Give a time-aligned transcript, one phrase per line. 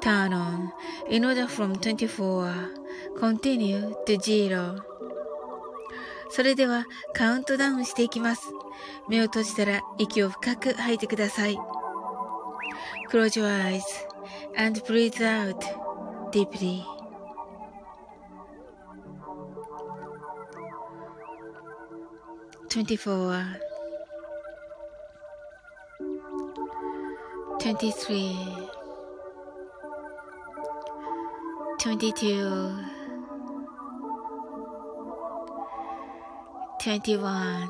[0.00, 0.70] turn on
[1.08, 4.82] in order from 24 continue to zero
[6.30, 8.42] それではカウントダウンしていきます。
[9.08, 11.58] 目を閉じたら息を深く吐いてください。
[13.10, 13.82] Close your eyes
[14.56, 15.56] and breathe out
[16.30, 16.84] deeply.
[22.68, 23.42] Twenty-four,
[27.58, 28.67] twenty-three.
[31.78, 32.74] 22
[36.80, 37.68] 21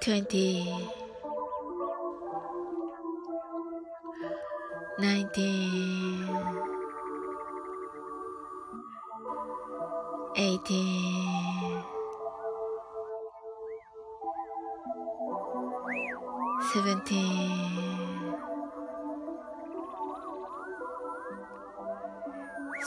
[0.00, 0.64] 20
[4.98, 5.38] 19
[10.34, 11.84] 18
[16.72, 17.87] 17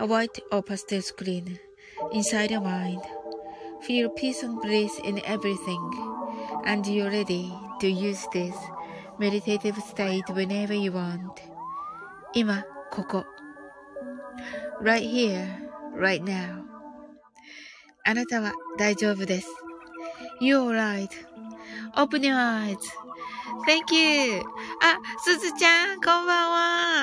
[0.00, 1.58] a white or pastel screen
[2.12, 3.02] inside your mind.
[3.82, 5.90] Feel peace and bliss in everything,
[6.64, 8.54] and you're ready to use this
[9.18, 11.40] meditative state whenever you want.
[12.34, 13.24] 今、ここ。
[14.80, 15.46] right here,
[15.96, 16.64] right now.
[18.04, 19.48] あなたは大丈夫です。
[20.40, 20.72] You're
[21.94, 24.42] right.Open your eyes.Thank you.
[24.82, 26.50] あ、すずちゃん、こんばん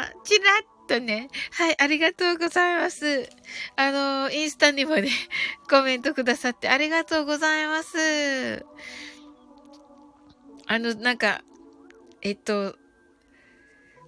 [0.04, 0.12] は。
[0.24, 1.29] ちらっ とね。
[1.53, 3.29] はい、ありがとうございます。
[3.77, 5.11] あの、インスタにもね、
[5.69, 8.65] コメントくださってありがとうございます。
[10.67, 11.43] あの、なんか、
[12.23, 12.77] えっと、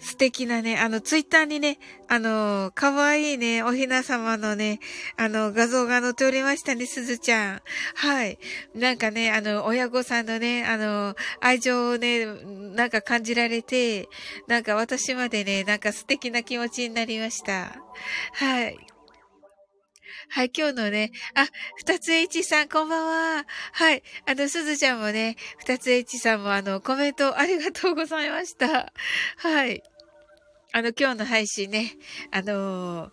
[0.01, 1.79] 素敵なね、あの、ツイッターにね、
[2.09, 4.81] あの、かわいいね、おひな様のね、
[5.17, 7.63] あの、画像が載っておりましたね、すずちゃん。
[7.95, 8.39] はい。
[8.75, 12.27] なんかね、あの、親御さんのね、あの、愛情をね、
[12.75, 14.09] なんか感じられて、
[14.47, 17.83] なんか私までね、なんか素敵な気持ちになりました。
[18.35, 18.79] はい。
[20.31, 21.47] はい、今日のね、あ、
[21.77, 23.07] 二つ H さん、こんばん
[23.39, 23.47] は。
[23.73, 28.93] はい、あの、すずちゃんもね、二つ H さんもあの、コメントありがとうございました。
[29.39, 29.83] はい。
[30.73, 31.97] あの、今日の配信ね、
[32.31, 33.11] あのー、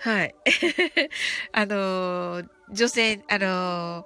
[0.00, 0.34] はい。
[1.52, 4.04] あのー、女性、あのー、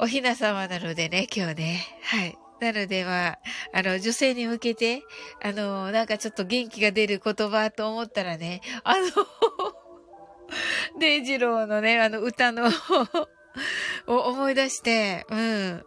[0.00, 2.36] おひな様なのでね、今日ね、はい。
[2.60, 3.38] なのでは、
[3.72, 5.02] あの、女性に向けて、
[5.42, 9.79] あの、なんかちょっと元気が出る言葉と思ったらね、あの
[10.98, 12.70] デイジローのね、あの歌の
[14.06, 15.84] を思い出して、うん。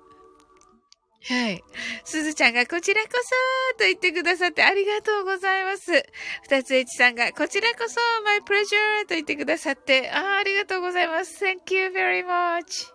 [1.25, 1.63] はい。
[2.03, 6.03] すずちゃんがこちらこそと言ってくださってありがとうございます。
[6.43, 11.45] 二つ H さんがこちらこそ my pleasure と言ってくださってあありがとうございます。
[11.45, 12.91] Thank you very much.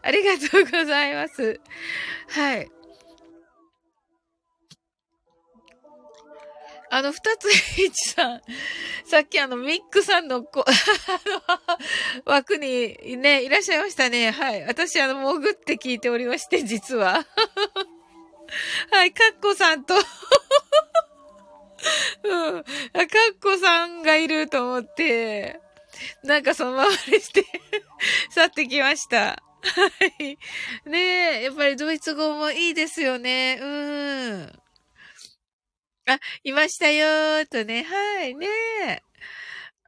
[0.00, 1.60] ありがとうございます。
[2.28, 2.75] はい。
[6.90, 7.48] あの、二つ
[7.78, 8.42] H さん、
[9.04, 10.70] さっきあの、ミックさんのこ、 あ
[12.26, 14.30] の枠にね、いらっしゃいましたね。
[14.30, 14.62] はい。
[14.64, 17.26] 私あの、潜って聞いておりまして、実は。
[18.92, 19.94] はい、カッコさんと
[22.22, 22.64] うん。
[22.64, 23.08] カッ
[23.42, 25.60] コさんがいると思って、
[26.22, 27.44] なんかそのままにして
[28.30, 29.18] 去ってきました。
[29.18, 29.36] は
[30.20, 30.38] い。
[30.88, 33.58] ねえ、やっぱりドイツ語もいいですよね。
[33.60, 34.60] うん。
[36.06, 37.82] あ、いましたよーとね。
[37.82, 38.46] はい、ね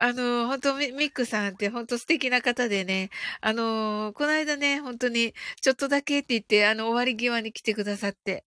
[0.00, 3.10] あの、本当ミックさんって本当素敵な方でね、
[3.40, 8.44] あの、この間ね、本当にちょっとだけって言って、あの、終わり際に来てくださって。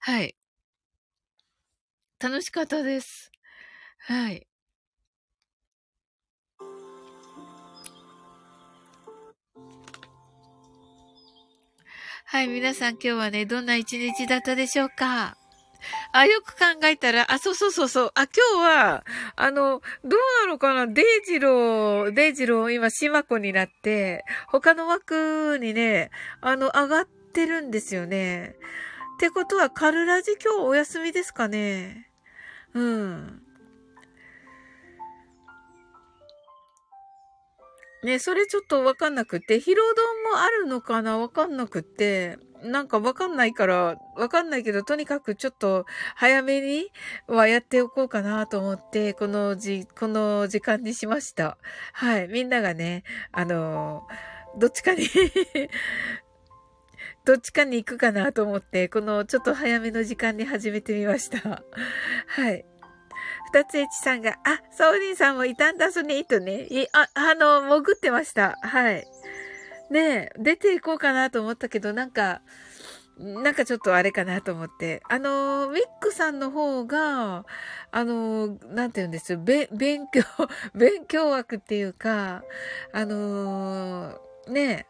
[0.00, 0.36] はい。
[2.20, 3.30] 楽しかったです。
[3.98, 4.46] はい。
[12.26, 15.41] はい、皆さん今日はね、どんな一日だったでしょうか？
[16.12, 18.12] あ、よく考えたら、あ、そうそうそうそう。
[18.14, 19.04] あ、今日は、
[19.36, 20.86] あの、どうなのかな？
[20.86, 28.56] デイジロー、デイジロー今、島子になって、他の枠にね、あの、上がってるんですよね。
[29.16, 32.10] ってことは、カルラジ今日お休みですかね？
[32.74, 33.42] うん。
[38.02, 41.18] ね、それちょっとわかんなくて、ヒロドンもあるのかな？
[41.18, 46.90] わかんなくて、なんかわかんないから、わかんないけど、とにかくちょっと早めに
[47.26, 51.58] はやっておこうかなと思って、このじ、この時間にしました。
[51.92, 52.28] はい。
[52.28, 54.06] みんながね、あの
[54.56, 55.06] どっちかに
[57.24, 61.62] どっちかに行くかなと思って、このちょっと早めの時間に始めてみました。
[62.26, 62.64] はい。
[63.52, 66.66] 二つ H さんが、あ、サオリンさんもいたんだすね、とね。
[66.70, 68.58] い、あ、あの、潜ってました。
[68.62, 69.06] はい。
[69.90, 72.42] ねえ、出ていこうかなと思ったけど、なんか、
[73.18, 75.02] なんかちょっとあれかなと思って。
[75.08, 77.44] あの、ミックさんの方が、
[77.90, 80.22] あの、なんて言うんですよ、べ、勉強、
[80.74, 82.42] 勉強枠っていうか、
[82.92, 84.18] あの、
[84.48, 84.86] ね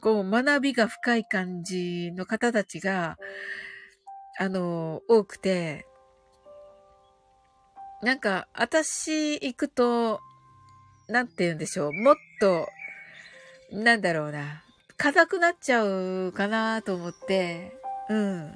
[0.00, 3.18] こう、学びが深い感じの方たちが、
[4.38, 5.86] あの、多くて、
[8.02, 10.20] なんか、私行くと、
[11.08, 11.92] なんて言うんでしょう。
[11.92, 12.68] もっと、
[13.72, 14.62] なんだろうな。
[14.96, 17.76] 硬くなっちゃうかなと思って、
[18.08, 18.54] うん。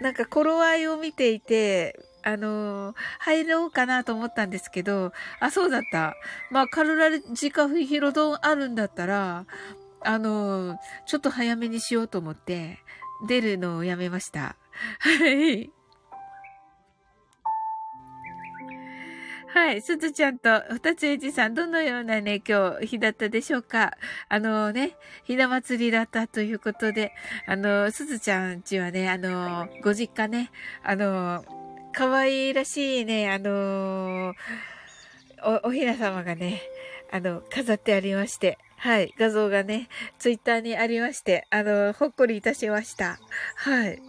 [0.00, 6.14] なんか頃合いを見ていて、あのー、入ろうかなと思ったんですけど、あ、そうだった。
[6.50, 9.46] まあ、カルラジカフヒロドンあるんだったら、
[10.02, 12.78] あのー、ちょっと早めにしようと思って、
[13.26, 14.56] 出るのをやめました。
[14.98, 15.70] はい。
[19.52, 19.82] はい。
[19.82, 23.96] すずちゃんと、二つえじさん、どのようなね、今日、日だったでしょうか？
[24.28, 27.12] あのね、ひな祭りだったということで、
[27.46, 30.52] あの、すずちゃんちはね、あの、ご実家ね、
[30.84, 31.44] あの、
[31.92, 34.34] 可愛らしいね、あの、
[35.42, 36.62] お、おひな様がね、
[37.10, 39.12] あの、飾ってありまして、はい。
[39.18, 39.88] 画像がね、
[40.20, 43.18] ツイッターにありまして、あの、ほっこりいたしました。
[43.56, 44.00] はい。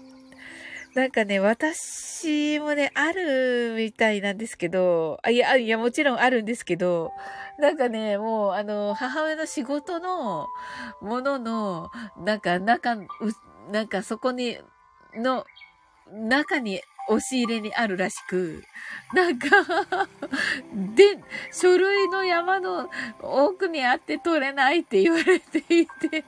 [0.94, 7.14] なんかね、私もね、あるみたいなんですけど、あ、いや、いや、もちろんあるんですけど、
[7.60, 10.48] なんかね、もう、あの、母親の仕事の
[11.02, 12.98] ものの、なんか、中、
[13.72, 14.58] なんかそこに、
[15.16, 15.46] の、
[16.12, 18.62] 中に押し入れにあるらしく、
[19.14, 19.48] なんか
[20.94, 22.90] で、書類の山の
[23.22, 26.26] 奥にあって取れないって言われていて。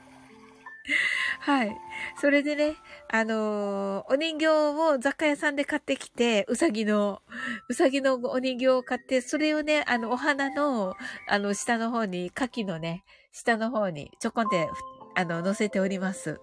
[1.40, 1.76] はい。
[2.20, 2.76] それでね、
[3.10, 7.22] あのー、お人形を雑貨屋さんで買ってきて、うさぎの、
[7.68, 10.94] うさぎのお人形を買って、それをね、あの、お花の、
[11.28, 14.68] あの、下の方に、牡蠣のね、下の方にちょこんって、
[15.14, 16.40] あの、乗せております。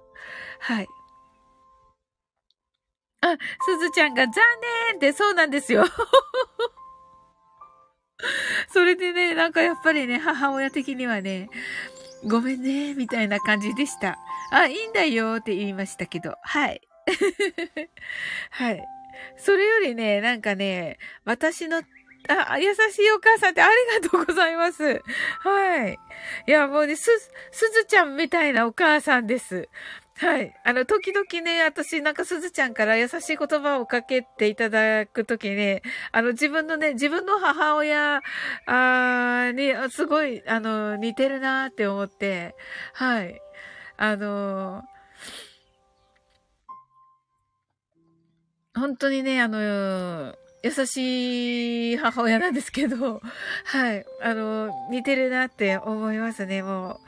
[0.60, 0.88] はい。
[3.22, 4.34] あ、すずちゃんが残
[4.90, 5.86] 念ってそうなんですよ。
[8.70, 11.50] それでね、なんかやっぱりね、母親的にはね、
[12.28, 14.18] ごめんね、みたいな感じでした。
[14.52, 16.82] あ、いいんだよって言いましたけど、はい。
[18.52, 18.86] はい。
[19.38, 21.82] それよりね、なんかね、私の、
[22.28, 25.02] あ、優しいお母さんってありがとうございます。
[25.40, 25.98] はい。
[26.48, 27.04] いや、もうね、す、
[27.52, 29.68] すずちゃんみたいなお母さんです。
[30.22, 30.54] はい。
[30.64, 38.22] あの、時々ね、私、なんかすずちゃんから優しい言葉をかけていただくときね、あの、自分のね、自分の母親、
[38.68, 42.54] あに、すごい、あの、似てるなって思って、
[42.94, 43.42] はい。
[43.98, 44.84] あの、
[48.76, 53.24] 本当にね、あの、優しい母親なんですけど、
[53.66, 54.06] はい。
[54.22, 57.00] あの、似てるなって思いますね、もう。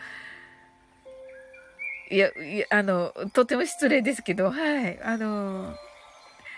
[2.10, 5.00] いや、いや、あの、とても失礼ですけど、はい。
[5.02, 5.76] あの、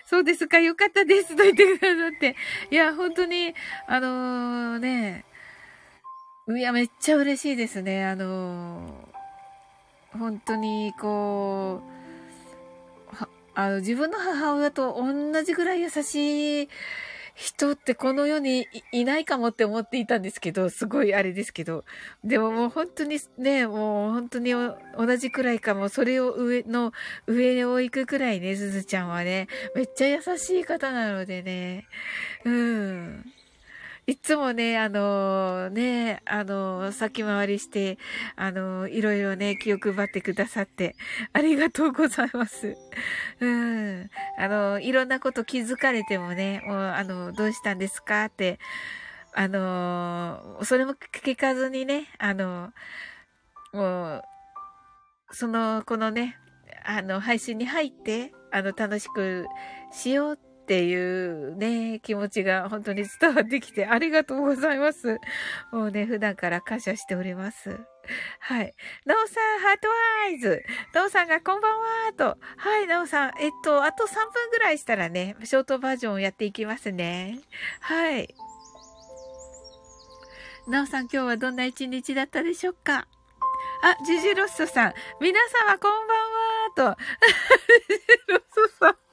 [0.05, 2.35] そうですか、よかったです、と言ってくださって。
[2.71, 3.53] いや、本当に、
[3.87, 5.25] あのー、ね、
[6.49, 8.05] いや、めっちゃ嬉しいですね。
[8.05, 11.95] あのー、本当に、こう、
[13.55, 16.69] あの、自分の母親と同じぐらい優しい
[17.35, 21.83] 人ってこの世にいないかもって思っていたんですけど、すごいあれですけど。
[22.23, 24.53] でももう本当にね、もう本当に
[24.97, 26.93] 同じくらいかも、それを上の、
[27.27, 31.85] 上を行くくらいね、すずちゃんはね、めっちゃ優しい方なのでね。
[32.45, 33.25] うん。
[34.07, 37.97] いつもね、あの、ね、あの、先回りして、
[38.35, 40.95] あの、いろいろね、気を配ってくださって、
[41.33, 42.77] ありがとうございます。
[43.39, 44.09] うん。
[44.37, 48.59] あの、いろんなこと気づかれてもね、もう、あの、どうしたんですかって、
[49.33, 52.73] あの、それも聞かずにね、あの、
[53.73, 54.23] もう、
[55.31, 56.37] その、このね、
[56.85, 59.47] あの、配信に入って、あの、楽しく
[59.91, 65.19] しようってっていうね、気持ちが本当に伝わってきてありがとうございます。
[65.71, 67.79] もうね、普段から感謝しております。
[68.39, 68.73] はい。
[69.05, 69.87] なおさん、ハート
[70.23, 70.63] アイズ。
[70.91, 72.37] なおさんがこんばんはと。
[72.57, 73.33] はい、なおさん。
[73.39, 77.41] えっと、あと3分ぐらいしたらね、ショートバージョンをやっていきますね。
[77.81, 78.33] はい。
[80.67, 83.07] なおさん、今日はどんな一日だったでしょうか？
[83.83, 84.93] あ、ジジロッソさん。
[85.21, 86.07] 皆様こん
[86.75, 87.01] ばんはと。
[87.87, 89.04] ジジロッソさん。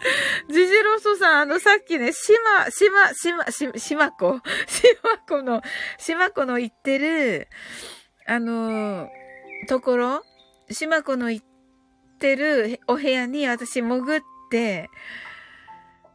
[0.48, 5.62] ジジロソさん、あの、さっきね、島、島、島、島、島子 島子の、
[5.98, 7.48] 島子の言ってる、
[8.26, 9.08] あの、
[9.68, 10.24] ところ、
[10.70, 11.42] 島子の言っ
[12.18, 14.90] てるお部屋に私潜って、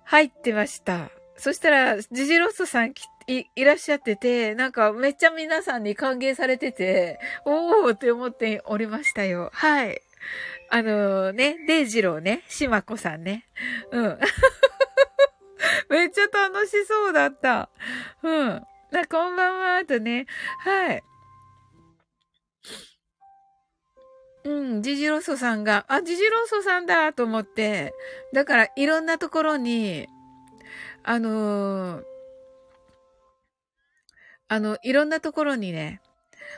[0.05, 1.09] 入ってました。
[1.37, 2.93] そしたら、ジジロスさん
[3.27, 9.49] い、いらっしゃってて、なんかめっちゃ皆さんに歓迎されてて、おーって思っておりましたよ。
[9.53, 10.01] はい。
[10.75, 13.45] あのね、デイジローね、しまこさんね。
[13.91, 14.19] うん。
[15.87, 17.69] めっちゃ楽しそうだった。
[18.23, 18.63] うん。
[18.89, 20.25] な、こんばんは、とね。
[20.61, 21.03] はい。
[24.45, 27.93] うん、ジジロソさんが、あ、ジジロソさんだと思って、
[28.33, 30.07] だからいろんなところに、
[31.03, 32.03] あのー、
[34.47, 36.01] あの、いろんなところにね、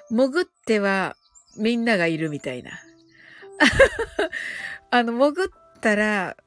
[0.09, 1.17] 潜っては
[1.57, 2.71] みんながいるみたいな。
[4.91, 5.49] あの、潜っ
[5.81, 6.37] たら、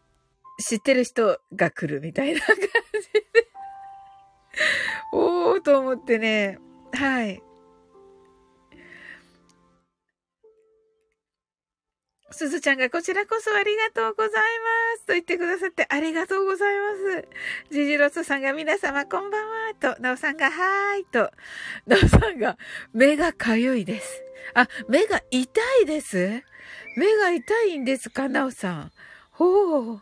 [0.60, 2.66] 知ってる人が来るみたいな感じ
[3.12, 3.48] で
[5.12, 6.58] おーと思ってね。
[6.92, 7.42] はい。
[12.30, 14.38] すずちゃんがこちらこそありがとうございま
[14.98, 17.28] すと言ってくださってありがとうございます。
[17.70, 21.30] ジジロスさんが皆様こんばんはと、なおさんがはーいと、
[21.86, 22.58] なおさんが
[22.92, 24.22] 目がかゆいです。
[24.54, 26.42] あ、目が痛いです？
[26.98, 28.28] 目が痛いんですか？
[28.28, 28.92] なおさん。
[29.30, 30.00] ほう。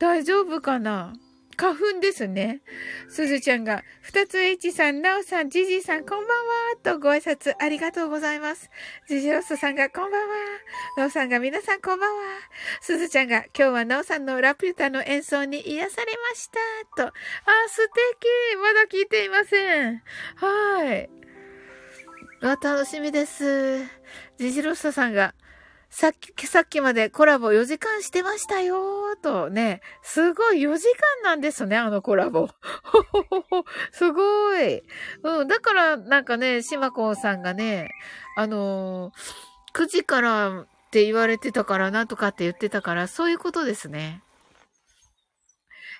[0.00, 1.14] 大丈夫かな？
[1.56, 2.62] 花粉ですね。
[3.08, 6.34] すずちゃんが、二つ H さん、なおさん、じじいさん、こんばんは、
[6.82, 8.70] とご挨拶ありがとうございます。
[9.08, 10.36] じじロスさんが、こんばんは。
[10.96, 12.22] なおさんが、皆さん、こんばんは。
[12.80, 16.50] すずちゃんが、今日はなおさんのラピュタの演奏に癒されまし
[16.96, 17.04] た。
[17.04, 17.06] と。
[17.06, 17.12] あ、
[17.68, 17.96] 素敵。
[18.60, 20.02] まだ聞いていません。
[20.34, 21.08] はい。
[22.40, 23.78] 楽しみです。
[24.38, 25.36] ジジロスさんが、
[25.96, 30.88] さっき、さっきまでコラボ4時間してましたよーとね、すごい4時
[31.22, 32.48] 間なんですね、あのコラボ。
[32.82, 34.82] ほほほほ、すごい。
[35.22, 37.90] うん、だからなんかね、しまこさんがね、
[38.36, 44.20] あのー、9時からって言われてたから、なんとかって言ってたから、そういうことですね。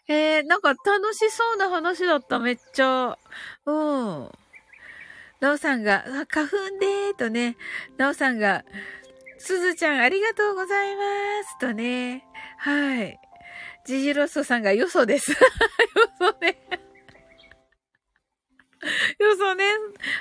[0.08, 3.16] えー、なんか楽しそうな話だった、めっちゃ。
[3.64, 4.30] うん。
[5.38, 7.56] なおさんが、花粉でーとね、
[7.96, 8.64] なおさんが、
[9.44, 11.02] すずちゃんありがとうございま
[11.44, 12.24] すとね。
[12.56, 13.20] はい。
[13.84, 15.32] ジジロッソさんがよそです。
[15.36, 15.36] よ
[16.18, 16.58] そね。
[19.20, 19.64] よそね。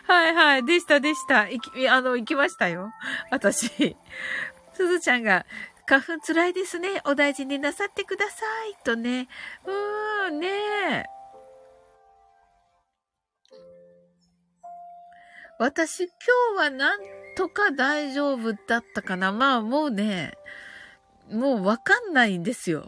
[0.03, 0.65] はいはい。
[0.65, 1.47] でしたでした。
[1.47, 2.91] いき、あの、行きましたよ。
[3.31, 3.95] 私。
[4.73, 5.45] すずちゃんが、
[5.85, 7.01] 花粉つらいですね。
[7.05, 8.75] お大事になさってください。
[8.83, 9.29] とね。
[9.63, 11.05] うーん、ねえ。
[15.59, 16.11] 私、今
[16.55, 19.31] 日はなんとか大丈夫だったかな？
[19.31, 20.33] まあ、もうね、
[21.31, 22.87] もうわかんないんですよ。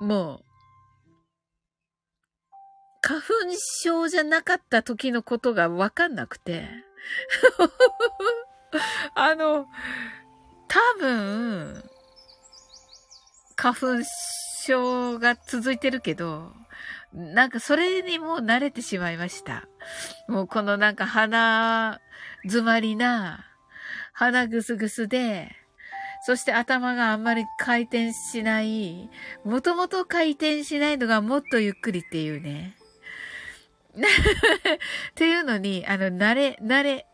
[0.00, 0.44] もう。
[3.00, 3.26] 花粉
[3.82, 6.68] 症じゃなかった時のことがわかんなくて。
[9.14, 9.66] あの、
[10.68, 11.82] 多分、
[13.56, 13.86] 花粉
[14.66, 16.52] 症が続いてるけど、
[17.12, 19.66] なんかそれにもう慣れてしまいました。
[20.28, 22.00] もうこのなんか鼻
[22.42, 23.46] 詰まりな、
[24.12, 25.50] 鼻ぐすぐすで、
[26.24, 29.08] そして頭があんまり回転しない、
[29.44, 32.76] もともと回転しないのがもっとゆっくりっていうね。
[33.98, 34.00] っ
[35.14, 37.06] ていうのに、あの、慣れ、慣れ、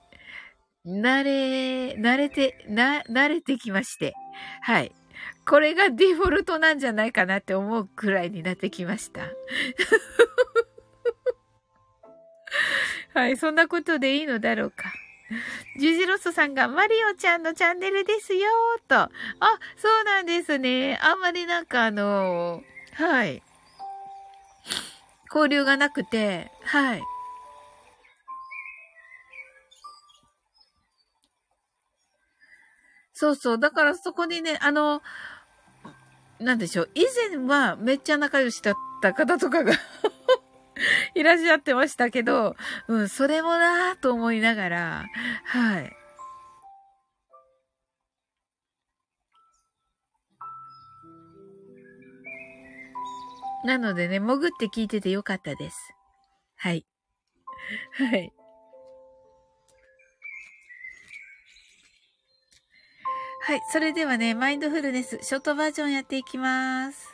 [0.87, 4.15] 慣れ、慣れて、な、慣れてきまして。
[4.61, 4.93] はい。
[5.47, 9.29] これがデフォルトなんじゃないかなって思うくらいになってきました。
[13.15, 14.93] はい、そんなことでいいのだろうか。
[15.79, 18.49] ジュジロスさんがマリオちゃんのチャンネルですよ
[18.89, 18.97] と。
[18.97, 19.11] あ、
[19.77, 20.99] そうなんですね。
[21.03, 22.63] あんまりなんかあの
[22.95, 23.43] はい。
[25.35, 27.03] 交流がなくて、はい。
[33.13, 33.59] そうそう。
[33.59, 35.03] だからそこにね、あの、
[36.41, 36.91] なんでしょう。
[36.95, 39.73] 以前はめっちゃ仲良しだった方とかが
[41.15, 42.57] いらっしゃってましたけど、
[42.89, 45.05] うん、それもなぁと思いながら、
[45.45, 45.97] はい。
[53.65, 55.95] なのでね、潜って聞いててよかったです。
[56.57, 56.85] はい。
[57.93, 58.33] はい。
[63.41, 63.63] はい。
[63.71, 67.14] それではね、マインドフルネス、ショートバージョンやっていきます。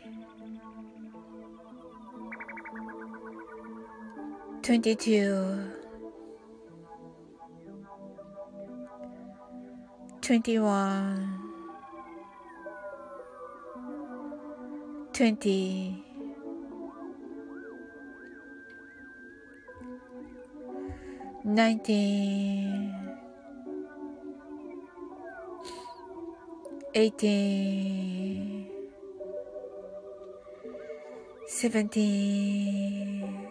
[4.61, 5.71] 22
[10.21, 11.39] 21
[15.13, 16.03] 20
[21.43, 22.91] 19
[26.93, 28.67] 18
[31.47, 33.50] 17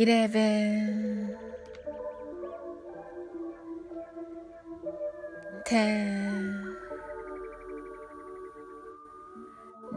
[0.00, 1.36] Eleven,
[5.66, 6.76] ten,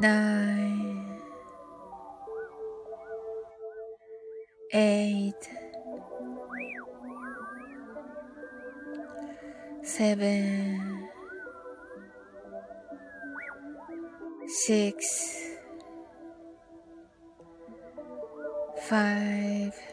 [0.01, 1.21] nine,
[4.73, 5.33] eight,
[9.83, 11.07] seven,
[14.47, 15.39] six,
[18.89, 19.92] five,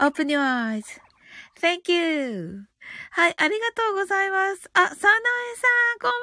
[0.00, 2.66] Open your eyes.Thank you.
[3.10, 4.68] はい、ありがとうございます。
[4.74, 5.08] あ、サナエさ
[5.96, 6.18] ん、こんばんは。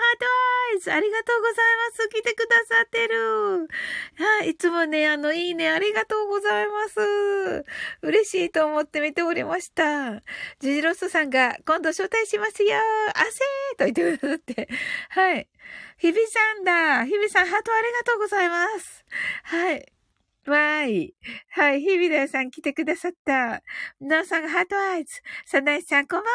[0.00, 0.92] ハートアイズ。
[0.92, 1.56] ありがとうござい
[1.90, 2.08] ます。
[2.08, 3.68] 来てくださってる。
[4.18, 7.64] はい、いつもね、あの、いいね、ありがとうございます。
[8.02, 10.22] 嬉しいと思って見ておりました。
[10.58, 12.76] ジジロスさんが、今度招待しますよ。
[12.76, 12.80] あ
[13.78, 14.68] せーと言ってくださって。
[15.10, 15.48] はい。
[15.98, 17.04] 日比さんだ。
[17.04, 19.04] 日比さん、ハートありがとうございます。
[19.44, 19.92] はい。
[20.50, 21.14] わーい。
[21.50, 21.80] はい。
[21.80, 23.62] 日比ださん来てくださった。
[24.00, 25.22] なおさんが heart eyes。
[25.46, 26.30] さなえさん、こんばんは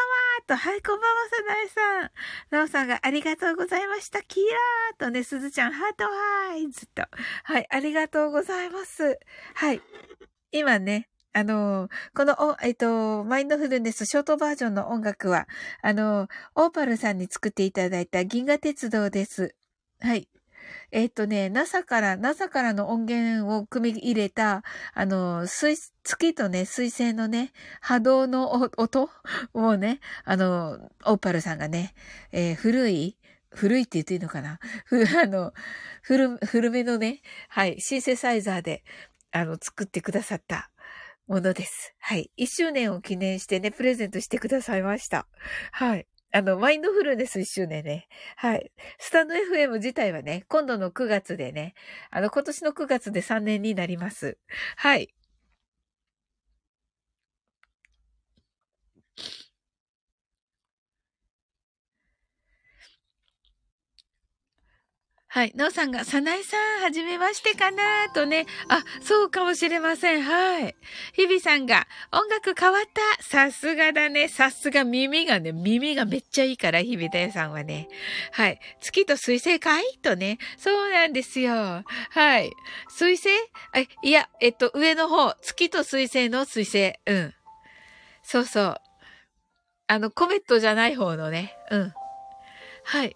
[0.46, 0.56] と。
[0.56, 2.10] はい、こんばんは、さなえさん。
[2.50, 4.22] なおさんがありがとうございました。
[4.22, 6.04] キラーとね、すずちゃん、 heart
[6.52, 7.02] eyes と。
[7.44, 9.18] はい、ありがとうございます。
[9.54, 9.80] はい。
[10.50, 15.46] 今ね、あの、この、おえっと、マインドフルネスショートバージョンの音楽は、
[15.82, 19.54] あの、オーパルさんに作っていただいた銀河鉄道です。
[20.00, 20.28] はい。
[20.90, 24.62] えっとね、NASA から、NASA からの音源を組み入れた、
[24.94, 29.10] あの、水、月とね、水星のね、波動の音
[29.54, 31.94] をね、あの、オーパルさんがね、
[32.32, 33.18] えー古い、
[33.50, 34.58] 古いって言っていいのかな？
[34.86, 35.52] ふ、あの、
[36.02, 38.84] 古、古めのね、はい、シンセサイザーで、
[39.32, 40.70] あの、作ってくださった
[41.26, 41.94] ものです。
[41.98, 42.30] はい。
[42.36, 45.26] 一周年を記念してね、プレゼントしてくださいました。
[45.72, 46.06] はい。
[46.32, 48.08] あの、マインドフルネス一周年ね。
[48.36, 48.70] はい。
[48.98, 51.74] スタンド FM 自体はね、今度の9月でね、
[52.10, 54.38] あの、今年の9月で3年になります。
[54.76, 55.14] はい。
[65.36, 65.52] はい。
[65.54, 68.46] なおさんが、さなえさん、はじめましてかなとね。
[68.70, 70.22] あ、そうかもしれません。
[70.22, 70.74] はい。
[71.12, 72.84] 日々さんが、音楽変わっ
[73.18, 73.22] た？
[73.22, 74.28] さすがだね。
[74.28, 77.86] さすが耳がね、耳がめっちゃいいから、日々だよさんはね。
[78.32, 78.58] はい。
[78.80, 79.84] 月と水星かい？
[80.00, 80.38] とね。
[80.56, 81.84] そうなんですよ。
[82.12, 82.50] はい。
[82.88, 83.28] 水星？
[83.74, 85.34] あ、いや、えっと、上の方。
[85.42, 86.94] 月と水星の水星。
[87.04, 87.34] うん。
[88.22, 88.76] そうそう。
[89.86, 91.54] あの、コメットじゃない方のね。
[91.70, 91.92] うん。
[92.84, 93.14] はい。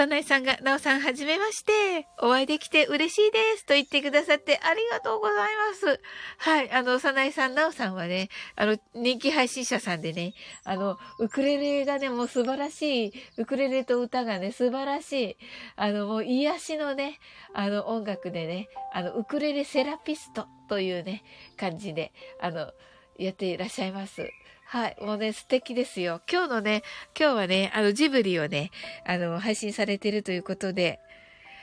[0.00, 2.08] サナエさんが、ナオさんはじめまして。
[2.22, 3.66] お会いできて嬉しいです。
[3.66, 6.00] と言ってくださってありがとうございます。
[6.38, 6.70] はい。
[6.70, 10.32] あの、サナエさん、ナオさんはね、あの、人気配信者さんでね、
[10.64, 15.36] あの、ウクレレがね、もう素晴らしい、ウクレレと歌がね、素晴らしい、
[15.76, 17.18] あの、もう癒しのね、
[17.52, 21.22] あの、音楽でね、あの、ウクレレセラピストというね、
[21.58, 22.72] 感じで、あの、
[23.18, 24.30] やっていらっしゃいます。
[24.70, 24.96] はい。
[25.00, 26.20] もうね、素敵ですよ。
[26.30, 26.84] 今日のね、
[27.18, 28.70] 今日はね、あの、ジブリをね、
[29.04, 31.00] あの、配信されてるということで、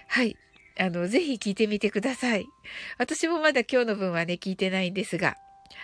[0.10, 0.36] はい。
[0.78, 2.46] あの、ぜひ聞いてみてください。
[2.98, 5.38] 私もまだ今日の分はね、聞いてないんですが。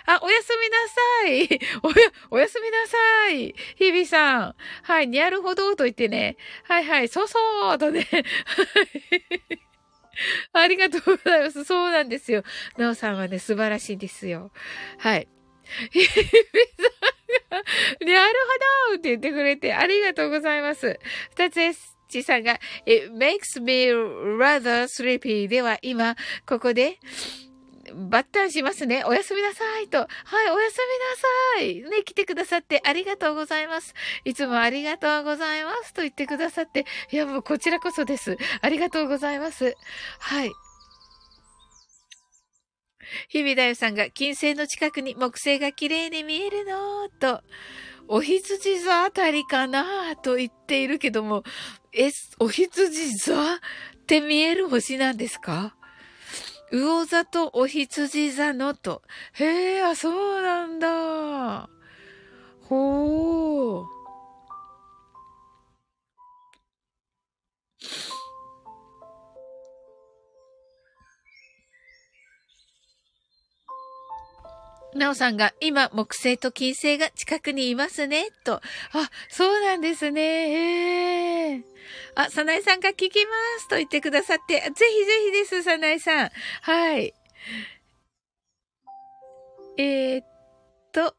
[0.06, 1.60] あ、おやすみなさい。
[1.82, 3.56] おや、おやすみなさい。
[3.78, 4.56] 日々さん。
[4.82, 6.36] はい、にゃるほどと言ってね。
[6.66, 7.40] はいはい、そうそ
[7.74, 8.06] うとね。
[10.52, 11.64] ありがとうございます。
[11.64, 12.44] そうなんですよ。
[12.78, 14.52] なおさんはね、素晴らしいんですよ。
[14.98, 15.30] はい。
[15.92, 18.34] 日々さんが、にゃる
[18.90, 21.00] ほどって言ってくれてありがとうございます。
[21.32, 23.88] 二つ S さんが、It makes me
[24.38, 27.00] rather sleepy では今、ここで、
[27.96, 29.04] バッタンしますね。
[29.06, 30.00] おやすみなさいと。
[30.00, 30.08] はい、
[30.52, 30.78] おやす
[31.58, 31.98] みなさい。
[31.98, 33.94] ね、来てくださってありがとうございます。
[34.26, 36.86] いつもありがとうございますと言ってくださって。
[37.12, 38.38] いや、もうこちらこそです。
[38.62, 39.76] ありがとうございます。
[40.20, 40.52] はい。
[43.30, 47.42] 日々だよさんが金星の近くに木星が綺麗に見えるのと、
[48.08, 51.44] お羊座あたりかなと言っているけども、
[51.94, 53.58] え、お羊座っ
[54.08, 55.76] て見える星なんですか？
[56.72, 59.04] 魚座とお羊座のと。
[59.34, 61.70] へえ、あ、そうなんだ。
[62.62, 64.03] ほー。
[74.96, 78.56] なおさんが、今、木星と金星が近くにいますね、と。
[78.56, 78.62] あ、
[79.30, 80.22] そうなんですね。
[80.22, 81.64] へえ。
[82.16, 86.32] あ、さなえさんが聞きますと言ってくださって、ぜひぜひです、さなえさん。
[86.62, 87.14] はい。
[89.78, 90.26] えー、っ
[90.92, 91.16] と、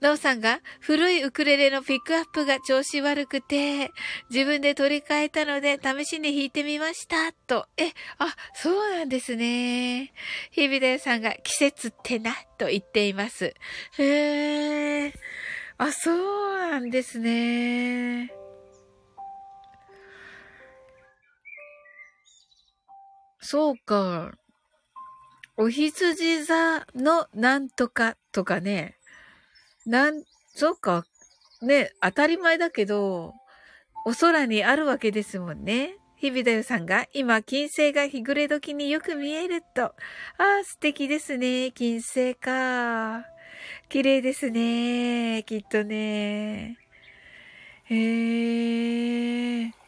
[0.00, 3.90] なおさんが古いウクレレのピックアップが調子悪くて、
[4.30, 7.32] 自分で取り替えたので試しに弾いてみました。
[7.46, 7.66] と。
[7.76, 10.12] え、あ、そうなんですね。
[10.50, 13.54] 日々だよさんが季節ってな、と言っています。
[13.98, 15.14] へえ。
[15.78, 18.32] あ、そうなんですね。
[23.40, 24.32] そうか。
[25.56, 28.96] お羊座のなんとかとかね。
[29.86, 30.22] なん、
[30.54, 31.04] そうか。
[31.60, 33.34] ね、当たり前だけど、
[34.04, 35.96] お空にあるわけですもんね。
[36.16, 39.84] 日々だよさんが、今、金星が日暮れ時によく見えると。
[39.84, 39.92] あ
[40.60, 41.72] あ、素敵ですね。
[41.72, 43.24] 金星か。
[43.88, 45.42] 綺麗ですね。
[45.46, 46.78] きっとね。
[47.84, 49.81] へえ。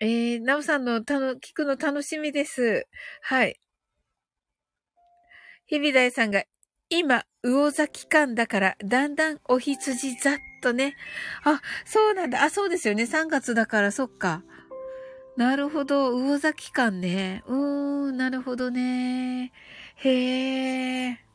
[0.00, 2.86] えー、なおさんのたの、聞くの楽しみです。
[3.20, 3.58] はい。
[5.66, 6.44] 日々大さんが、
[6.88, 10.96] 今、魚座期間だから、だんだんお羊座っとね。
[11.44, 12.42] あ、そうなんだ。
[12.44, 13.06] あ、そうですよね。
[13.06, 14.44] 3月だから、そっか。
[15.36, 16.16] なるほど。
[16.16, 17.42] 魚座期間ね。
[17.46, 19.52] うーん、なるほどね。
[19.96, 21.27] へえ。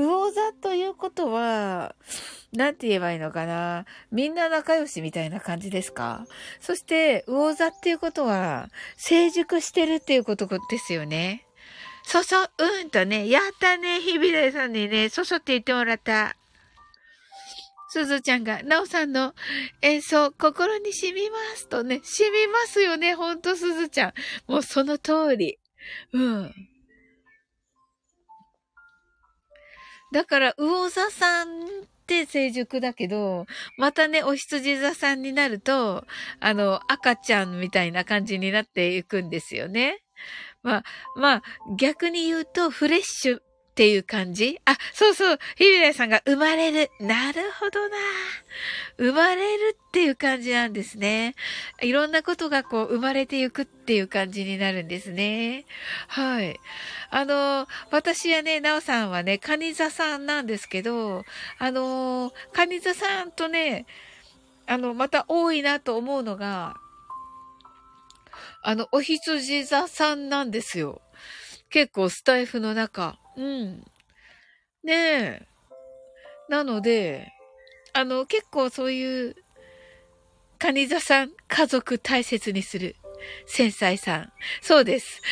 [0.00, 1.94] 魚座ということは、
[2.52, 3.84] なんて言えばいいのかな。
[4.10, 6.26] みんな仲良しみたいな感じですか？
[6.60, 11.46] そして、魚座っていうことは、成熟してるっていうことですよね。
[12.04, 16.34] そそ、うんとね、やったね、日々大さんにね、そそって言ってもらった。
[17.92, 19.34] すずちゃんが、なおさんの
[19.82, 24.12] 演奏、心に染みますとね、染みますよね、ほんとすずちゃん。
[24.46, 25.58] もうその通り。
[26.12, 26.54] うん。
[30.12, 31.66] だから、魚座さんっ
[32.06, 33.46] て成熟だけど、
[33.76, 36.04] またね、お羊座さんになると、
[36.40, 40.02] あの、赤ちゃんみたいな感じになっていくんですよね。
[40.62, 40.84] まあ、
[41.16, 41.42] まあ、
[41.78, 43.40] 逆に言うと、フレッシュ
[43.80, 44.60] っていう感じ？
[44.66, 45.38] あ、そうそう。
[45.56, 46.90] ひびらいさんが生まれる。
[47.00, 47.96] なるほどな。
[48.98, 51.34] 生まれるっていう感じなんですね。
[51.80, 55.64] いろんなことがこう生まれていくっていう感じになるんですね。
[56.08, 56.60] はい。
[57.08, 61.24] あの、私はね、なおさんはね、カニ座さんなんですけど、
[61.58, 63.86] あの、カニ座さんとね、
[64.66, 66.76] あの、また多いなと思うのが、
[68.60, 71.00] あの、お羊座さんなんですよ。
[71.70, 73.16] 結構スタイフの中。
[73.40, 73.84] うん。
[74.84, 75.48] ねえ。
[76.50, 77.32] なので、
[77.94, 79.36] あの、結構そういう、
[80.58, 82.96] カニ座さん、家族大切にする。
[83.46, 84.32] 繊細さん。
[84.60, 85.22] そうです。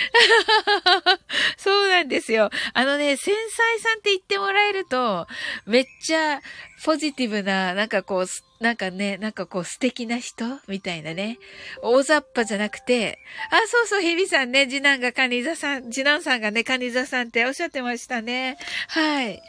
[1.56, 2.50] そうなんですよ。
[2.74, 5.26] あのね、繊細さんって言ってもらえると、
[5.66, 6.40] めっちゃ
[6.84, 8.26] ポジティブな、なんかこう、
[8.62, 10.60] なんかね、なんかこう素敵な人？
[10.66, 11.38] みたいなね。
[11.82, 13.18] 大雑把じゃなくて、
[13.50, 18.56] あ、そうそう、日比さんね、次男がカニ座さん、次男さんがね、カニ座さんっておっしゃってましたね。
[18.88, 19.40] はい。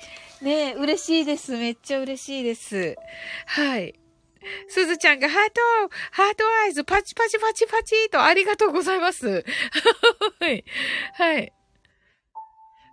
[0.41, 1.57] ね嬉しいです。
[1.57, 2.95] めっちゃ嬉しいです。
[3.45, 3.95] はい。
[4.67, 5.61] すずちゃんがハート
[6.11, 9.43] ハートアイズパチパチパチパチとありがとうございます。
[11.13, 11.53] はい。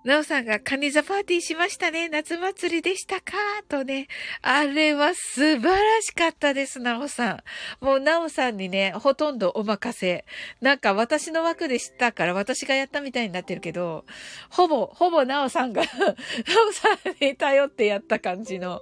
[0.06, 2.08] なおさんがカニザパーティーしましたね。
[2.08, 3.32] 夏祭りでしたか？
[3.68, 4.06] とね。
[4.40, 7.42] あれは素晴らしかったです、なおさ
[7.80, 7.84] ん。
[7.84, 10.24] もうなおさんにね、ほとんどお任せ。
[10.60, 14.04] なんか私の枠で知ったから私がやったみたいになってるけど、
[14.48, 18.74] ほぼ、ほぼなおさんが なおさんに頼ってやった感じの。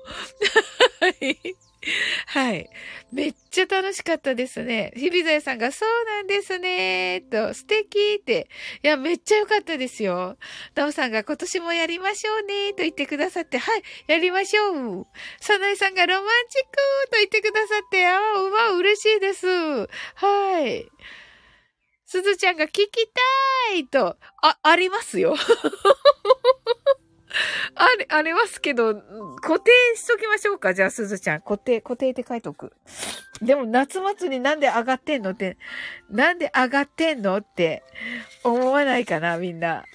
[1.01, 1.57] はい。
[2.27, 2.69] はい。
[3.13, 4.93] めっちゃ楽しかったですね。
[4.97, 8.49] 日比沢さんが、そうなんですねと、素敵って。
[8.83, 10.37] いや、めっちゃ良かったですよ。
[10.75, 15.07] ダオさんが今年もやりましょうねと言ってくださって、はい、やりましょう。
[15.41, 19.47] サナイさんがロマンチックと言ってくださって、ああ、うわ、嬉しいです。
[19.47, 19.89] は
[20.67, 20.87] い。
[22.07, 22.91] すずちゃんが聞き
[23.71, 25.35] たいと、あ、ありますよ。
[27.75, 28.95] あれ、ありますけど、
[29.43, 30.73] 固定しときましょうか？
[30.75, 31.41] じゃあ、すずちゃん。
[31.41, 32.73] 固定、固定って書いとく。
[33.43, 35.59] でも、夏祭りなんで上がってんのって、
[36.09, 37.83] なんで上がってんのって
[38.45, 39.85] 思わないかな、みんな。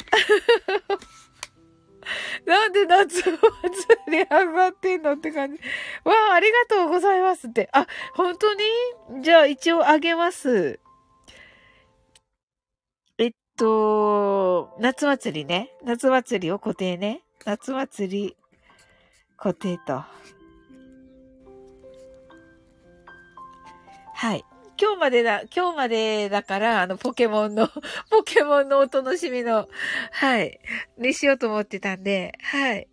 [2.45, 3.38] なんで夏祭
[4.08, 5.62] り上がってんのって感じ。
[6.04, 7.69] わあ、ありがとうございますって。
[7.71, 8.63] あ、本当に？
[9.21, 10.80] じゃあ一応あげます。
[13.17, 15.71] えっと、夏祭りね。
[15.84, 17.21] 夏祭りを固定ね。
[17.45, 18.38] 夏祭り
[19.38, 20.04] 固定と。
[24.13, 24.43] はい。
[24.78, 27.67] 今日までだ、今日までだから、あの、ポケモンの、
[28.12, 29.67] ポケモンのお楽しみの、
[30.12, 30.60] はい、
[30.97, 32.88] にしようと思ってたんで、はい。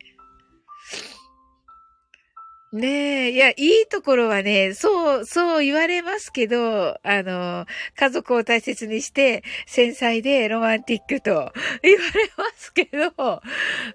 [2.72, 7.64] ねえ、いや、いいところはね、そう、そう言われますけど、あの、
[7.96, 11.52] 家族を大切にして、繊細でロマンティックと
[11.83, 13.12] 言われますけど、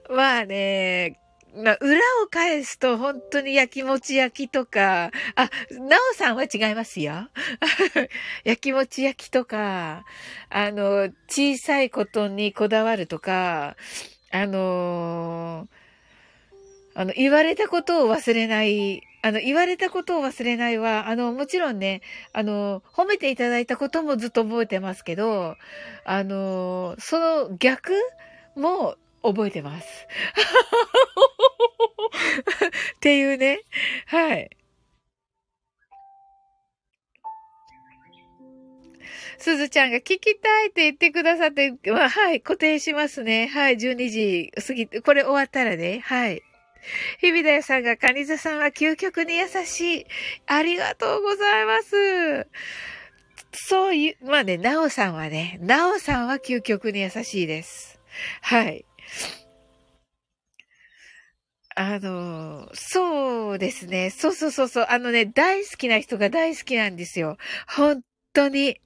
[0.09, 1.19] まあね、
[1.53, 7.27] まあ、裏を返すと本当に焼きもち焼きとか、あ、なおさんは違いますよ。
[8.45, 10.05] 焼きもち焼きとか、
[10.49, 13.75] あの、小さいことにこだわるとか、
[14.31, 15.80] あのー
[16.93, 22.01] あの、言われたことを忘れない、あの、言われたことを忘れないは、あの、もちろんね、
[22.33, 25.55] あの、褒めていただいたこともずっと覚えてますけど、
[26.05, 27.93] あの、その逆
[28.55, 30.07] も覚えてます。
[32.97, 33.61] っていうね。
[34.07, 34.49] はい。
[39.37, 43.47] すずちゃんが聞きたいって言ってくださって、まあ、はい、固定しますね。
[43.47, 46.43] はい、12時過ぎて、これ終わったらね、はい。
[47.19, 50.05] 日比だよさんが、カニザさんは究極に優しい。
[50.47, 52.47] ありがとうございます。
[53.53, 57.99] そういう、まあね、なおさんはね、なおさんは究極に優しいです。
[58.41, 58.85] はい。
[61.75, 64.09] あの、そうですね。
[64.09, 64.85] そうそうそうそう。
[64.89, 67.37] あのね、大好きな人が大好きなんですよ。
[67.67, 68.01] 本
[68.33, 68.79] 当に。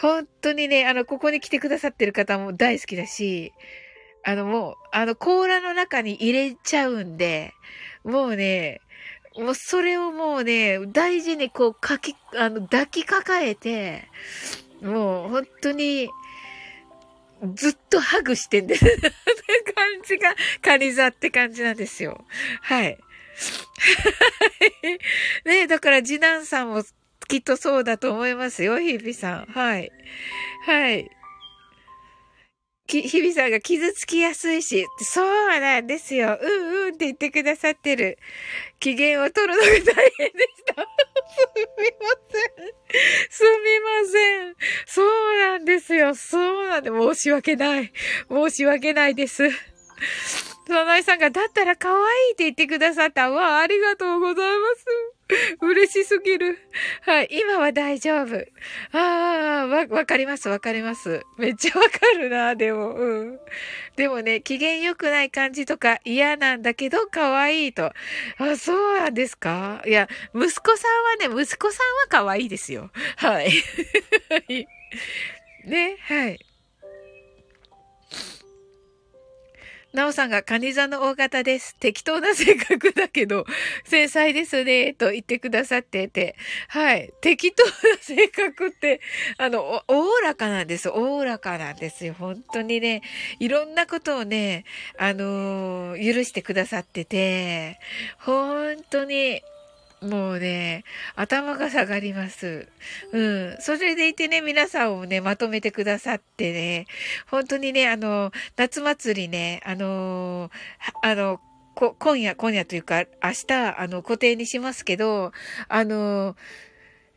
[0.00, 3.52] 本当にね、あの、ここに来てくださってる方も大好きだし、
[4.24, 7.54] あのもう、あの甲羅の中に入れちゃうんで、
[8.04, 8.80] もうね、
[9.36, 14.08] もうそれをもうね、大事にこうかき、あの抱きかかえて、
[14.82, 16.08] もう本当に、
[17.54, 18.84] ずっとハグしてんです。
[18.86, 22.24] って感じが、カニ座って感じなんですよ。
[22.62, 22.98] はい。
[25.44, 26.84] ねだから次男さんも
[27.26, 29.46] きっとそうだと思いますよ、日比さん。
[29.46, 29.90] はい。
[30.66, 31.10] はい。
[32.86, 36.38] き、日々さんが傷つきやすいし、そうなんですよ。
[36.40, 38.18] うんうんって言ってくださってる。
[38.80, 40.74] 機嫌を取るのが大変でした。
[40.84, 41.44] す
[41.76, 42.74] みません。
[43.30, 44.56] すみません。
[44.86, 46.14] そうなんですよ。
[46.14, 47.92] そうなんで、申し訳ない。
[48.30, 49.50] 申し訳ないです。
[50.66, 53.30] そなえさんが、だったら可愛いって言ってくださった。
[53.30, 55.13] わあ、ありがとうございます。
[55.62, 56.58] 嬉しすぎる。
[57.02, 57.28] はい。
[57.30, 58.36] 今は大丈夫。
[58.92, 61.22] ああ、わ、わかります、わかります。
[61.38, 62.94] めっちゃわかるな、でも。
[62.94, 63.38] うん。
[63.96, 67.92] でもね、機嫌良くない感じとか嫌なんだけど、可愛いと。
[68.38, 69.82] あ、そうなんですか？
[69.86, 70.88] いや、息子さ
[71.22, 72.90] んはね、息子さんは可愛いですよ。
[73.16, 73.50] はい。
[75.64, 76.38] ね、はい。
[79.94, 81.76] なおさんがカニ座の大型です。
[81.76, 83.46] 適当な性格だけど、
[83.86, 86.34] 繊細ですね、と言ってくださってて。
[86.66, 87.12] はい。
[87.20, 89.00] 適当な性格って、
[89.38, 90.88] あの、おおらかなんです。
[90.88, 92.14] おおらかなんですよ。
[92.18, 93.02] 本当にね、
[93.38, 94.64] いろんなことをね、
[94.98, 97.78] あのー、許してくださってて、
[98.18, 99.42] 本当に、
[100.04, 100.84] もうね、
[101.16, 102.68] 頭が下がります。
[103.12, 103.56] うん。
[103.60, 106.86] それでいてね、皆さんをね、まとめてくださってね、
[107.30, 110.50] 本当にね、あの、夏祭りね、あの、
[111.02, 111.40] あの、
[111.74, 115.32] こ、今夜、今夜というか、明日、あの、固定にしますけど、
[115.68, 116.36] あの、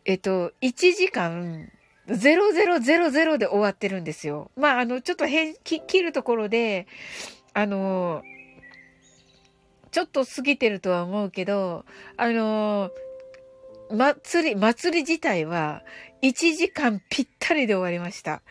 [0.05, 1.69] えっと、1時間、
[2.07, 4.49] 0000で終わってるんですよ。
[4.55, 6.87] まあ、あの、ちょっと変、切るところで、
[7.53, 8.23] あの、
[9.97, 11.83] ちょっと過ぎてるとは思うけど、
[12.17, 15.81] あのー、祭り、祭り自体は
[16.21, 18.43] 1時間ぴったりで終わりました。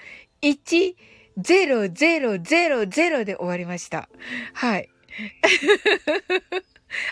[0.42, 0.96] 1、
[1.38, 4.08] 0、0、0、0で終わりました。
[4.54, 4.88] はい。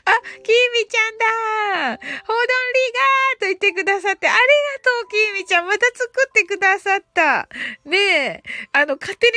[0.05, 4.43] あ、きみちゃんだほどんりがーと言ってくださって、ありが
[4.83, 5.67] とう、きみちゃん。
[5.67, 7.49] また作ってくださった。
[7.85, 8.43] ねえ、
[8.73, 9.33] あの、勝手に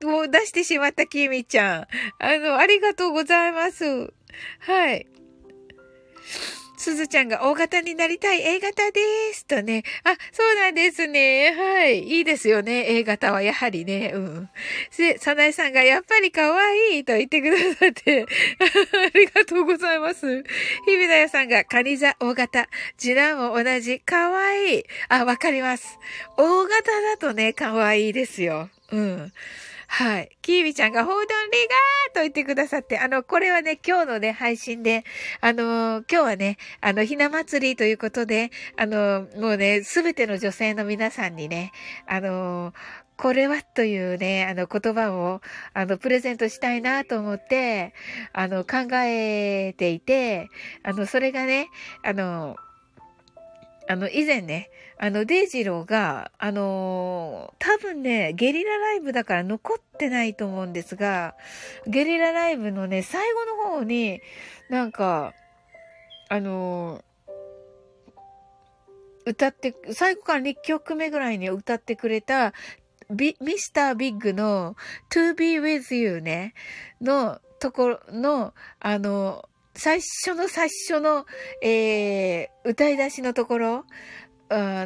[0.00, 1.86] 名前を出してしまったきみちゃん。
[2.18, 4.12] あの、ありがとうございます。
[4.60, 5.06] はい。
[6.82, 9.00] すずちゃんが大型になりたい A 型で
[9.34, 9.46] す。
[9.46, 9.84] とね。
[10.02, 11.54] あ、そうなんですね。
[11.56, 12.02] はい。
[12.02, 12.86] いいですよね。
[12.88, 14.10] A 型はやはりね。
[14.12, 14.50] うん。
[14.98, 18.26] で、さなえさんがやっぱり可愛いと言ってくださって。
[19.14, 20.42] ありがとうございます。
[20.86, 22.68] ひびだよさんがカニ座大型。
[22.98, 24.00] 次男も同じ。
[24.04, 24.84] 可愛い。
[25.08, 26.00] あ、わかります。
[26.36, 28.70] 大型だとね、可愛いですよ。
[28.90, 29.32] うん。
[29.94, 30.30] はい。
[30.40, 35.04] キービちゃんが、ほうどんりがーと言ってくださって、あの、これはね、今日のね、配信で、
[35.42, 41.72] あの、今日はね、あの、ひな祭りということで、あの、もうね、すべての女性の皆さんにね、
[42.06, 42.72] あの、
[43.18, 45.42] これはというね、あの言葉を、
[45.74, 47.92] あの、プレゼントしたいなと思って、
[48.32, 50.48] あの、考えていて、
[50.84, 51.68] あの、それがね、
[52.02, 52.56] あの、
[53.88, 54.70] あの、以前ね、
[55.04, 61.34] あの、デイジローが、あのー、多分ね、ゲリラライブだから残ってないと思うんですが、
[61.88, 64.20] ゲリラライブのね、最後の方に、
[64.70, 65.34] なんか、
[66.28, 72.54] あのー、歌って、最後から2曲目ぐらいに歌ってくれた、
[73.10, 74.76] ミスタービッグの
[75.10, 76.54] To be with you ね、
[77.00, 81.26] のところの、あの、最初の最初の、
[81.60, 83.84] えー、歌い出しのところ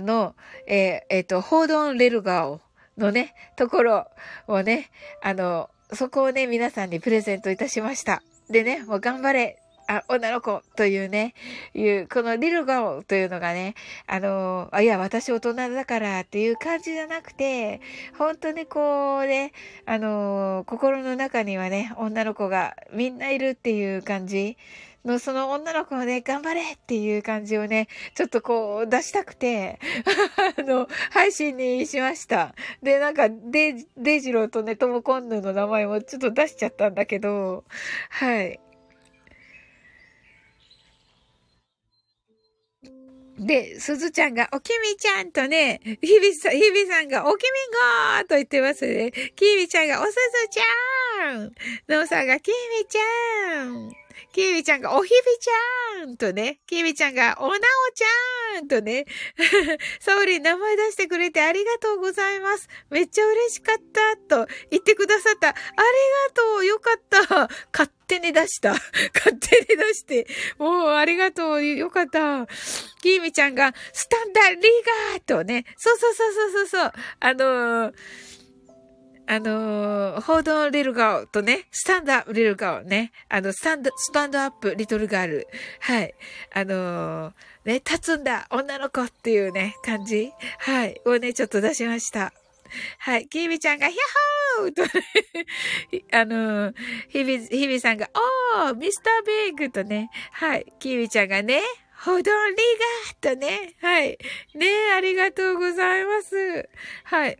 [0.00, 0.34] の、
[0.66, 2.60] えー、え、ー、と、ホードンレルガオ
[2.98, 4.06] のね、ところ
[4.46, 4.90] をね、
[5.22, 8.22] あの、そこをね、皆さんにプレゼントいたしました。
[8.50, 9.58] でね、もう頑張れ
[9.88, 11.34] あ、女の子というね、
[11.74, 13.74] いう、このリルガオというのがね、
[14.06, 17.80] あの、あ、いや、私大人だからっていう感じじゃなくて、
[18.18, 19.52] 本当にこうね、
[19.84, 24.56] あの、心の中にはね、女の子がみんないるっていう感じ
[25.07, 29.78] の、その女の子をね、頑張れっていう感じをね、ちょっとこう出したくて、
[30.59, 32.54] あの、配信にしました。
[32.82, 37.64] で、なんか、デ、デイジローとね、トモコンヌの名前もちょっと出しちゃったんだけど、
[38.11, 38.61] はい。
[43.38, 47.70] で、すずちゃんが、おきみちゃんとね、ひびさん、ひびさんが、おきみん
[48.16, 49.12] ごーと言ってますね。
[49.12, 50.16] きみちゃんが、おすず
[50.48, 51.52] ちゃん
[51.88, 54.05] のうさんが、きみちゃん
[54.37, 57.59] きみちゃんが、おひびちゃんとね、きみちゃんが、おなお
[57.95, 59.07] ちゃんとね、
[59.99, 62.68] サオリン名前出してくれてありがとうございます。
[62.91, 65.49] めっちゃ嬉しかったと言ってくださった。
[65.49, 68.72] ありがとうよかった勝手に出した。
[69.16, 70.26] 勝手に出して。
[70.59, 71.64] もう、ありがとう。
[71.64, 72.47] よかった。
[73.01, 74.62] きーみちゃんが、スタンダーリー
[75.14, 75.64] ガーとね。
[75.78, 76.93] そうそうそうそうそう。
[77.20, 77.95] あのー、
[79.29, 83.12] あのー、報道リルガオとね、スタンダーリルガオね。
[83.29, 85.49] あの、スタンド、スタンドアップリトルガール。
[85.81, 86.14] はい。
[86.55, 87.33] あのー、
[87.64, 90.33] ね、立つんだ女の子っていうね、感じ。
[90.59, 91.01] はい。
[91.05, 92.33] をね、ちょっと出しました。
[92.99, 93.27] はい。
[93.27, 94.01] きーみちゃんが、ヒャッ
[94.57, 94.91] ホーとね、
[96.12, 96.72] あの、
[97.09, 98.09] ひび、ひびさんが、
[98.59, 100.72] おーミスタービッグとね、はい。
[100.79, 101.62] きーみちゃんがね、
[101.99, 104.18] ほどりがとね、はい。
[104.55, 106.68] ねありがとうございます。
[107.05, 107.39] はい。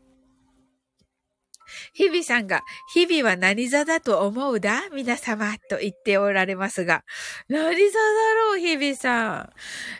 [1.93, 2.63] 日々さんが、
[2.95, 4.83] 日々は何座だと思うだ？
[4.93, 7.05] 皆様と言っておられますが、
[7.49, 9.53] 何座だろう日々さん。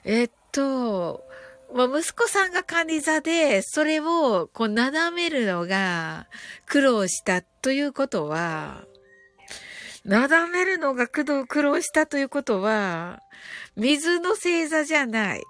[0.05, 1.25] えっと、
[1.75, 6.29] まあ、息子さんが管理座で、それをこう斜めるのが
[6.67, 8.85] 苦労したということは、
[10.05, 11.25] 斜めるのが苦
[11.63, 13.21] 労したということは、
[13.75, 15.43] 水の星座じゃない。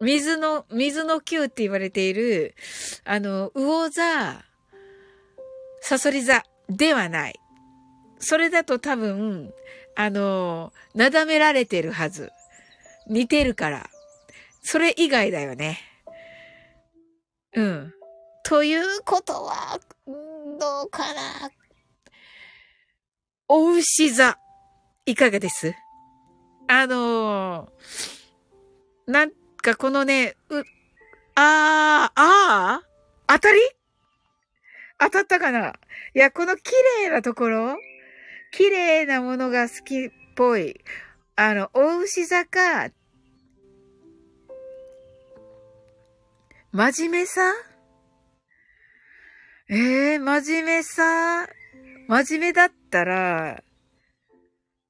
[0.00, 2.56] 水の、水の球って言われている、
[3.04, 4.44] あの、魚座、
[5.80, 7.40] サソリ座ではない。
[8.18, 9.52] それだと多分、
[9.96, 12.30] あの、なだめられてるはず。
[13.06, 13.90] 似てるから。
[14.62, 15.80] それ以外だよね。
[17.54, 17.94] うん。
[18.44, 21.50] ということは、どうかな。
[23.48, 24.38] お牛座。
[25.06, 25.74] いかがです？
[26.68, 27.72] あの、
[29.06, 30.58] なんかこのね、う、
[31.34, 32.86] あー、あー
[33.26, 33.58] 当たり？
[35.00, 35.74] 当たったかな？
[36.14, 36.72] いや、この綺
[37.04, 37.78] 麗なところ？
[38.52, 40.78] 綺麗なものが好きっぽい。
[41.36, 42.90] あの、お牛座か、
[46.72, 47.52] 真面目さ？
[49.68, 51.48] ええー、真面目さ？
[52.06, 53.62] 真面目だったら、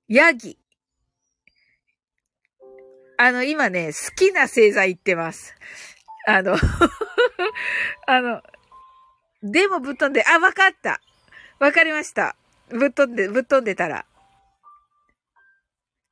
[0.09, 0.59] ヤギ。
[3.17, 5.55] あの、今ね、好きな星座言ってます。
[6.27, 6.57] あの
[8.07, 8.43] あの、
[9.43, 11.01] でもぶっ飛んで、あ、わかった
[11.59, 12.37] わかりました。
[12.69, 14.05] ぶっ飛んで、ぶっ飛んでたら。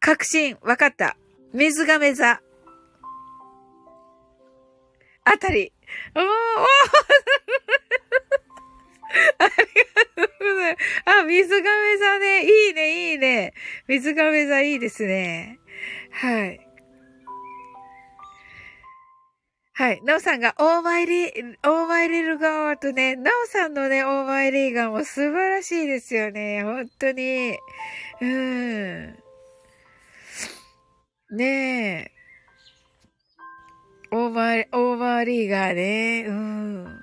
[0.01, 1.17] 確信、わかった。
[1.53, 2.41] 水亀座。
[5.25, 5.73] あたり。
[6.15, 6.29] おー、おー
[9.39, 9.51] あり
[10.17, 10.85] がとうございます。
[11.05, 12.45] あ、水亀座ね。
[12.45, 13.55] いいね、いいね。
[13.87, 15.59] 水亀座いいですね。
[16.13, 16.68] はい。
[19.79, 20.03] はい。
[20.03, 21.31] なおさんが、オーマイリー、
[21.63, 26.65] オーマイリルガーとね、なおさんのね、オーマイリーガーも素晴らしいですよね。
[26.65, 27.57] 本当に。
[28.21, 29.17] うん。
[31.31, 32.11] ねえ。
[34.11, 36.25] オーバー、オーバーリーガーね。
[36.27, 37.01] うん。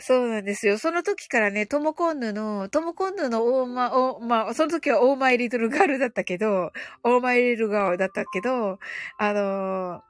[0.00, 0.76] そうなんですよ。
[0.76, 6.72] その時からね、トモコンヌの、トモコンヌのオーマ、オーまあ、その時はオーマイリトルガールだったけど、
[7.04, 8.78] オーマイリルガーだったけど、
[9.16, 10.02] あの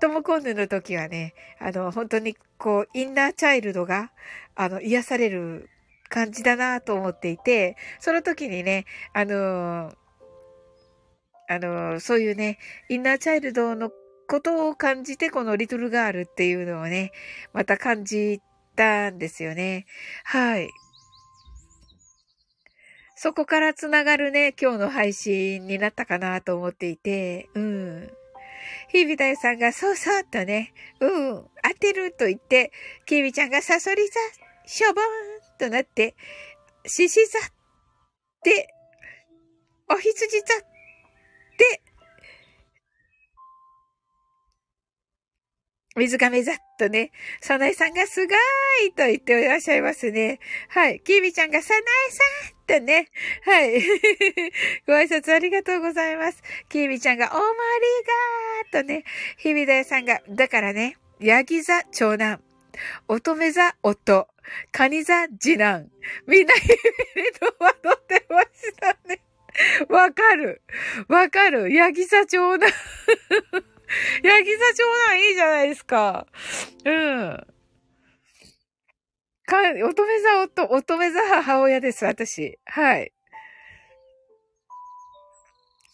[0.00, 4.12] トモコンヌの時はね、あの、本当にこう、インナーチャイルドが、
[4.54, 5.68] あの、癒される
[6.08, 9.92] 感じだなと思っていて、その時にね、あの
[11.50, 13.90] あの、そういうね、インナーチャイルドの
[14.28, 17.12] ことを感じて、このリトルガールっていうのをね、
[17.54, 18.40] また感じ
[18.76, 19.86] たんですよね。
[20.24, 20.68] はい。
[23.16, 28.10] そこからつながるね、今日の配信になったかなと思っていて、うん。
[28.88, 32.72] ひびだよさんが、そうそうとね、うん、当てると言って、
[33.06, 34.14] きみちゃんがサソリ座、
[34.66, 36.16] しょぼーんとなって、
[36.86, 37.42] 獅子座っ
[38.42, 38.74] て、
[39.90, 40.58] お羊座っ
[41.58, 41.82] て、
[45.96, 47.10] 水亀ざっとね、
[47.40, 50.38] さなえさんがすごーいと言っていらっしゃいますね。
[50.68, 51.00] はい。
[51.00, 53.08] きみちゃんがさなえさんとね。
[53.44, 53.80] はい。
[54.86, 56.42] ご挨拶ありがとうございます。
[56.68, 59.04] きみちゃんがおまりがーとね。
[59.38, 62.40] ひびだよさんが、だからね、ヤギ座長男、
[63.08, 64.28] 乙女座夫、
[64.70, 65.90] カニ座次男。
[66.26, 66.74] みんなひび
[67.22, 68.48] りと惑ってまし
[68.78, 69.20] たね。
[69.88, 70.62] わかる。
[71.08, 71.72] わかる。
[71.72, 72.70] ヤギ座長男。
[74.22, 76.26] ヤギ座長男いいじゃないですか。
[76.84, 77.46] うん。
[79.48, 82.58] か、乙女座夫、乙女座母親です、私。
[82.66, 83.12] はい。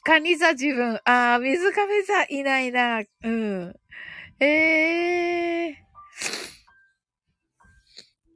[0.02, 1.00] カニ座自分。
[1.04, 3.02] ああ、水亀座いないな。
[3.22, 3.74] うん。
[4.40, 5.74] ええー。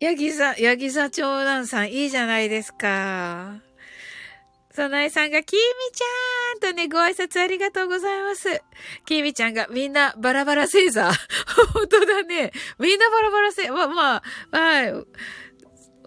[0.00, 3.67] ヤギ座、ヤギ座長男さんいいじゃないですか。
[4.78, 8.62] さなえさんが、きみちゃんとね、ご挨拶ありがとうございます。
[9.06, 11.10] きみちゃんが、みんなバラバラ星座。
[11.74, 12.52] 本当だね。
[12.78, 14.22] みんなバラバラ星、ま、ま
[14.52, 14.92] あ、はい。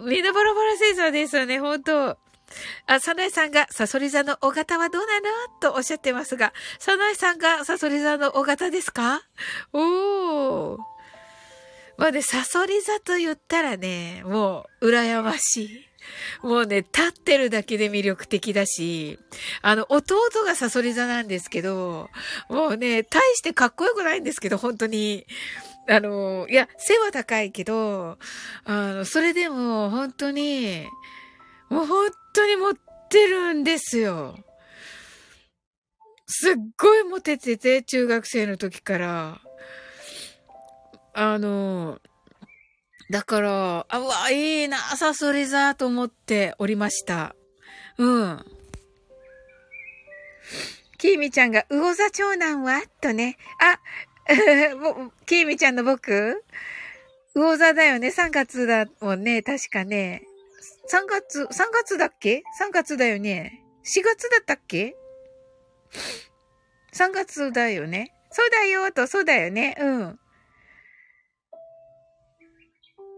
[0.04, 2.18] みんなバラバラ星座ですよね、本当
[2.88, 5.28] あ、さなえさんが、サソリ座の尾型はどうなの？
[5.60, 9.22] とおっしゃってますが、さなえさんがサソリ座の尾型ですか？
[9.74, 10.78] おー。
[11.98, 15.91] まあね、サソリ座と言ったらね、もう、羨ましい。
[16.42, 19.20] もうね、立ってるだけで魅力的だし、
[19.62, 22.10] あの、弟がサソリ座なんですけど、
[22.50, 25.26] もうね、大してかっこよくないんですけど、本当に。
[25.88, 28.18] あの、いや、背は高いけど、
[28.66, 30.88] あの、それでも本当に、
[31.70, 32.74] もう本当に持っ
[33.10, 34.38] てるんですよ。
[36.28, 39.42] すっごいモテてて、中学生の時から。
[41.14, 42.00] あの、
[43.12, 47.36] だから、あ、うわ、いいな、サソリ座と思っておりました。
[47.98, 48.46] うん。
[50.98, 52.82] キーミちゃんが、魚座長男は？
[53.02, 53.38] とね。
[53.60, 53.82] あ、
[55.28, 56.42] キーミちゃんの僕？
[57.36, 58.08] 魚座だよね。
[58.08, 59.42] 3月だもんね。
[59.42, 60.24] 確かね。
[60.90, 63.62] 3月、3月だっけ ?3 月だよね。
[63.84, 64.96] 4月だったっけ
[66.94, 68.14] ?3 月だよね。
[68.32, 69.76] そうだよと、そうだよね。
[69.78, 70.20] うん。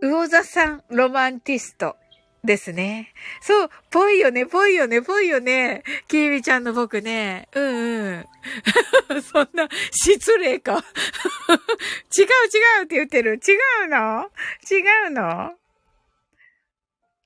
[0.03, 1.95] 魚座さんロマンティスト
[2.43, 3.13] ですね。
[3.41, 5.83] そう、ぽいよね、ぽいよね、ぽいよね。
[6.09, 7.47] キーミちゃんの僕ね。
[7.53, 8.25] うんうん。
[9.23, 10.73] そんな、失礼か。
[12.17, 13.35] 違う違うって言ってる。
[13.35, 14.29] 違うの？
[14.69, 15.57] 違うの？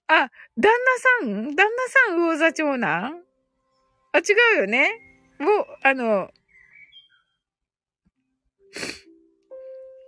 [0.10, 1.56] あ、旦那さん？
[1.56, 3.24] 旦那さん魚座長男？
[4.12, 4.24] あ、違
[4.58, 5.02] うよね。
[5.40, 6.32] もう、あの、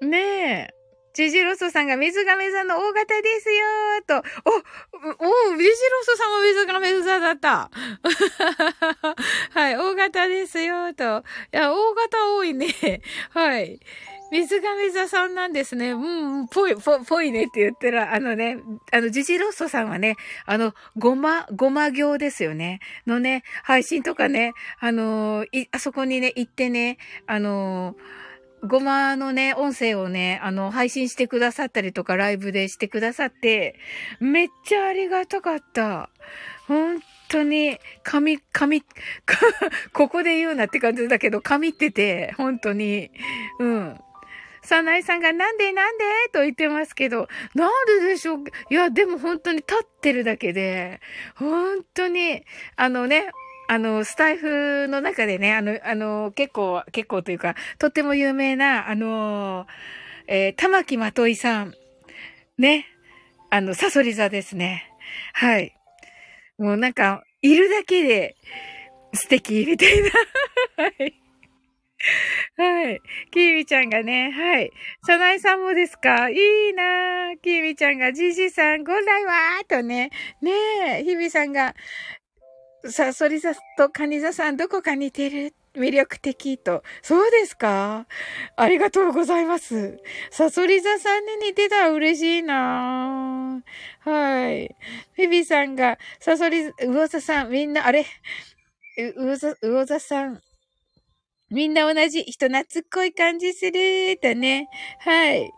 [0.01, 0.78] ねえ。
[1.19, 4.15] ジジロソさんが水亀座の大型ですよーと。
[4.45, 7.69] お、お、ジジロソさんも水亀座だった。
[9.51, 11.27] はい、大型ですよーと。
[11.51, 13.01] いや、大型多いね。
[13.31, 13.81] はい。
[14.31, 15.91] 水亀座さんなんですね。
[15.91, 18.57] うん、ぽい、ぽ、ぽいねって言ったら、あのね、
[18.93, 20.15] あの、ジジロッソさんはね、
[20.45, 22.79] あの、ごま、ごま行ですよね。
[23.05, 26.97] のね、配信とかね、あのい、あそこにね、行ってね、
[27.27, 27.97] あの
[28.63, 33.75] ごまのね、音声をね、あの、配信してくださったりとか、ライブでしてくださって、
[34.19, 36.09] めっちゃありがたかった。
[36.67, 38.83] 本当に、髪、髪、
[39.93, 43.11] ここで言うなって感じだけど、髪ってて、本当に、
[43.59, 43.99] うん。
[44.61, 46.03] サナイさんがなんでなんで？
[46.33, 48.43] と言ってますけど、なんででしょう？
[48.69, 50.99] いや、でも本当に立ってるだけで、
[51.35, 52.43] 本当に、
[52.75, 53.31] あのね、
[53.71, 59.67] あの、スタイフの中でね、あの、あの、結構、結構というか、とっても有名な、あの、
[60.25, 61.75] えー、玉木まといさん。
[62.57, 62.87] ね。
[63.51, 64.91] あの、サソリ座ですね。
[65.33, 65.75] はい。
[66.57, 68.35] もうなんか、いるだけで
[69.13, 70.09] 素敵みたいな。
[70.83, 71.13] はい。
[72.57, 73.01] はい。
[73.31, 74.71] きーみちゃんがね、はい。
[75.05, 76.29] さなえさんもですか？
[76.29, 80.09] いいなきーみちゃんが、じじさん、ご来はーとね。
[80.41, 80.51] ね
[81.01, 81.75] え、ひびさんが、
[82.85, 86.83] サソリ座とカニ座さんどこか似てる魅力的と。
[87.01, 88.07] そうですか？
[88.55, 89.99] ありがとうございます。
[90.31, 93.61] サソリ座さんに似てたら嬉しいな
[93.99, 94.75] はい。
[95.13, 98.05] フィビさんが、サソリ、魚座さん、みんな、あれ？
[98.97, 100.41] 魚座、魚座さん、
[101.51, 104.69] みんな同じ人懐っこい感じするとね。
[104.99, 105.51] はい。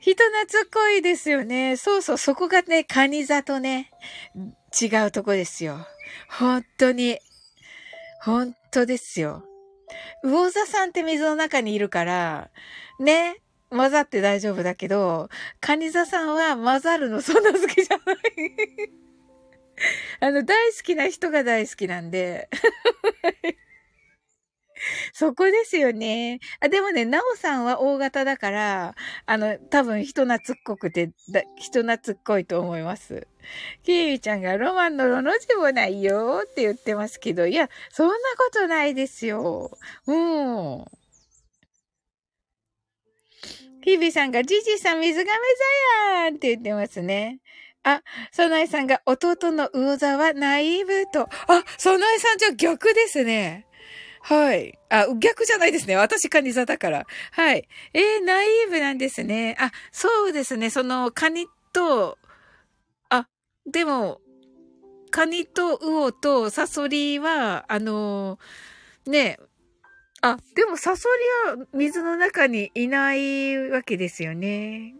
[0.00, 1.76] 人懐っこいですよね。
[1.76, 3.90] そうそう、そこがね、カニ座とね、
[4.80, 5.86] 違うとこですよ。
[6.28, 7.18] 本当に。
[8.22, 9.44] 本当ですよ。
[10.22, 12.50] 魚座さんって水の中にいるから、
[12.98, 15.28] ね、混ざって大丈夫だけど、
[15.60, 18.16] カニ座さんは混ざるのそんな好きじゃない
[20.20, 22.48] あの、大好きな人が大好きなんで。
[25.12, 26.40] そこですよね。
[26.60, 28.94] あ、でもね、なおさんは大型だから、
[29.26, 31.10] あの、多分人懐っこくて、
[31.56, 33.26] 人懐っこいと思います。
[33.82, 39.76] キーミちゃんがロマンのロの字もないよって言ってますけど、いや、そんなことないですよ。
[40.06, 40.84] うん。
[43.82, 47.40] キービさんが、ジジさん水亀座やんって言ってますね。
[47.82, 51.24] あ、ソナイさんが弟の魚座はナイーブと。
[51.24, 51.28] あ、
[51.76, 53.66] ソナイさんじゃ逆ですね。
[54.26, 54.78] はい。
[54.88, 55.96] あ、逆じゃないですね。
[55.96, 57.06] 私カニ座だから。
[57.32, 57.68] はい。
[57.92, 59.54] えー、ナイーブなんですね。
[59.60, 60.70] あ、そうですね。
[60.70, 62.16] その、カニと、
[63.10, 63.28] あ、
[63.70, 64.22] でも、
[65.10, 69.38] カニと魚とサソリは、あのー、ね、
[70.22, 71.06] あ、でもサソ
[71.46, 74.94] リは水の中にいないわけですよね。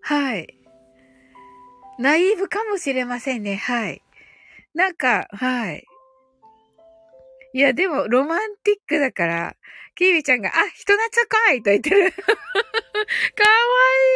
[0.00, 0.58] はい。
[1.98, 3.56] ナイーブかもしれませんね。
[3.56, 4.00] はい。
[4.74, 5.84] なんか、はい。
[7.52, 9.56] いや、でも、ロマンティックだから、
[9.94, 12.10] キービちゃんが、あ、人懐っこいと言ってる。
[12.12, 12.24] かわ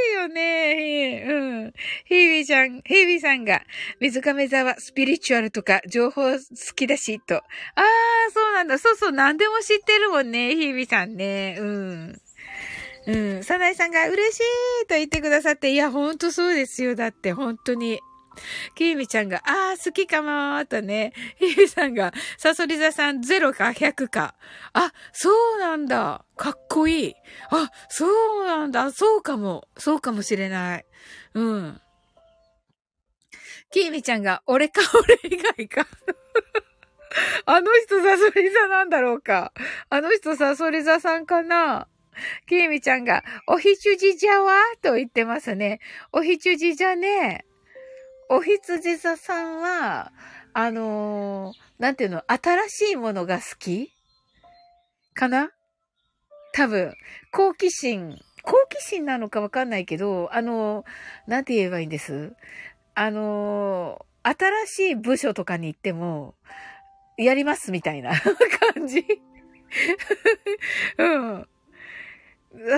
[0.08, 1.24] いいよね。
[1.24, 1.32] う
[1.68, 1.72] ん。
[2.04, 3.62] ヒービーちゃん、ヒービーさんが、
[4.00, 6.38] 水亀座はスピリチュアルとか情報好
[6.74, 7.36] きだし、と。
[7.36, 7.42] あ
[7.76, 7.84] あ、
[8.32, 8.78] そうなんだ。
[8.78, 11.56] そうそう、何でも知ってるもんね、ヒービーさんね。
[11.60, 12.20] うん。
[13.06, 13.44] うん。
[13.44, 16.96] サナイさんが嬉しいと言ってくださって、いや、ほんとそうですよ。
[16.96, 18.00] だって、本当に。
[18.74, 21.12] きみちゃんが、あー、好きかもーとね。
[21.38, 24.34] ひーさんが、サソリ座さん0か100か。
[24.72, 26.24] あ、そうなんだ。
[26.36, 27.14] かっこいい。
[27.50, 28.06] あ、そ
[28.42, 28.90] うなんだ。
[28.92, 29.68] そうかも。
[29.76, 30.84] そうかもしれない。
[31.34, 31.80] うん。
[33.70, 35.86] きーみちゃんが、俺か俺以外か。
[37.46, 39.52] あの人サソリ座なんだろうか。
[39.90, 41.88] あの人サソリ座さんかな
[42.48, 45.80] きーみちゃんが、おひちゅじじゃわと言ってますね。
[46.12, 47.44] おひちゅじじゃね。
[48.30, 50.12] お羊座さんは、
[50.52, 53.90] あのー、なんていうの、新しいものが好き？
[55.14, 55.50] かな？
[56.52, 56.94] 多分、
[57.32, 62.34] 好奇心、好奇心なのかわかんないけど、あのー、なんて言えばいいんです？
[62.94, 66.34] あのー、新しい部署とかに行っても、
[67.16, 68.12] やりますみたいな
[68.74, 69.04] 感じ。
[70.98, 71.48] うん。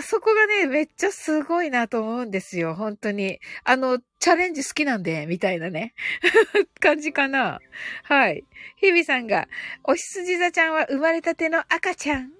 [0.02, 2.74] そこがね、めっちゃすごいなと思うんですよ。
[2.74, 3.38] 本当に。
[3.64, 5.94] あの、チャレンジ好きなんで、みたいなね。
[6.80, 7.60] 感じかな。
[8.02, 8.44] はい。
[8.76, 9.48] 日々さんが、
[9.84, 12.30] おひつじ座ちゃんは生まれたての赤ちゃん？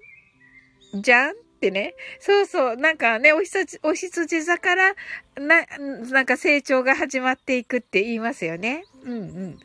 [1.01, 1.31] じゃん？
[1.31, 1.95] ってね。
[2.19, 2.77] そうそう。
[2.77, 4.95] なんかね、おひつじ、おひつじ座から、
[5.35, 5.65] な、
[6.11, 8.83] なんか成長が始まっていくって言いますよね。
[9.03, 9.59] うんうん。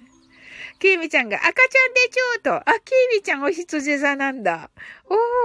[0.79, 2.55] キーミちゃんが赤ちゃんでちょうと。
[2.55, 4.71] あ、キーミちゃんお羊座なんだ。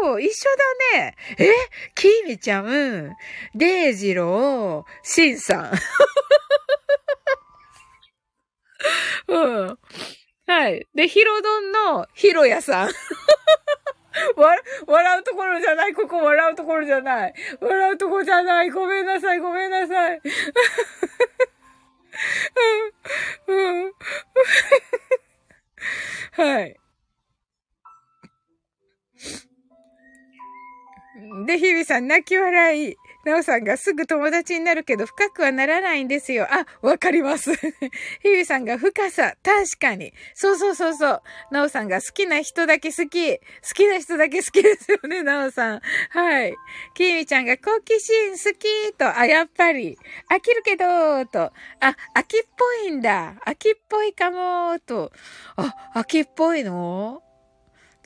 [0.03, 0.49] おー、一緒
[0.93, 1.15] だね。
[1.37, 1.53] え？
[1.95, 3.15] キーミちゃん、
[3.55, 5.71] デイジロー、シンさん。
[9.27, 9.77] うん。
[10.47, 10.87] はい。
[10.93, 12.89] で、ヒロドンのヒロヤさん。
[14.35, 14.57] わ、
[14.87, 15.93] 笑うところじゃない。
[15.93, 17.33] ここ笑うところじゃない。
[17.59, 18.69] 笑うとこじゃない。
[18.69, 19.39] ごめんなさい。
[19.39, 20.21] ごめんなさい。
[23.47, 23.85] うん。
[23.85, 23.93] うん。
[26.33, 26.77] はい。
[31.45, 32.95] で、日々さん、泣き笑い。
[33.25, 36.47] なおさんがすぐ友達になるけど深くはならないんですよ。
[36.49, 37.53] あ、わかります。
[38.21, 39.35] ひびさんが深さ。
[39.43, 40.13] 確かに。
[40.33, 41.21] そうそうそうそう。
[41.51, 43.37] なおさんが好きな人だけ好き。
[43.37, 43.43] 好
[43.75, 45.81] きな人だけ好きですよね、なおさん。
[46.09, 46.55] はい。
[46.93, 49.97] きみちゃんが好奇心好きと、あ、やっぱり。
[50.29, 51.51] 飽きるけど、と。
[51.79, 53.35] あ、秋っぽいんだ。
[53.45, 55.11] 秋っぽいかも、と。
[55.55, 57.21] あ、秋っぽいの？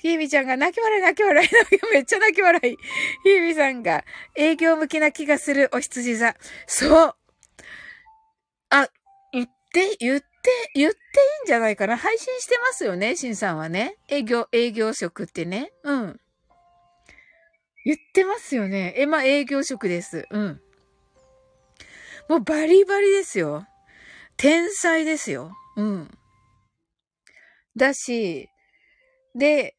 [0.05, 1.49] ひーみちゃんが泣き笑い泣き笑い、
[1.91, 2.77] めっちゃ泣き笑い。
[3.23, 6.35] ひーみさんが営業向きな気がするお羊座。
[6.67, 7.15] そう。
[8.69, 8.87] あ、
[9.33, 10.27] 言って、言って、
[10.75, 11.01] 言ってい
[11.41, 11.97] いんじゃないかな。
[11.97, 13.97] 配信してますよね、しんさんはね。
[14.07, 15.71] 営業、営業職ってね。
[15.81, 16.21] うん。
[17.83, 18.93] 言ってますよね。
[18.97, 20.27] え、まあ、営業職です。
[20.29, 20.61] うん。
[22.29, 23.65] もうバリバリですよ。
[24.37, 25.51] 天才ですよ。
[25.75, 26.11] うん。
[27.75, 28.51] だし、
[29.33, 29.75] で、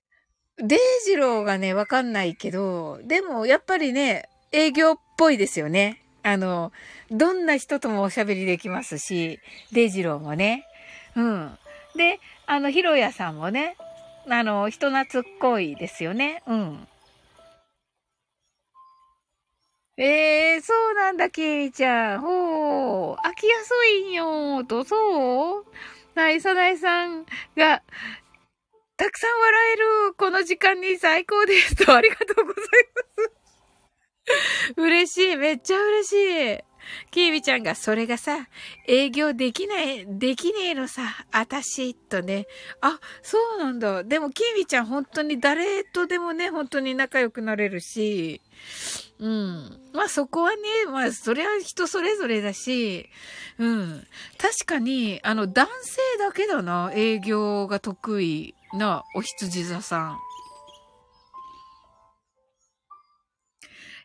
[0.58, 6.02] デイジローがね、わかんないけど、でもやっぱりね、営業っぽいですよね。
[6.22, 6.72] あの、
[7.10, 9.38] どんな人ともおしゃべりできますし、
[9.72, 10.66] デイジローもね。
[11.14, 11.58] うん。
[11.94, 13.76] で、あの、ひろやさんもね、
[14.28, 16.42] あの、人懐っこいですよね。
[16.46, 16.88] うん。
[19.98, 22.20] ええー、そうなんだ、きみちゃん。
[22.20, 23.26] ほう。
[23.26, 25.64] 飽きやすいんよと、そう？
[26.14, 27.24] はい、さなえさん
[27.56, 27.82] が、
[28.96, 32.64] たくさん笑える、この時間に最高ですと、ありがとうござい
[33.16, 34.76] ます。
[34.76, 36.12] 嬉しい、めっちゃ嬉し
[36.54, 36.58] い。
[37.10, 38.48] キービちゃんが、それがさ、
[38.86, 42.46] 営業できない、できねえのさ、あたし、とね。
[42.80, 44.04] あ、そうなんだ。
[44.04, 48.40] でも、キービちゃん本当に誰とでもね、本当に仲良くなれるし、
[49.18, 49.80] うん。
[49.92, 50.56] まあそこはね、
[50.90, 53.08] まあそれは人それぞれだし、
[53.58, 54.06] うん。
[54.38, 60.18] 確かに、あの男性だけだな、営業が得意なお羊座さん。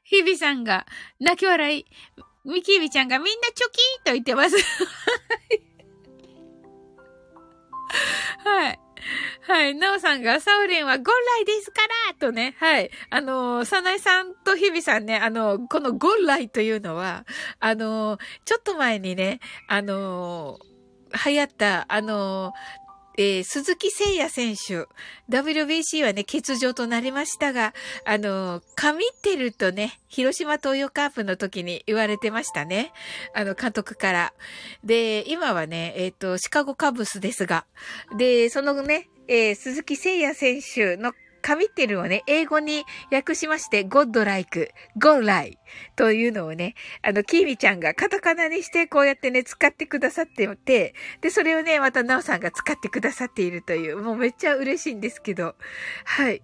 [0.03, 0.86] 日々さんが
[1.20, 1.86] 泣き笑い。
[2.43, 4.55] ミキービちゃんがみんなチョキーと言ってます。
[8.43, 8.80] はい。
[9.41, 9.76] はい。
[9.76, 12.55] なおさんが、サウリンはゴンライですからとね。
[12.59, 12.91] はい。
[13.09, 17.26] あのー、サナイさんとヒビさんね、あのー、このゴンライというのは、
[17.59, 20.59] あのー、ちょっと前にね、あの
[21.26, 22.53] 流行った、あの
[23.18, 24.88] えー、鈴木誠也選手、
[25.30, 27.74] WBC はね、欠場となりましたが、
[28.05, 32.93] あの、神ってるとね、広島東洋カープの時に言われてましたね。
[33.34, 34.34] あの、監督から。
[34.84, 37.66] で、今はね、えっ、ー、と、シカゴカブスですが、
[38.18, 45.57] で、そのね、えー、鈴木誠也選手の神ってるをね、英語に訳しまして、ゴッドライク、ゴーライ
[45.95, 55.55] というのをね、あの、キーミちゃんがカタカナにしてこうやってね、使ってくださってて、で、それをね、またナオさんが使ってくださっているという、もうめっちゃ嬉しいんですけど、
[56.05, 56.41] はい。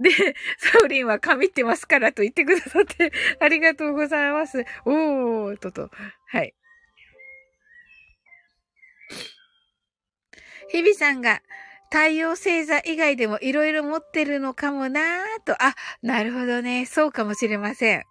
[0.00, 0.10] で、
[0.58, 4.64] サウリンは神ってますからと言ってくださってありがとうございます。
[4.84, 5.90] おー、とと。
[6.26, 6.54] はい。
[10.70, 11.40] 日々さんが、
[11.94, 15.52] 太陽星座以外でも色々持ってるのかもなぁと。
[15.62, 16.86] あ、なるほどね。
[16.86, 18.02] そうかもしれません。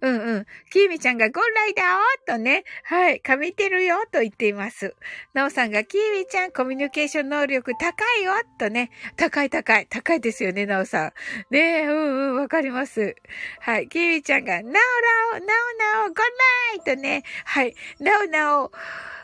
[0.00, 0.46] うんうん。
[0.72, 1.86] きーみちゃんがゴンライだー
[2.26, 2.64] とね。
[2.82, 3.22] はい。
[3.24, 4.96] 噛みてるよと言っています。
[5.34, 8.90] なおさんがきーみちゃんコミュニケーション能力高いよとね。
[9.16, 9.86] 高い高い。
[9.88, 11.12] 高いですよね、なおさん。
[11.54, 13.14] ねえ、うんうん、わかります。
[13.60, 13.88] はい。
[13.88, 17.22] きーみちゃんが、なおなお、なおなお、ゴンライとね。
[17.44, 17.72] はい。
[18.00, 18.72] なおなお、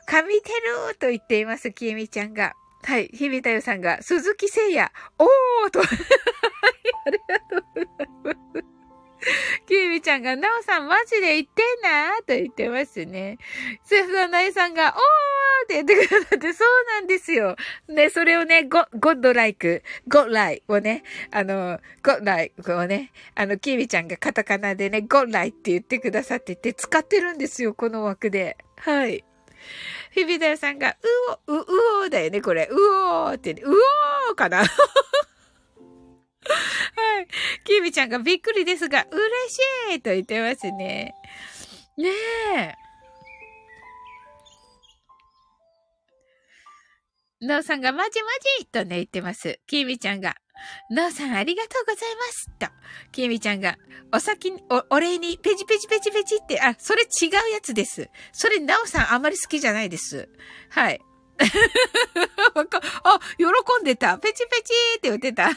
[0.09, 0.51] 噛みて
[0.89, 2.55] ると言っています、きーみちゃんが。
[2.85, 3.09] はい。
[3.13, 5.83] 日々太陽さんが、鈴木聖也、おーと、 あ
[7.11, 8.65] りがとうございます。
[9.67, 13.39] キーミちゃんが、なおさんマジで言ってんなーと言ってますね。
[13.85, 14.93] セフラナイさんが、おー
[15.65, 17.57] って言ってくださって、そうなんですよ。
[17.89, 28.59] ね、それをね、ゴ、ゴッドライク、ゴッライをね、あの、ゴッライをね、あの、キーミちゃんがカタカナでね、ゴッライって言ってくださってて、使ってるんですよ、この枠で。
[28.77, 29.25] はい。
[30.15, 30.97] 日比田さんが、
[31.49, 31.67] うお、う、う
[32.07, 32.69] おだよね、これ。
[32.71, 33.71] うおーって、う
[34.31, 34.69] おーかな はい。
[37.65, 39.21] キビちゃんがびっくりですが、嬉
[39.93, 41.15] しいと言ってますね。
[41.97, 42.11] ね
[42.57, 42.84] え。
[47.45, 48.29] なおさんがまじま
[48.59, 49.61] じとね言ってます。
[49.67, 50.37] きみちゃんが、
[50.91, 52.51] なおさんありがとうございます。
[52.59, 52.67] と。
[53.13, 53.77] きみちゃんが、
[54.13, 58.09] お先に、お、お礼に、ペチペチペチペチって、あ、それ違うやつです。
[58.33, 60.29] それ、なおさんあんまり好きじゃないです。
[60.71, 61.01] はい。
[63.05, 63.45] あ、喜
[63.83, 64.19] んでた。
[64.19, 65.51] ペチペチって言ってた。
[65.53, 65.57] ヒ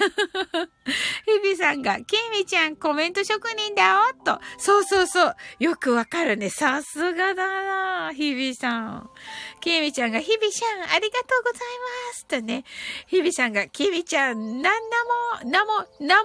[1.43, 4.39] ビさんが、キミちゃんコメント職人だよと。
[4.57, 5.35] そうそうそう。
[5.59, 6.49] よくわかるね。
[6.49, 9.09] さすがだなヒビさん。
[9.59, 11.61] キミちゃんが、ヒビちゃん、ありがとうござい
[12.11, 12.63] ますとね。
[13.07, 15.03] ヒビさんが、キミちゃん、なんな
[15.43, 16.23] も、なも、なもなも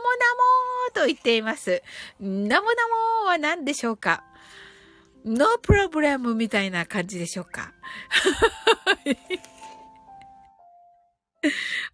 [0.95, 1.83] と言っています。
[2.21, 2.89] なもな
[3.23, 4.25] もは何でしょうか
[5.25, 7.73] ノープロブレムみたいな感じでしょうか。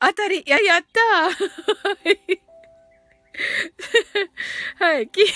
[0.01, 1.01] 当たり、いや、やった
[4.85, 5.35] はい、キミちゃ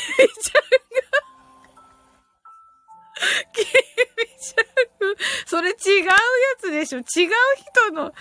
[0.59, 0.69] んが
[3.53, 4.65] キミちゃん、
[5.47, 6.13] それ違うや
[6.59, 8.13] つでしょ違う人の、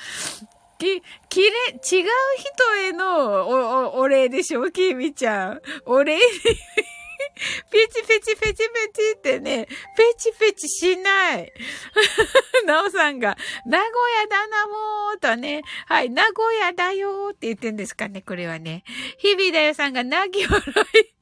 [0.78, 1.76] き、きれ、違う
[2.38, 5.61] 人へのお、お、お礼でしょキミちゃん。
[5.86, 6.22] お礼に
[7.69, 9.67] ペチペチペチペチってね、
[9.97, 11.51] ペチペチしない。
[12.65, 13.89] なおさんが、名古
[14.22, 18.84] 屋だなもーとね、はい、名古屋だよーって言ってんですかね、これはね。
[19.17, 21.22] 日々だよさんが泣き笑い。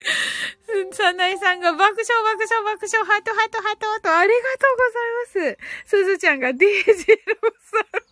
[0.92, 4.76] さなえさんが爆笑爆笑爆笑ハトハトハトとありがとう
[5.34, 5.58] ございます。
[5.84, 8.10] すずちゃんがデイジローさん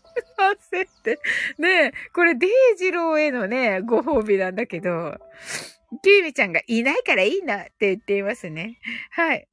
[0.70, 1.18] せって。
[1.58, 5.14] ねえ、これデイジローへのね、ご褒美なんだけど。
[6.02, 8.78] キーミちゃんがいないからいいなって言っていますね。
[9.10, 9.48] はい。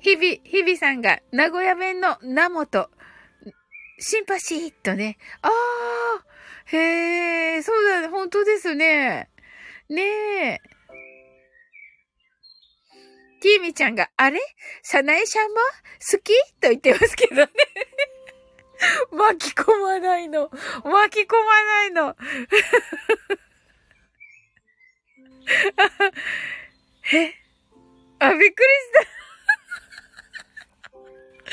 [0.00, 2.90] 日々、日々さんが名古屋弁の名本、
[3.98, 5.16] シンパシーとね。
[5.42, 5.52] ああ、
[6.66, 9.30] へえ、そうだ、本当ですね。
[9.88, 10.58] ねえ。
[13.40, 14.40] きーみちゃんが、あれ？
[14.82, 15.56] さなえちゃんも？
[15.56, 16.32] 好き？
[16.60, 17.48] と言ってますけどね。
[19.12, 20.50] 巻き込まないの。
[20.84, 22.16] 巻き込まないの。
[27.12, 27.34] え？
[28.18, 29.02] あ、びっくりした。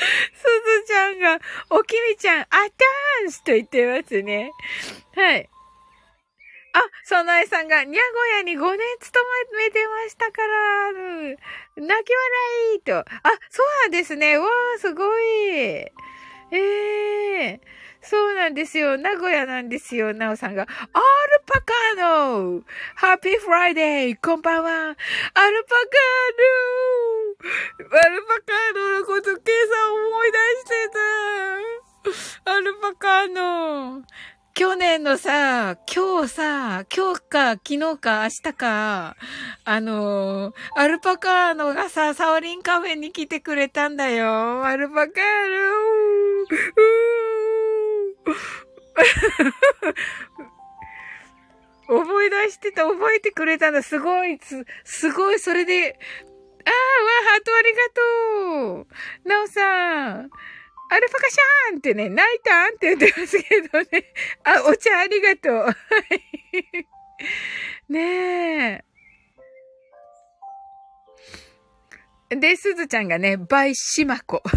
[0.00, 1.38] すずちゃんが、
[1.70, 4.52] おきみちゃん、あたーんすと言ってますね。
[5.14, 5.50] はい。
[6.72, 9.24] あ、そなえさんが、にゃごやに5年勤
[9.56, 12.98] めてましたから、泣き笑いと。
[12.98, 13.04] あ、
[13.50, 14.38] そうなんですね。
[14.38, 15.90] わー、すごい。
[16.52, 18.96] ええーそうなんですよ。
[18.96, 20.14] 名古屋なんですよ。
[20.14, 20.62] なおさんが。
[20.62, 20.70] アル
[21.44, 22.62] パカーノ
[22.94, 25.50] Happy Friday こんばんはアルパカー
[27.84, 30.88] ノアルパカーノのこと、ケイさん思い出して
[32.44, 34.02] たアルパカーノ
[34.54, 39.16] 去年のさ、今日さ、今日か、昨日か、明日か、
[39.64, 44.64] あのー、アルパカーノがさ、サオリンカフェに来てくれたんだよ。
[44.64, 45.12] アルパカーノ
[51.86, 53.82] 覚え出してた、覚えてくれたんだ。
[53.82, 55.98] すごい、す、すごい、それで、
[56.64, 56.76] ああ、わ、
[57.32, 58.02] ハートありがと
[58.82, 58.86] う。
[59.28, 60.30] なおさん。
[60.92, 64.12] アルパカシャーンってね、泣いたんって言ってますけどね。
[64.42, 65.54] あ、お茶ありがとう。
[65.62, 65.74] はい。
[67.88, 68.82] ね
[72.30, 72.36] え。
[72.36, 74.42] で、すずちゃんがね、バイシマコ。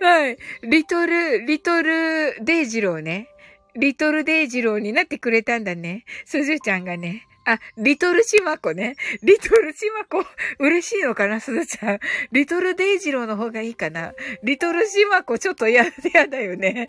[0.00, 0.36] はい。
[0.62, 3.28] リトル、リトルデイジローね。
[3.74, 6.04] リトルデイジローになってくれたんだね。
[6.26, 7.26] すずちゃんがね。
[7.44, 8.96] あ、リトルシマコね。
[9.22, 10.24] リトルシマコ、
[10.58, 11.98] 嬉しいのかな、すずちゃん。
[12.30, 14.14] リトルデイジローの方がいいかな。
[14.42, 15.84] リトルシマコ、ちょっとや、
[16.14, 16.86] やだよね。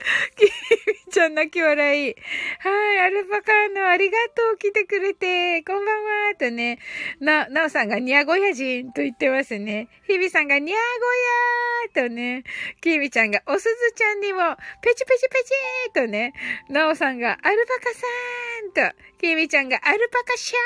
[0.36, 2.14] きみちゃん泣き笑い。
[2.58, 6.78] はい、アルパカーノありがとう来てくれて、こんばんは、とね。
[7.20, 9.88] な、なおさんがニャゴヤ人と言ってますね。
[10.06, 12.44] ひびさんがニャゴヤーとね。
[12.80, 14.40] きみちゃんがおすずちゃんにも、
[14.82, 16.32] ペチペチペチーとね。
[16.68, 18.80] なおさんがアルパカさーんと、
[19.18, 20.56] きみちゃんがアルパカシャ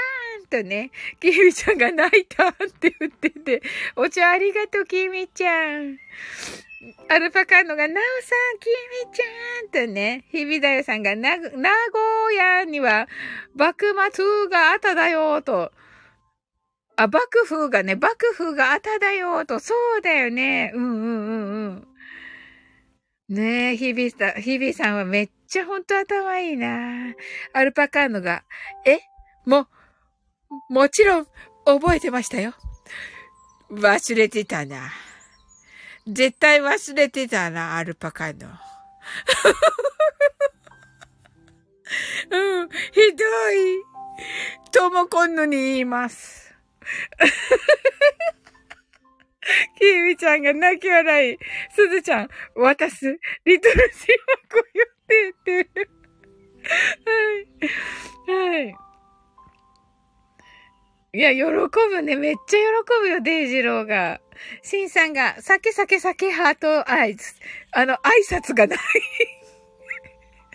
[0.43, 0.91] ーンとね。
[1.21, 3.63] きみちゃんが泣いたって言ってて、
[3.97, 5.99] お茶ありがとう、きみちゃん。
[7.09, 8.67] アルパカーノが、なおさん、き
[9.07, 11.49] みちゃんとね、ひびだよさんが、名古
[12.37, 13.09] 屋には、
[13.55, 15.73] 幕末があっただよ、と。
[16.97, 19.59] あ、幕府がね、幕府があっただよ、と。
[19.61, 20.71] そうだよね。
[20.75, 21.89] うんうんうんうん。
[23.29, 27.15] ねえ、ひびさん、ひびさんはめっちゃちゃほんと頭いいな。
[27.53, 28.43] アルパカーノが、
[28.85, 28.99] え？
[29.47, 29.69] も、
[30.69, 31.29] もちろん、
[31.65, 32.55] 覚えてましたよ。
[33.71, 34.91] 忘れてたな。
[36.09, 38.49] 絶対忘れてたな、アルパカの。
[42.33, 42.75] うん、ひ
[43.15, 43.81] どい。
[44.73, 46.53] ともこんのに言います。
[49.79, 51.39] きみちゃんが泣き笑い。
[51.71, 53.21] すずちゃん、渡す。
[53.45, 54.09] リトルシ
[54.51, 55.89] マコよってって。
[58.27, 58.33] はい。
[58.33, 58.77] はい。
[61.13, 62.17] いや、喜ぶね。
[62.17, 64.21] めっちゃ喜ぶよ、デイジローが。
[64.63, 67.35] シンさんが、酒酒酒ハートアイズ。
[67.73, 67.99] あの、挨
[68.29, 68.79] 拶がない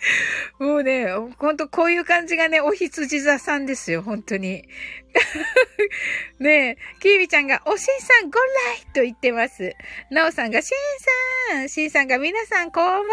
[0.58, 1.06] もうね、
[1.38, 4.68] ほんとこういう感じがね、お羊座さんですよ、本当に。
[6.38, 9.74] ねえ、キービちゃんが、おしんさん、ゴンライと言ってます。
[10.10, 10.68] なおさんが、しん
[11.50, 13.10] さん、しんさんが、皆さん、こんばんは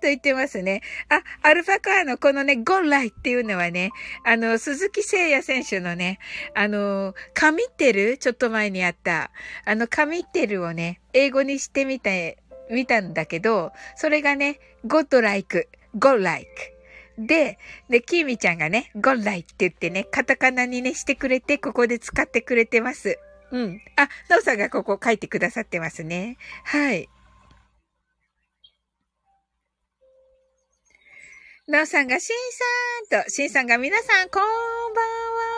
[0.00, 0.82] と言ってますね。
[1.08, 3.90] あ、アルファカーのこのね、ゴンライっていうのはね、
[4.24, 6.18] あの、鈴木誠也選手のね、
[6.54, 8.18] あの、神ってる？
[8.18, 9.30] ちょっと前にあった、
[9.64, 12.10] あの、神ってるをね、英語にしてみた、
[12.70, 15.68] 見たんだけど、それがね、ゴッドライク。
[15.98, 16.48] Go like.
[17.18, 23.18] で、で、キーミちゃんがね、go like って言ってね、カタカナにね、してくれて、ここで使ってくれてます。
[23.50, 23.80] うん。
[23.96, 26.36] あ、なおさんがここ書いてくださってますね。
[26.64, 27.08] はい。
[31.68, 35.04] なおさんが、しんさんと、しんさんが皆さん、こんばん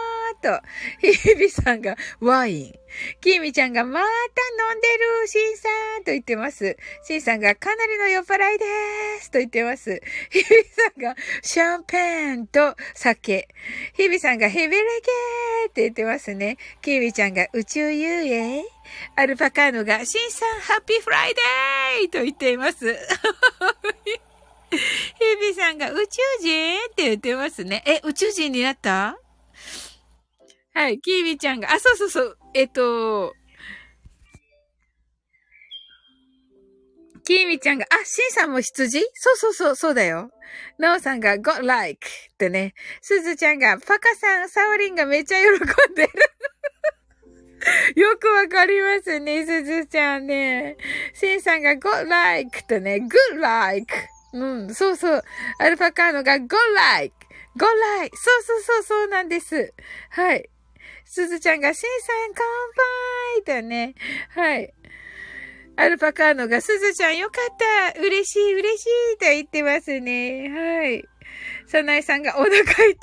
[0.05, 0.08] は。
[0.37, 0.61] と、
[1.01, 2.75] ひびさんがワイン。
[3.21, 4.07] きみちゃんがまた
[4.73, 4.89] 飲んで
[5.23, 5.69] る、しんさ
[6.01, 6.77] んと言ってます。
[7.05, 8.65] しんさんがかなりの酔っ払いで
[9.21, 10.01] すと言ってます。
[10.31, 13.49] ひびさんがシャンペーンと酒。
[13.95, 16.57] ひびさんがヘビレゲーって言ってますね。
[16.81, 18.65] きみちゃんが宇宙遊泳。
[19.17, 22.97] アルパカーノが、しんさん、 Happy Friday と言っています。
[24.71, 24.77] ひ
[25.41, 27.83] びさんが宇宙人って言ってますね。
[27.87, 29.19] え、宇宙人になった？
[30.79, 33.35] はい、キーミちゃんが、あ、そうそうそう、えっと、
[37.25, 39.01] キーミちゃんが、あ、シンさんも羊？
[39.13, 40.31] そうそうそう、そうだよ。
[40.79, 42.75] ナオさんが got like ってね。
[43.03, 46.13] すずちゃんが、パカさん、サオリンがめっちゃ喜んでる。
[48.01, 50.77] よくわかりますね、すずちゃんね。
[51.13, 53.93] シンさんが got like とね、good like。
[54.33, 55.23] うん、そうそう。
[55.59, 57.13] アルパカーノが go like!
[57.57, 57.67] go
[57.99, 58.17] like!
[58.17, 59.75] そうそうそう、そうなんです。
[60.11, 60.49] はい。
[61.11, 63.95] すずちゃんが、シンさん乾杯だね。
[64.31, 64.75] はい。
[65.77, 70.49] アルパカーノが、すずちゃんよかった嬉しい嬉しいと言ってますね。
[70.51, 71.05] はい。
[71.71, 72.95] サナエさんがお腹痛い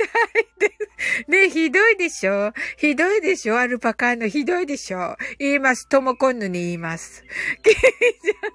[0.59, 1.29] です。
[1.29, 2.51] ねひどいでしょ？
[2.77, 3.59] ひどいでしょ？
[3.59, 5.15] アルパカーノひどいでしょ？
[5.37, 5.87] 言います。
[5.87, 7.23] ともこんぬに言います。
[7.61, 7.79] ケイち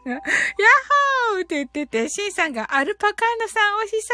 [0.06, 0.20] ゃんが、ヤッ
[1.32, 4.11] ホーって言ってて、シンさんがアルパカーノさんお久しぶり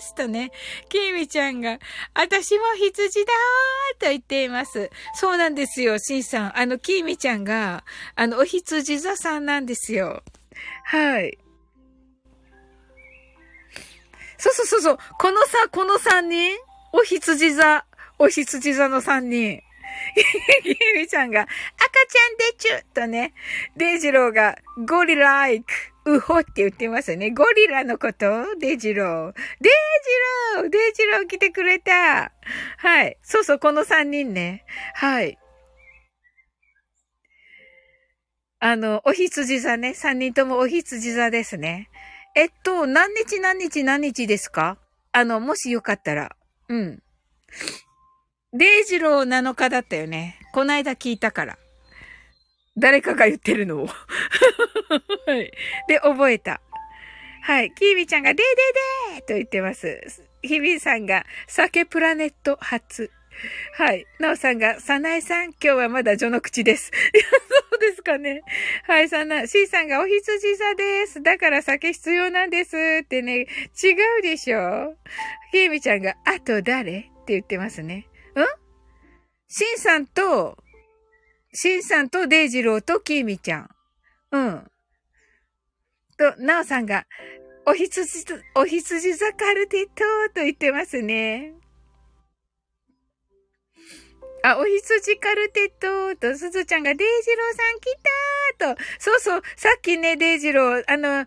[0.00, 0.50] ですとね、
[0.88, 1.78] キミちゃんが、
[2.14, 4.90] 私も羊だーと言っています。
[5.14, 6.58] そうなんですよ、シンさん。
[6.58, 7.84] あの、キミちゃんが、
[8.16, 10.22] あの、お羊座さんなんですよ。
[10.84, 11.38] はい。
[14.40, 14.98] そうそうそうそう。
[15.18, 16.56] このさ、この三人？
[16.92, 17.84] お羊座。
[18.18, 19.62] お羊座の三人。
[20.64, 23.34] ゆみちゃんが、赤ちゃんでちゅとね、
[23.76, 25.66] デイジローが、ゴリライク、
[26.06, 27.30] ウホって言ってますね。
[27.30, 28.56] ゴリラのこと？
[28.58, 29.32] デイジロー。
[29.60, 29.72] デイ
[30.54, 32.32] ジローデイジロー来てくれた
[32.78, 33.18] はい。
[33.22, 34.64] そうそう、この三人ね。
[34.94, 35.38] はい。
[38.60, 39.94] あの、お羊座ね。
[39.94, 41.90] 三人ともお羊座ですね。
[42.36, 44.78] えっと、何日何日何日ですか？
[45.12, 46.36] あの、もしよかったら。
[46.68, 47.02] うん。
[48.52, 50.38] デイジロー7日だったよね。
[50.52, 51.58] こないだ聞いたから。
[52.76, 53.86] 誰かが言ってるのを。
[55.26, 55.52] はい。
[55.88, 56.60] で、覚えた。
[57.42, 57.72] はい。
[57.74, 60.00] キービちゃんが、デーデーデーと言ってます。
[60.42, 63.10] ヒビさんが、酒プラネット初。
[63.74, 64.06] はい。
[64.18, 66.92] なおさんが、さなえさん、今日はまだ序の口です。
[67.80, 68.42] ですかね。
[68.84, 71.22] はい、さな、しーさんが、お羊座です。
[71.22, 72.76] だから酒必要なんです。
[73.02, 73.46] ってね、
[73.82, 74.94] 違うでしょ
[75.50, 76.98] ひえみちゃんが、あと誰？
[76.98, 77.96] って言ってますね。
[77.96, 78.04] ん？
[79.48, 80.56] しんさんと、
[81.52, 83.70] しんさんとデイジローときーみちゃん。
[84.30, 84.70] うん。
[86.16, 87.06] と、なおさんが、
[87.66, 88.24] お羊、
[88.54, 90.04] お羊座カルテット
[90.34, 91.54] と言ってますね。
[94.42, 97.96] あ、お羊カルテットと、すずちゃんがデイジローさん来
[98.58, 101.26] たーと、そうそう、さっきね、デイジロー、あの、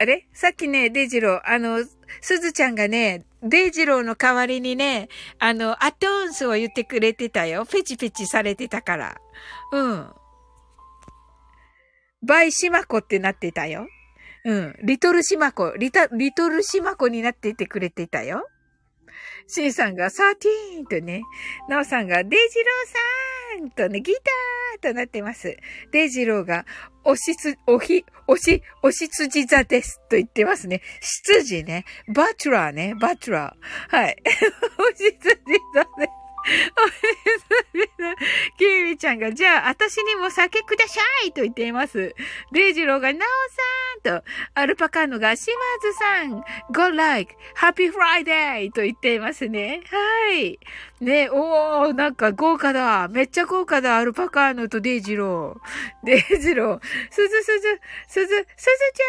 [0.00, 0.26] あれ？
[0.32, 1.84] さっきね、デイジロー、あの、
[2.20, 5.08] すずちゃんがね、デイジローの代わりにね、
[5.38, 7.64] あの、アトーンスを言ってくれてたよ。
[7.64, 9.16] ペチペチされてたから。
[9.72, 10.08] うん。
[12.22, 13.86] バイシマコってなってたよ。
[14.44, 14.76] うん。
[14.82, 18.48] リトルシマコ、リタ、リトルシマコになっててくれてたよ。
[19.46, 21.22] シンさんがサーティーンとね、
[21.68, 25.56] ナオさんがデイジローさんとね、ギターとなってます。
[25.92, 26.64] デイジローが、
[27.04, 30.80] おしつ、おひ、おし、おしつじ座ですと言ってますね。
[31.00, 31.84] 羊ね。
[32.14, 32.94] butler ね。
[33.00, 33.96] butler。
[33.96, 34.16] はい。
[34.78, 35.36] おしつじ
[35.74, 36.23] 座です。
[38.58, 42.14] キーミちゃんが、じゃあ、私にも酒くださいと言っています。
[42.52, 43.20] デイジローが、ナオ
[44.04, 44.24] さんと、
[44.54, 49.82] アルパカーノが、島津さん、Good like, Happy Friday と言っていますね。
[49.90, 50.58] はい。
[51.00, 53.08] ね、おー、なんか豪華だ。
[53.08, 53.98] めっちゃ豪華だ。
[53.98, 56.06] アルパカーノとデイジロー。
[56.06, 56.80] デイジロー、
[57.10, 58.40] すずすず、すず、すずちゃ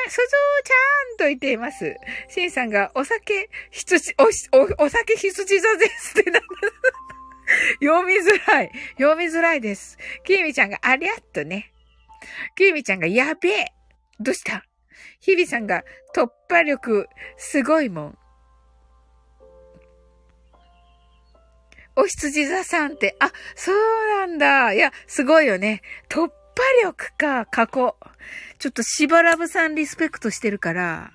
[0.07, 0.21] ん、すず
[0.63, 0.75] ちゃ
[1.15, 1.95] んと言っています。
[2.29, 4.23] シンさんが、お酒、羊、お、
[4.57, 6.47] お、お酒羊座ですってなんだ。
[7.81, 8.71] 読みづらい。
[8.97, 9.97] 読みづらいです。
[10.23, 11.71] きみちゃんがありゃっとね。
[12.55, 13.73] きみちゃんがやべえ。
[14.19, 14.65] どうした？
[15.19, 15.83] ひびさんが
[16.13, 18.17] 突破力すごいもん。
[21.97, 23.75] お羊座さんって、あ、そう
[24.07, 24.73] なんだ。
[24.73, 25.81] いや、すごいよね。
[26.09, 26.33] 突破
[26.83, 27.95] 力か、過去。
[28.59, 31.13] ちょっとしばらぶさんリスペクトしてるから、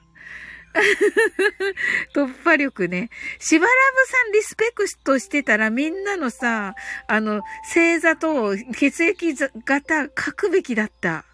[2.14, 3.10] 突破力ね。
[3.38, 6.74] しばらぶさんリスペクトしてたらみんなのさ、
[7.08, 11.24] あの、星座と血液型書くべきだった。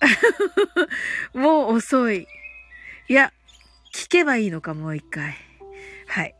[1.34, 2.28] もう遅い。
[3.08, 3.32] いや、
[3.94, 5.36] 聞けばいいのか、もう一回。
[6.06, 6.34] はい。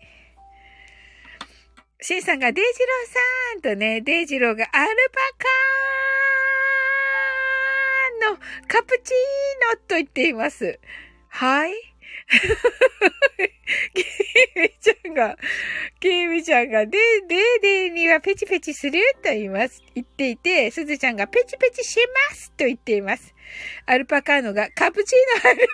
[2.01, 5.21] シンさんがデイジローさんとね、デイジローがアルパ
[8.27, 8.39] カーの
[8.69, 10.79] カプチーノと言っています。
[11.39, 11.73] はい
[13.95, 14.05] キ
[14.61, 15.39] ミちゃんが、
[16.01, 19.81] キミちゃんが、で、で、でにはペチペチすると言います。
[19.95, 21.97] 言っていて、すずちゃんがペチペチし
[22.31, 23.37] ますと言っています。
[23.87, 25.73] アルパカーノがカプチーノ入ります。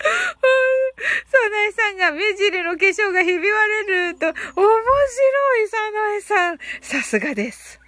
[0.00, 6.58] ソナイさんが目尻の化粧がひび割れると、面白い、サナエさん。
[6.80, 7.80] さすがです。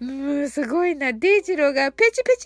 [0.00, 0.04] う
[0.44, 1.12] ん、すごいな。
[1.12, 2.44] デイジローがペチペチ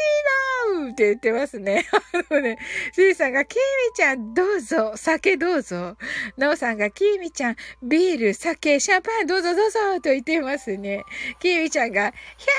[0.72, 1.86] ーナーって言ってますね。
[2.30, 2.58] あのね、
[2.92, 5.96] シーさんが、キーミちゃんどうぞ、酒どうぞ。
[6.36, 11.04] ナオさんが、キーミちゃん、ビール、酒、シャンパンどうぞどうぞと言っていますね。
[11.38, 12.52] キーミちゃんが、ヒャッ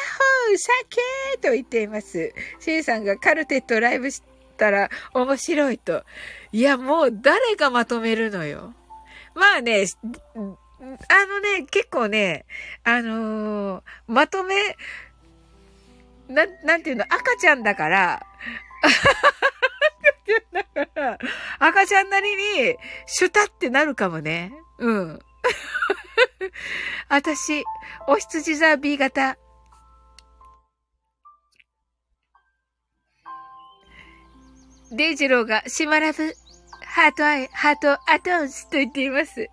[0.48, 2.34] ホー酒と言っています。
[2.60, 4.24] シーさんが、カルテットライブし
[4.56, 6.04] たら面白いと。
[6.56, 8.74] いや、もう誰がまとめるのよ。
[9.34, 9.84] まあね、
[10.34, 12.46] あのね、結構ね、
[12.86, 14.56] あのー、まとめ、
[16.30, 18.26] な、なんていうの、赤ちゃんだから、
[20.54, 21.20] だから、
[21.60, 24.54] 赤ちゃんなりに、シュタってなるかもね。
[24.78, 25.20] うん。
[27.10, 27.66] 私、
[28.08, 29.38] お羊座 B 型。
[34.92, 36.34] デイジローが、シマラブ、
[36.96, 39.50] ハートアイ、ハートアトンスと言っています。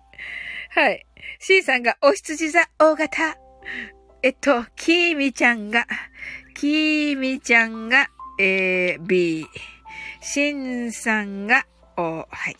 [0.69, 1.05] はい。
[1.39, 3.35] C さんがお羊座大型。
[4.21, 5.85] えっと、きーみちゃんが、
[6.55, 8.07] きーみちゃんが、
[8.39, 9.45] えー、B。
[10.21, 11.65] しんさんが、
[11.97, 12.55] お、はい。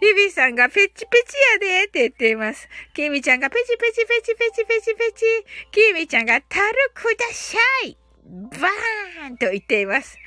[0.00, 1.36] ビビさんがペチペチ
[1.66, 2.66] やでって言っています。
[2.94, 5.24] きーみちゃんがペチペチペチペチペチペチ。
[5.70, 7.97] きーみちゃんがタルください
[8.28, 10.18] バーンと言っています。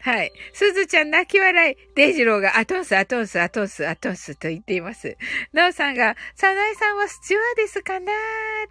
[0.00, 0.32] はい。
[0.52, 1.76] すずちゃん泣き笑い。
[1.96, 5.16] デイジローがアトンス、アトンス、アトンス、アトンスと言っています。
[5.52, 8.12] なおさんが、サナエさんはスチュワーデスかな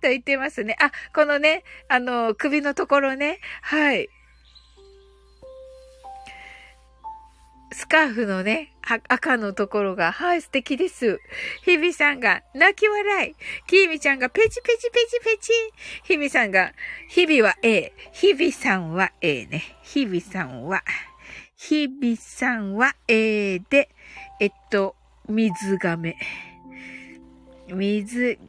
[0.01, 0.77] と言っていますね。
[0.79, 3.39] あ、このね、あの、首のところね。
[3.61, 4.09] はい。
[7.71, 11.19] スカーフのね、赤のところが、はい、素敵です。
[11.63, 13.35] 日々さんが、泣き笑い。
[13.67, 15.51] きーみちゃんが、ペチペチペチペチ。
[16.03, 16.71] 日々さんが、
[17.09, 17.91] 日々は A。
[18.13, 19.63] 日々さんは A ね。
[19.83, 20.83] 日々さんは、
[21.57, 23.89] 日々さんは A で、
[24.39, 24.95] えっと、
[25.27, 26.15] 水亀。
[27.67, 28.39] 水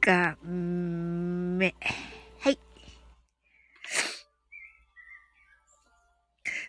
[0.00, 1.74] 亀。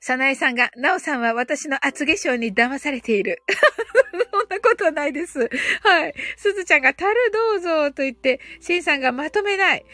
[0.05, 3.41] さなえさんが、なおさんは私の厚化粧に騙されている。
[4.31, 5.49] そんなことないです。
[5.81, 6.13] はい。
[6.37, 9.85] すずちゃんが、たるどうぞと言って、しんさんがまとめない。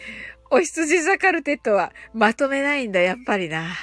[0.50, 3.68] お羊座カルテットはまとめないんだ、やっぱりな。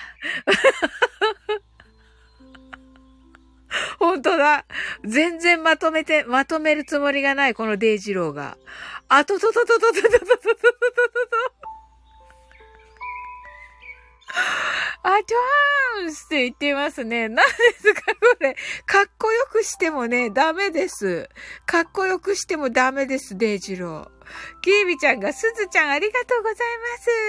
[3.97, 4.67] 本当だ。
[5.03, 8.59] 全然まとめて、まとめるつもりがない、このデイジローが。
[9.07, 11.58] あととととととととととととと。
[15.01, 15.35] アト
[16.03, 17.29] ワンスって言ってますね。
[17.29, 18.55] 何ですかこれ。
[18.85, 21.29] かっこよくしてもね、ダメです。
[21.65, 24.07] かっこよくしてもダメです、デイジロー。
[24.61, 26.57] キービちゃんが、すずちゃんありがとうござい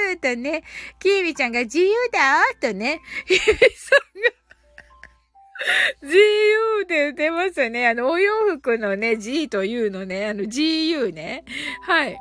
[0.09, 0.17] ます。
[0.19, 0.63] とね、
[0.99, 4.41] キービちゃんが自由だとね、ヒビさんが
[6.03, 7.89] 自由で言ってますよね。
[7.89, 11.45] あの、お洋服のね、G というのね、あの、GU ね。
[11.83, 12.19] はい。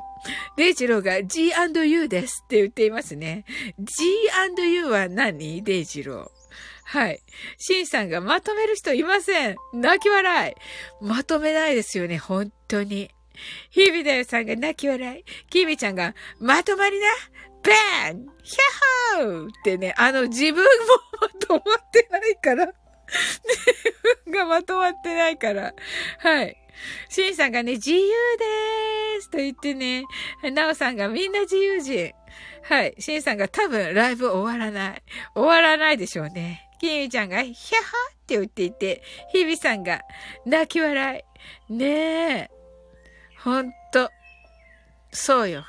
[0.56, 3.44] デイジローが G&U ですって言っていますね。
[3.78, 5.62] G&U は何？
[5.62, 6.28] デイジロー。
[6.84, 7.22] はい。
[7.56, 9.56] シンさんがまとめる人いません。
[9.72, 10.54] 泣き笑い。
[11.04, 13.10] まとめないですよね、本当に。
[13.70, 15.24] ヒビダヨさんが泣き笑い。
[15.48, 17.06] キミちゃんがまとまりな。
[17.62, 20.62] バンヒャッホーってね、あの自分も
[21.20, 22.66] まとまってないから。
[22.66, 22.74] 自
[24.24, 25.74] 分がまとまってないから。
[26.18, 26.56] はい。
[27.08, 30.04] シンさんがね、自由でーすと言ってね、
[30.52, 32.12] ナオさんがみんな自由人。
[32.62, 32.94] はい。
[32.98, 35.02] シンさんが多分ライブ終わらない。
[35.34, 36.68] 終わらないでしょうね。
[36.80, 39.02] キミちゃんが、ヒャハって言っていて、
[39.32, 40.02] ヒビさんが
[40.46, 41.24] 泣き笑
[41.68, 41.72] い。
[41.72, 42.50] ねえ。
[43.42, 44.10] ほんと。
[45.12, 45.64] そうよ。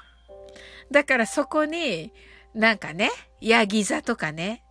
[0.91, 2.13] だからそこに、
[2.53, 3.09] なんかね、
[3.39, 4.63] ヤギ座とかね、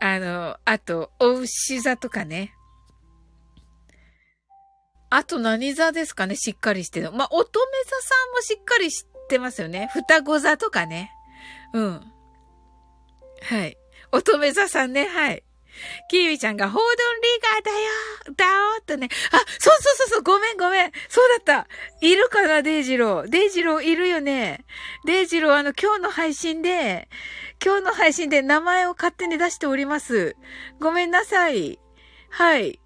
[0.00, 2.52] あの、あと、お牛座とかね、
[5.14, 7.12] あと何座ですかねしっかりしてる。
[7.12, 9.90] まあ、乙女座さんもしっかりしてますよね。
[9.92, 11.12] 双子座とかね。
[11.74, 12.00] うん。
[13.42, 13.76] はい。
[14.10, 15.44] 乙女座さんね、はい。
[16.08, 19.08] キーウィちゃんが、報道リーガーだよだよとね。
[19.32, 20.92] あ、そうそうそうそう、ごめんごめん。
[21.10, 21.68] そうだった。
[22.00, 23.28] いるかな、デイジロー。
[23.28, 24.64] デイジローいるよね。
[25.04, 27.10] デイジロー、あの、今日の配信で、
[27.62, 30.36] 今日の配信で名前を勝手に出しております。
[30.80, 31.78] ごめんなさい。
[32.30, 32.81] はい。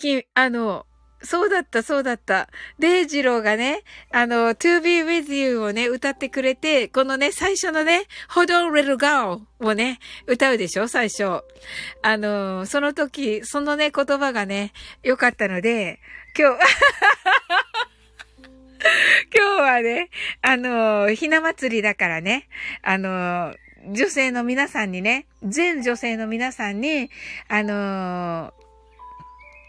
[0.00, 0.86] き、あの、
[1.22, 2.48] そうだった、そうだった。
[2.78, 11.42] デイジローがね、あの、to be with you をね、歌ってくれて、このね、最初のね、hold on little girl をね、歌うでしょ最初。
[12.02, 14.72] あの、その時、そのね、言葉がね、
[15.02, 16.00] 良かったので、
[16.38, 16.64] 今日、
[19.36, 20.08] 今日はね、
[20.40, 22.48] あの、ひな祭りだからね、
[22.82, 23.54] あの、
[23.92, 27.10] 女性の皆さんにね、全女性の皆さんに、
[27.48, 28.54] あの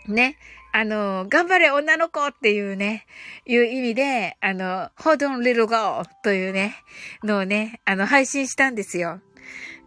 [0.07, 0.37] ね、
[0.73, 3.05] あの、頑張れ女の子っていうね、
[3.45, 6.75] いう意味で、あの、hold on little girl というね、
[7.23, 9.21] のをね、あの、配信したんですよ。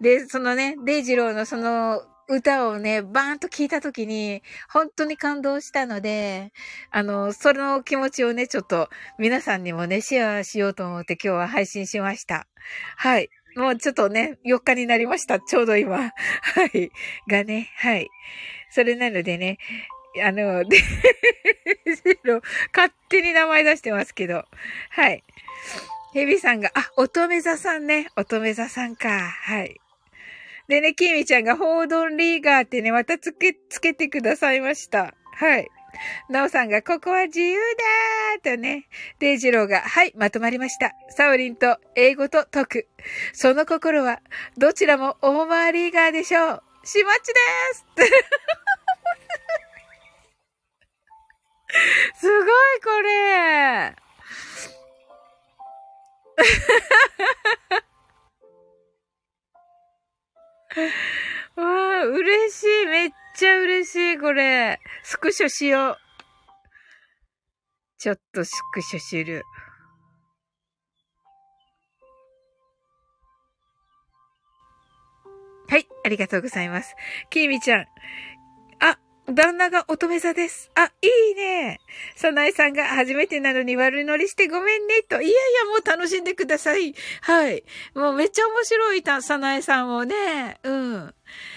[0.01, 6.53] で、そのね、デイジローのその歌をね、バーンと聞いたときに、本当に感動したので、
[6.91, 8.89] あの、その気持ちをね、ちょっと
[9.19, 12.47] 皆さんにもね、シェアしようと思って今日は配信しました。
[12.97, 13.31] はい。
[13.57, 15.39] もうちょっとね、4日になりました。
[15.39, 15.97] ちょうど今。
[15.99, 16.11] は
[16.73, 16.91] い。
[17.29, 18.09] がね、はい。
[18.71, 19.59] それなのでね、
[20.23, 20.79] あの、で、
[22.73, 24.45] 勝手に名前出してますけど。
[24.91, 25.25] はい。
[26.13, 28.09] ヘビさんが、あ、乙女座さんね。
[28.17, 29.09] 乙女座さんか。
[29.09, 29.81] はい。
[30.69, 35.15] でね、キミちゃんが、ホードンリーガーってね、またつけ、つけてくださいました。
[35.35, 35.69] はい。
[36.29, 38.89] なおさんが、ここは自由だーとね。
[39.19, 40.93] デイジローが、はい、まとまりました。
[41.11, 42.89] サオリンと英語と解く。
[43.33, 44.21] その心は、
[44.57, 46.63] どちらもオーバーリーガーでしょう。
[46.85, 47.41] しまっちで
[47.75, 47.87] す
[52.15, 52.47] すごい、
[52.81, 53.97] これ。
[61.57, 62.87] わあ、嬉しい。
[62.87, 64.81] めっちゃ嬉しい、これ。
[65.03, 65.97] スクショしよう。
[67.99, 69.45] ちょっとスクショする。
[75.69, 76.95] はい、ありがとうございます。
[77.31, 77.87] きみちゃん。
[79.27, 80.71] 旦那が乙女座です。
[80.75, 81.81] あ、いいね。
[82.15, 85.23] さなえさんが初めてなのに悪乗りしてごめんね、と。
[85.23, 86.95] いやいや、もう楽しんでください。
[87.23, 87.65] はい。
[87.95, 90.59] もうめっちゃ面白いた、さなえさんもね。
[90.63, 91.15] うん。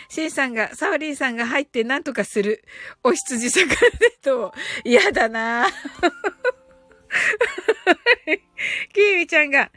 [0.08, 2.64] しんさんが、サワリンさんが入って何とかする。
[3.04, 4.54] お羊さからでと。
[4.86, 5.68] 嫌だな
[8.94, 9.72] キーミちゃんが、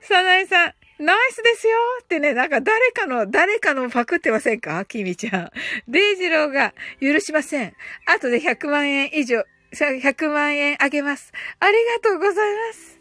[0.00, 4.84] さなえさん、ナイスですよってね、なんか誰かの、誰かのパクってませんか？
[4.84, 5.50] キミちゃん。
[5.88, 7.74] デイジローが許しません。
[8.06, 9.42] 後で100万円以上、
[9.72, 11.32] 100万円あげます。
[11.58, 11.72] あり
[12.02, 12.93] がとうございます。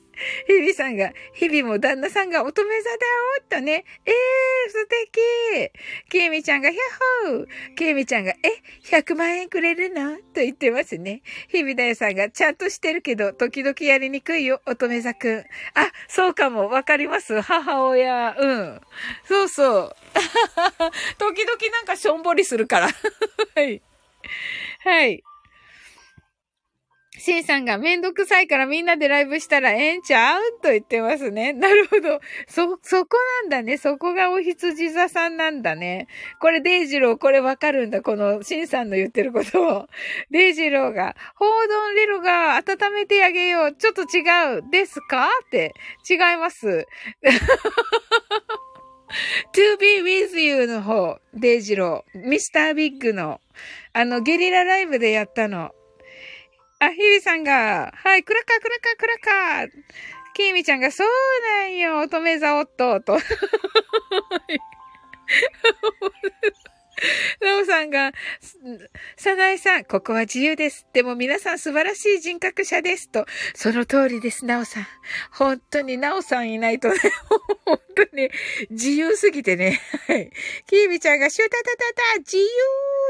[0.48, 2.98] 日々さんが、日々も旦那さんが乙女座だ
[3.40, 3.86] おっとね。
[4.06, 5.72] えー、素敵
[6.10, 8.38] ケイミちゃんが、ヒャッホーケイミちゃんが、え、
[8.84, 10.18] 100万円くれるの？
[10.18, 11.22] と言ってますね。
[11.50, 15.40] 日々だよさんが、ちゃんとしてるけど、時々やりにくいよ、乙女座くん。
[15.40, 15.44] あ、
[16.08, 18.36] そうかも、わかります母親。
[18.38, 18.82] うん。
[19.26, 19.96] そうそう。
[21.18, 22.90] 時々なんかしょんぼりするから。
[23.56, 23.82] はい。
[24.84, 25.24] はい。
[27.26, 30.42] シンさんがめんどくさいからみんなでライブしたらええんちゃう？
[30.62, 31.54] と言ってますね。
[31.56, 32.20] なるほど。
[32.50, 33.78] そ、そこなんだね。
[33.78, 36.08] そこがお羊座さんなんだね。
[36.42, 38.02] これデイジロー、これわかるんだ。
[38.02, 39.88] このシンさんの言ってることを。
[40.32, 43.74] デイジローが、報道リロが温めてあげよう。
[43.74, 44.20] ちょっと違
[44.60, 44.64] う。
[44.70, 45.30] ですか？
[45.46, 45.74] って。
[46.10, 46.86] 違います。
[49.54, 52.28] to be with you の方、デイジロー。
[52.28, 53.40] ミスタービッグの、
[53.94, 55.74] あの、ゲリラライブでやったの。
[56.84, 59.84] あ、ひびさんが、はい、クラッカー、クラッカー、クラッカー。
[60.34, 61.08] きみちゃんが、そう
[61.62, 63.14] なんよ、乙女座夫と。
[67.42, 68.12] なお さんが、
[69.16, 70.86] さなえさん、ここは自由です。
[70.92, 73.10] でも皆さん素晴らしい人格者です。
[73.10, 74.88] と、その通りです、なおさん。
[75.32, 76.96] 本当になおさんいないとね、
[77.64, 78.30] 本当に
[78.72, 79.80] 自由すぎてね。
[80.08, 80.32] はい。
[80.68, 81.78] きーみちゃんが、シュタタタ
[82.16, 82.44] タ、自由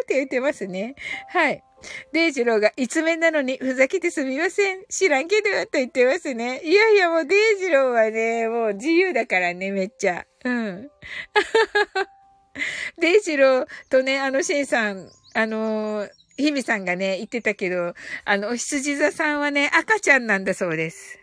[0.04, 0.94] って言ってますね。
[1.30, 1.64] はい。
[2.11, 4.85] デイジローが一面なのにふざけてすみません。
[4.89, 6.61] 知らんけど、と言ってますね。
[6.64, 10.26] いやいや、もうデイジローはね、もう自由だからね、めっちゃ。
[10.43, 10.89] うん。
[12.99, 17.93] デイジローとね、あの、シンさん、あのー、ヒミさんがね、言ってたけど、
[18.26, 21.19] あの、お羊座さんはね、赤ちゃんなんだそうです。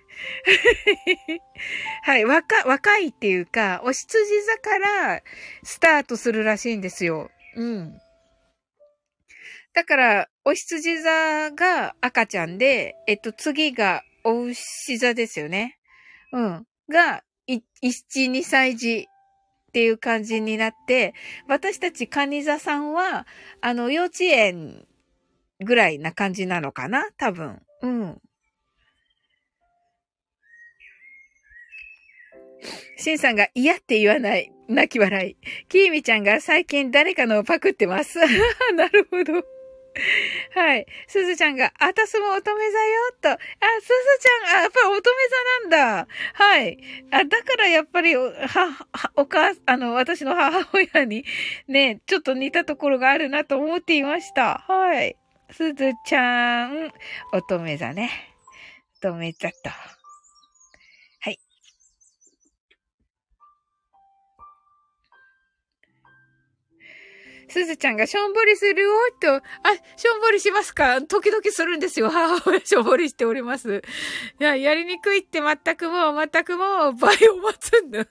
[2.02, 5.22] はい、若、若いっていうか、お羊座から
[5.62, 7.30] スタートするらしいんですよ。
[7.56, 8.00] うん。
[9.72, 15.78] だから、お羊座が赤ちゃんで、えっと、次がお牛座ですよね。
[16.32, 16.66] うん。
[16.88, 17.62] が、1、
[18.30, 19.08] 2歳児
[19.68, 21.14] っていう感じになって、
[21.46, 23.26] 私たちカニ座さんは、
[23.60, 24.86] あの、幼稚園
[25.60, 27.08] ぐらいな感じなのかな？
[27.16, 27.62] 多分。
[27.82, 28.20] うん。
[32.96, 34.52] シンさんが嫌って言わない。
[34.68, 35.36] 泣き笑い。
[35.68, 38.18] キーミちゃんが最近誰かのをパクってます。
[38.74, 39.59] なるほど。
[40.54, 40.86] はい。
[41.06, 43.28] すずちゃんが、あたすも乙女座よ、と。
[43.30, 43.36] あ、
[43.80, 46.08] すずちゃん、あ、やっぱり乙女座なんだ。
[46.34, 46.78] はい。
[47.10, 48.30] あ、だからやっぱり、は、
[48.92, 51.24] は、お母、あの、私の母親に、
[51.68, 54.64] ね、ちょっと似たところがあるなと思っていました。
[54.66, 55.16] はい。
[55.50, 56.92] すずちゃん、
[57.32, 58.10] 乙女座ね。
[58.98, 59.99] 乙女座と。
[67.50, 68.90] すずちゃんがしょんぼりするよ
[69.20, 69.40] と、あ、
[69.96, 71.02] しょんぼりしますか？
[71.02, 72.10] 時々するんですよ。
[72.10, 73.82] 母親 しょんぼりしております。
[74.40, 77.98] いや、やりにくいって全くもう、全くもう、倍を待つんだ。
[78.00, 78.04] は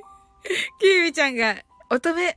[0.00, 0.02] い。
[0.80, 1.56] キーミちゃんが、
[1.90, 2.34] 乙女、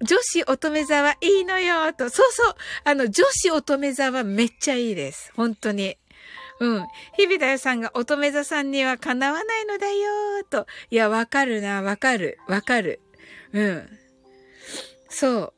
[0.00, 2.08] 女子乙女座はいいのよ、と。
[2.10, 2.54] そうそう。
[2.84, 5.32] あの、女子乙女座はめっちゃいいです。
[5.36, 5.96] 本当に。
[6.62, 6.86] うん。
[7.16, 10.68] 日々だよさんが乙女座さんにはかなわないのだよー、と。
[10.90, 13.00] いや、わかるな、わかる、わかる。
[13.52, 13.88] うん。
[15.08, 15.52] そう。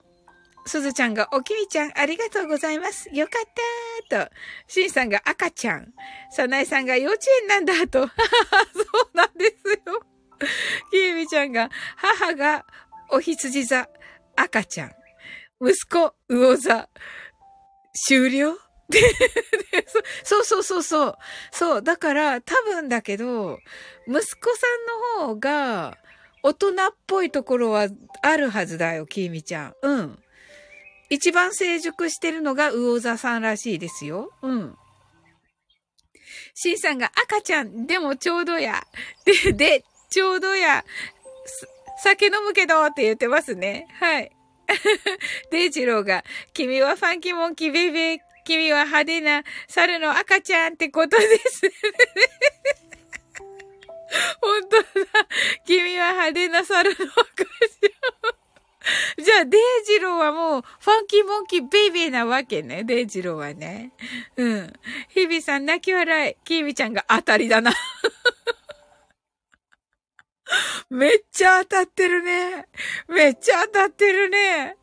[0.66, 3.10] すずちゃんが、おきみちゃん、ありがとうございます。
[3.12, 4.34] よかったーと。
[4.66, 5.92] しんさんが赤ちゃん。
[6.30, 8.08] さなえさんが幼稚園なんだと。
[8.08, 10.00] そうなんですよ。
[10.90, 12.64] きみちゃんが、母が
[13.10, 13.90] お羊座、
[14.36, 14.92] 赤ちゃん。
[15.60, 16.88] 息子、魚座。
[18.08, 18.63] 終了？
[18.88, 19.00] で、
[20.24, 21.16] そうそうそうそう。
[21.50, 21.82] そう。
[21.82, 23.58] だから、多分だけど、
[24.06, 24.66] 息子さ
[25.20, 25.98] んの方が、
[26.42, 26.74] 大人っ
[27.06, 27.88] ぽいところは
[28.22, 29.74] あるはずだよ、きみちゃん。
[29.82, 30.18] うん。
[31.08, 34.30] 一番成熟してるのが魚座さんらしいですよ。
[34.42, 34.76] うん。
[36.54, 38.82] シンさんが赤ちゃん、でもちょうどや。
[39.24, 40.84] で、で、ちょうどや。
[42.02, 43.86] 酒飲むけどって言ってますね。
[43.98, 44.30] はい。
[45.50, 51.62] デイジローが、君はファンキーモンキーベイベー、君は派手な猿の赤ちゃんってことです。
[54.40, 54.84] 本当だ。
[55.66, 59.24] 君は派手な猿の赤ちゃん。
[59.24, 62.84] じゃあ、デイジローはもう、ファンキーモンキーベイベーなわけね。
[62.84, 63.92] デイジローはね。
[64.36, 64.72] うん。
[65.08, 66.36] 日々さん泣き笑い。
[66.44, 67.72] キービちゃんが当たりだな。
[70.90, 72.66] めっちゃ当たってるね。
[73.08, 74.64] めっちゃ当たってるね。
[74.64, 74.76] な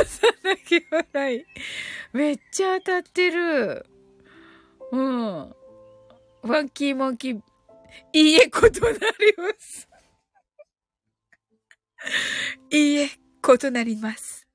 [0.00, 1.44] おさん泣き笑い。
[2.12, 3.86] めっちゃ当たってる。
[4.92, 5.54] うん。
[6.42, 7.40] ファンキーモンキー、
[8.12, 9.88] いいえ、異なります。
[12.70, 14.46] いいえ、異なります。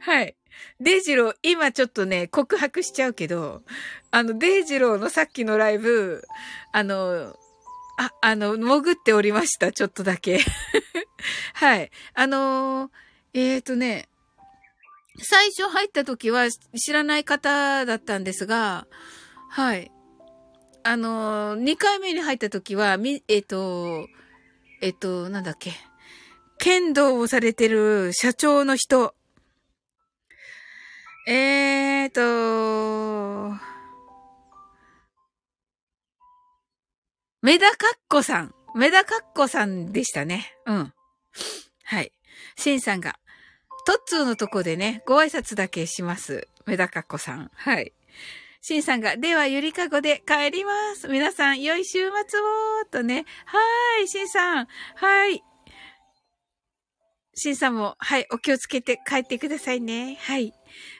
[0.00, 0.36] はい。
[0.80, 3.62] デイジロー、今ちょっとね、告白しちゃうけど、
[4.10, 6.24] あの、デイジローのさっきのライブ、
[6.72, 7.36] あの、
[8.00, 9.72] あ、あの、潜っておりました。
[9.72, 10.38] ちょっとだけ。
[11.54, 11.90] はい。
[12.14, 14.08] あのー、えっ、ー、とね、
[15.20, 18.86] 最初入った時は知らない方だったんですが、
[19.50, 19.90] はい。
[20.84, 24.08] あのー、2回目に入った時は、み、えっ、ー、と、
[24.80, 25.72] えっ、と、なんだっけ。
[26.58, 29.16] 剣道をされてる社長の人。
[31.26, 33.58] えーと、
[37.40, 37.78] メダカッ
[38.08, 38.54] コさん。
[38.74, 40.52] メダカッコさんでしたね。
[40.66, 40.92] うん。
[41.84, 42.12] はい。
[42.56, 43.16] シンさんが、
[43.86, 46.48] トッツーのとこでね、ご挨拶だけします。
[46.66, 47.50] メダカッコさん。
[47.54, 47.92] はい。
[48.60, 51.06] シンさんが、では、ゆりかごで帰ります。
[51.06, 53.24] 皆さん、良い週末をとね。
[53.46, 54.66] はーい、シンさん。
[54.96, 55.42] はい。
[57.34, 60.18] シンさんも、はい、お気をつけて帰ってくださいね。
[60.22, 60.52] はい。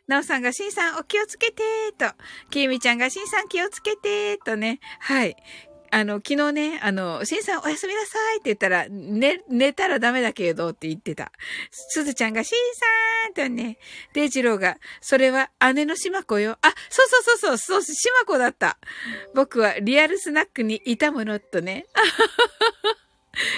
[0.07, 1.63] なおさんが、シンさんお気をつけて
[1.99, 2.07] と。
[2.51, 4.79] きみちゃんが、シンさん気をつけてとね。
[5.01, 5.37] はい。
[5.91, 11.33] あの、昨日ね、あの、シンさんおやすみなさいって言ったら、寝、寝たらダメだけどって言ってた。
[11.71, 13.79] すずちゃんが、シンさんとね、
[14.13, 16.59] デイジローが、それは姉のシマコよ。
[16.63, 18.79] あ、そうそうそうそう、そう、シマコだった。
[19.35, 21.87] 僕はリアルスナックにいたものとね。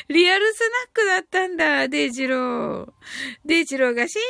[0.08, 2.92] リアルスナックだったんだ、デイジロー。
[3.44, 4.22] デイジローが、シン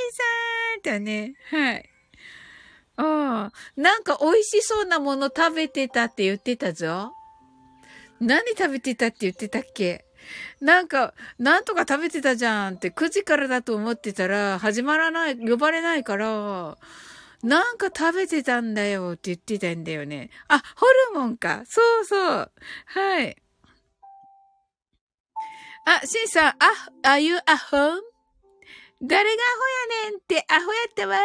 [0.82, 1.90] さんとね、はい。
[2.96, 7.14] ああ、なんか美味しそうなもの食べてたって言ってたぞ。
[8.20, 10.04] 何食べてたって言ってたっけ？
[10.60, 16.76] なんか、なんとか食べてたじゃんって、9時からだと思ってたら、始まらない、呼ばれないから、
[17.42, 20.28] なんか食べてたんだよって言ってたんだよね。
[20.48, 21.62] あ、ホルモンか。
[21.66, 22.52] そうそう。
[22.86, 23.36] はい。
[25.86, 26.56] あ、シンさん、あ、
[27.02, 28.00] are you at home?
[29.02, 29.46] 誰がア
[29.96, 31.16] ホやねんってアホやったわ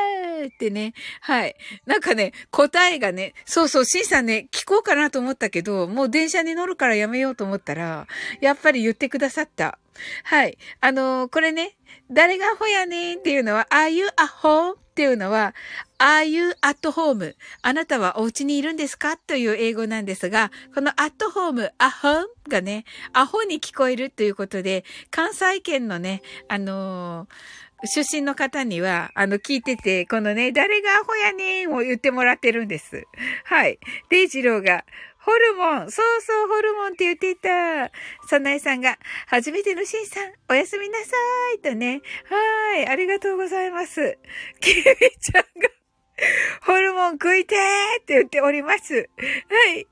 [0.44, 0.94] ーってね。
[1.20, 1.56] はい。
[1.86, 8.08] なんかね、答えがね、そうそう、シンさんね、聞こうかなと思ったけど、もう電車に乗るからやめようと思ったら、
[8.40, 9.78] やっぱり言ってくださった。
[10.24, 10.58] はい。
[10.80, 11.76] あのー、これね、
[12.10, 14.10] 誰がアホやねんっていうのは、are you a
[14.42, 14.76] home?
[14.76, 15.54] っていうのは、
[15.98, 17.36] are you at home?
[17.62, 33.06] あなたはお家にいるんですかという英語なんですが、この at home, a home がね、アホに聞こえるということで、関西圏のね、あのー出身の方には、あの、聞いてて、このね、誰がアホやねんを言ってもらってるんです。
[33.44, 33.80] はい。
[34.10, 34.86] デイジローが、
[35.20, 37.92] ホルモンそうそう、ホルモンって言ってた。
[38.28, 41.06] サナエさんが、初めてのシンさん、おやすみなさ
[41.56, 42.02] いとね。
[42.26, 44.20] はい、ありがとうございます。
[44.60, 45.70] キミちゃんが、
[46.62, 48.94] ホルモン食いてーって言っております。
[48.94, 49.02] は
[49.76, 49.88] い。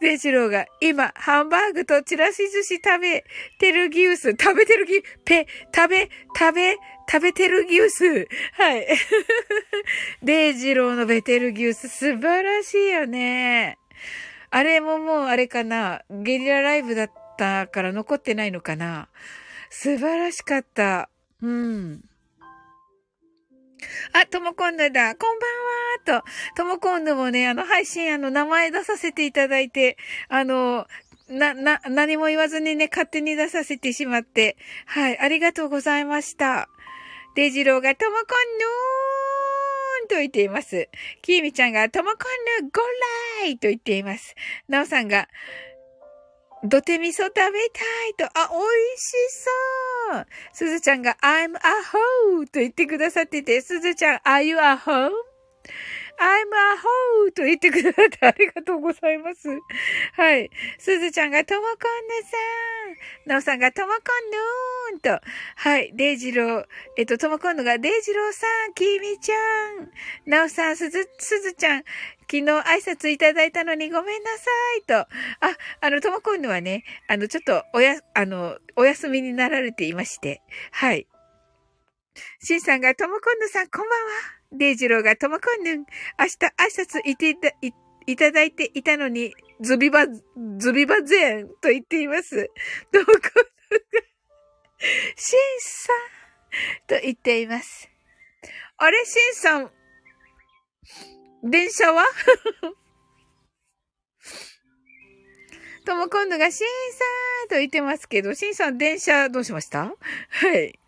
[0.00, 3.24] デジローが、今、ハンバーグとチラシ寿司食べ
[3.58, 4.30] てるギュース。
[4.32, 6.76] 食べてるギペ、食べ、食べ、
[7.10, 8.28] 食べてるギュース。
[8.52, 8.86] はい。
[10.22, 13.78] デイジローのベテルギュース、素晴らしいよね。
[14.50, 16.02] あれももうあれかな。
[16.08, 19.08] ゲリラライブだったから残ってないのかな。
[19.70, 21.08] 素晴らしかった。
[21.42, 22.00] うん。
[24.12, 25.16] あ、ともこんぬだ。
[25.16, 25.38] こん
[26.06, 26.56] ばんはと。
[26.56, 29.96] ともこんぬもね、あの、配信、あの、名前出させていただいて、
[30.28, 30.86] あの、
[31.28, 34.56] な、な、何も言わずにね、勝手に出させてしまって。
[34.86, 36.68] はい、ありがとうございました。
[37.36, 40.88] デジローがともこんぬーんと言っています。
[41.22, 42.16] きーみちゃんがともこ
[42.60, 44.34] んぬゴーライと言っています。
[44.68, 45.28] なおさんが、
[46.64, 47.46] 土手味噌食べた
[48.08, 48.64] いと、あ、美味
[48.96, 49.12] し
[50.10, 50.26] そう。
[50.52, 51.60] すずちゃんが I'm a
[52.42, 55.10] hoe と言ってくださってて、すずちゃん Are you a hoe?
[56.20, 59.48] I'm a hoe と言ってくださってありがとうございます。
[60.12, 60.50] はい。
[60.78, 61.78] すずちゃんがともこんぬ
[62.22, 62.36] さ
[63.26, 63.28] ん。
[63.30, 65.26] なおさんがともこんぬーんと。
[65.56, 65.92] はい。
[65.94, 66.64] デイジロー。
[66.98, 69.36] えっと、ともこんぬがデイジローさん、きみちゃ
[69.82, 69.88] ん。
[70.26, 71.84] なおさん、すず、すずちゃん。
[72.30, 74.44] 昨日挨拶いただいたのにごめんなさ
[74.78, 74.94] いと。
[74.98, 75.06] あ、
[75.80, 80.42] あの、ともこんぬはね、あの、ちょっと、おや、あの、お休みになられていまして。
[80.70, 81.06] はい。
[82.40, 84.12] しんさんがともこんぬさん、こんばんは。
[84.52, 85.84] デイジローがともこんぬん、明
[86.26, 87.72] 日挨拶いていた、い
[88.06, 90.06] いただいていたのに、ズビバ、
[90.58, 92.50] ズビバゼンと言っています。
[92.90, 93.26] ともこんぬが、
[95.16, 95.96] シンさん
[96.88, 97.88] と言っています。
[98.78, 99.70] あれ、シンさん、
[101.44, 102.04] 電車は？
[105.86, 107.04] とも今度が、シンさ
[107.46, 109.94] んと言ってますけど、シンさん電車どうしました？
[110.30, 110.79] はい。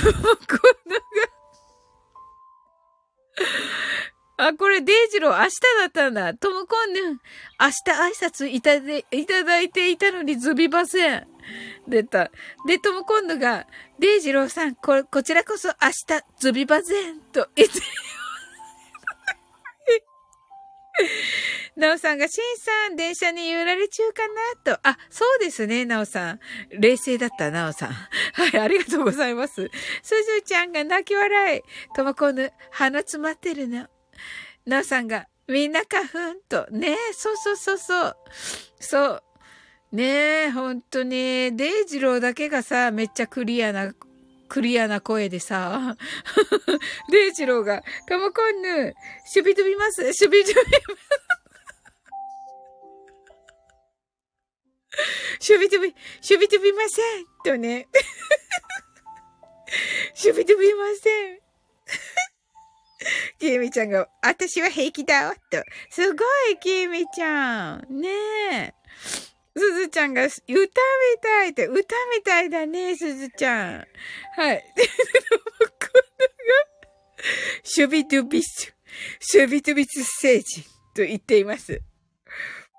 [0.00, 1.36] ともこんのが
[4.38, 5.50] あ、これ、デイジロー明日
[5.80, 6.34] だったんだ。
[6.34, 7.20] ともこんぬん。
[7.58, 11.26] 明日挨拶いたで、いただいていたのにズビません。
[11.88, 12.30] 出た。
[12.66, 13.66] で、ともこんぬが、
[13.98, 17.80] デイジローさん、こ、こちらこそ明日ズビバゼンと言って、
[21.76, 24.22] なおさんが、しんさん、電車に揺られ中か
[24.64, 24.80] なと。
[24.82, 26.40] あ、そうですね、なおさん。
[26.70, 27.90] 冷静だった、なおさん。
[28.32, 29.70] はい、ありがとうございます。
[30.02, 31.62] すずちゃんが泣き笑い。
[31.94, 33.88] ともこぬ、鼻詰まってるの。
[34.64, 36.66] なおさんが、みんな花粉と。
[36.70, 38.16] ねえ、そうそうそうそう。
[38.80, 39.22] そう。
[39.92, 41.50] ねえ、ほんとね。
[41.50, 43.92] デイジローだけがさ、めっちゃクリアな
[44.48, 45.96] クリアな声でさ、
[47.10, 48.94] デイジローが、ともこんぬ、
[49.26, 51.25] しゅびとびます、しゅびとびます。
[55.40, 57.26] しゅびとび、しゅびとびません。
[57.44, 57.88] とね。
[60.14, 61.46] しゅびとびません。
[63.38, 65.62] きえみちゃんが、私は平気だわ、と。
[65.90, 68.00] すごい、きえみちゃん。
[68.00, 68.08] ね
[68.52, 68.74] え。
[69.56, 70.68] すずちゃんが、歌み
[71.22, 73.86] たいって、歌みたいだね、すずちゃん。
[74.36, 74.64] はい。
[74.74, 74.82] こ
[75.60, 75.72] のが、
[77.62, 78.74] シュビトゥビス、
[79.20, 80.62] シュビトゥビス星人
[80.94, 81.80] と言っています。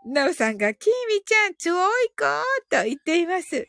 [0.07, 2.25] なおさんが、きみちゃん、つおいこ
[2.69, 3.67] と言っています。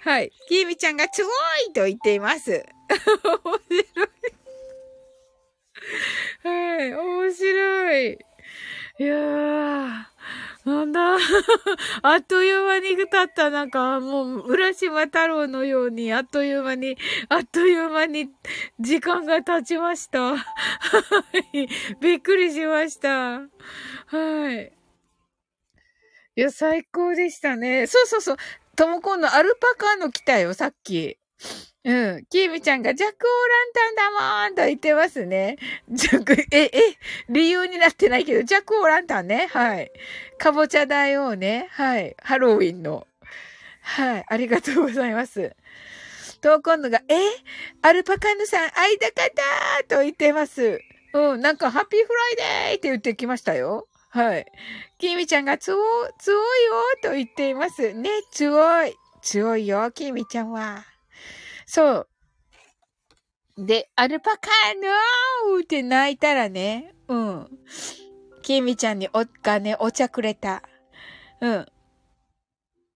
[0.00, 0.32] はい。
[0.48, 2.50] きみちゃんが、つおいと言っています。
[2.50, 4.16] 面白い。
[6.42, 8.18] はい、面白い。
[8.98, 10.16] いやー。
[10.66, 11.16] なんだ
[12.02, 13.50] あっという間に経った。
[13.50, 16.98] なんか、もう、浦島太郎のように、あっという間に、
[17.28, 18.30] あっという間に、
[18.80, 20.36] 時間が経ちました。
[20.36, 20.44] は
[21.52, 21.68] い。
[22.00, 23.42] びっくりしました。
[24.06, 24.72] はい。
[26.36, 27.86] いや、最高でしたね。
[27.86, 28.36] そうそうそう。
[28.76, 31.18] ともこんのアルパカの来たよ、さっき。
[31.82, 32.26] うん。
[32.28, 35.56] キーミちゃんがジャックオーランタンだもんと言ってますね。
[35.88, 36.70] ジャック、え、え、
[37.30, 39.48] 理由になってないけど、ジャックオーランタンね。
[39.50, 39.90] はい。
[40.36, 41.68] かぼちゃ大王ね。
[41.70, 42.14] はい。
[42.22, 43.06] ハロウィンの。
[43.80, 44.24] はい。
[44.28, 45.56] ありがとうございます。
[46.42, 47.14] トーコンヌが、え？
[47.80, 49.30] アルパカヌさん会いたかっ
[49.88, 50.80] たと言ってます。
[51.14, 51.40] うん。
[51.40, 53.88] なんか、 Happy Friday って言ってきましたよ。
[54.16, 54.46] はい。
[54.96, 55.76] キーミちゃんが、つお、
[56.18, 56.72] つおいよ
[57.02, 57.92] と言っています。
[57.92, 58.94] ね、つおい。
[59.20, 60.86] つおいよ、キーミちゃんは。
[61.66, 62.08] そう。
[63.58, 67.48] で、アルパカのーって泣いたらね、うん。
[68.40, 70.62] キミちゃんにお、がね、お茶くれた。
[71.42, 71.66] うん。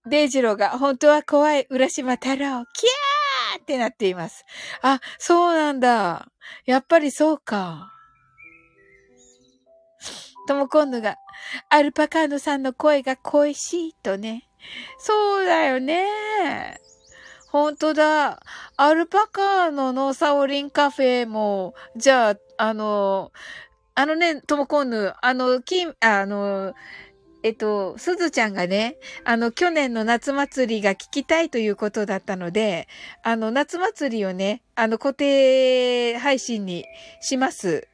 [0.07, 4.43] デイジローが、本当は怖い、浦島太郎、キャーってなっています。
[4.81, 6.31] あ、そうなんだ。
[6.65, 7.90] やっぱりそうか。
[10.47, 11.17] とも今度が、
[11.69, 14.47] アルパカーノさんの声が恋しいとね。
[14.97, 16.77] そうだよね。
[17.49, 18.39] ほんとだ。
[18.77, 23.31] アルパカーノのサオリンカフェも、じゃあ、あの、
[23.93, 26.73] あのね、ともこんぬ、あの、きあの、
[27.43, 32.87] えっと、すずちゃんがね、あの、去年の夏祭りが聞きたいということだったので、
[33.23, 36.85] あの、夏祭りをね、あの、固定配信に
[37.19, 37.87] します。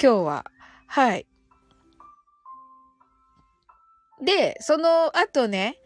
[0.00, 0.44] 今日は。
[0.86, 1.26] はい。
[4.24, 5.78] で、その後ね、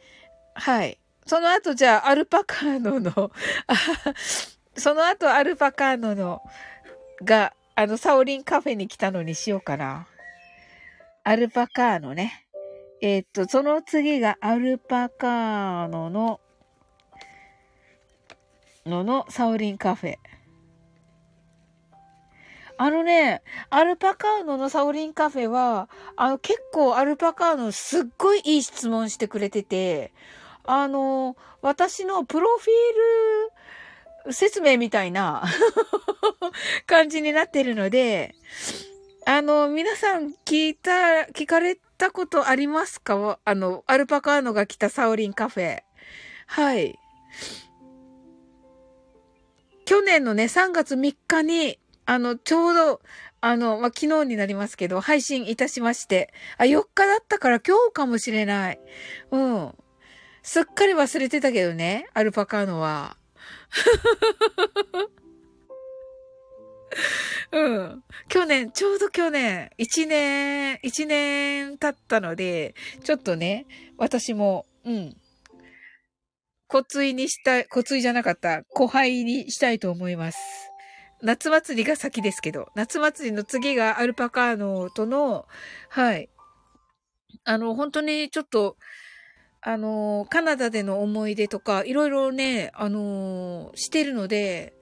[0.54, 0.98] はい。
[1.26, 3.30] その後じゃあ、アルパカーノの
[4.76, 6.42] その後アルパカーノの、
[7.22, 10.06] が、あの、サオリンカフェに来たのにしようかな。
[11.24, 12.46] アルパカーノね。
[13.00, 16.40] えー、っと、その次がアルパカーノの、
[18.86, 20.16] ののサオリンカフェ。
[22.78, 30.12] あのね、アルパカーノのサオリンカフェは、あの結構アルパカーノすっごいいい質問してくれてて、
[30.64, 35.42] あの、私のプロフィール説明みたいな
[36.86, 38.36] 感じになってるので、
[39.26, 40.90] あの、皆さん聞いた、
[41.32, 43.40] 聞かれたことありますか？
[43.44, 45.82] あの、アルパカーノが来たサオリンカフェ。
[46.46, 46.96] はい。
[49.84, 53.02] 去年のね、3月3日に、あの、ちょうど、
[53.42, 56.32] あの、まあ、昨日になりますけど、配信いたしまして。
[56.56, 58.80] あ、4日だったから今日かもしれない。
[59.30, 59.74] うん。
[60.42, 63.18] すっかり忘れてたけどね、アルパカーノは。
[67.52, 68.02] うん。
[68.28, 72.74] 去年、ちょうど去年、一年、一年経ったので、
[73.04, 73.66] ちょっとね、
[73.98, 75.14] 私も、うん。
[76.68, 80.67] 骨髄にしたい、骨髄じゃなかった、後輩にしたいと思います。
[81.22, 85.46] 夏祭りが先ですけど、夏祭りの次がアルパカーノとの、
[85.88, 86.28] はい。
[87.44, 88.76] あの、本当にちょっと、
[89.60, 94.74] あの、カナダでの思い出とか、いろいろね、あの、してるので、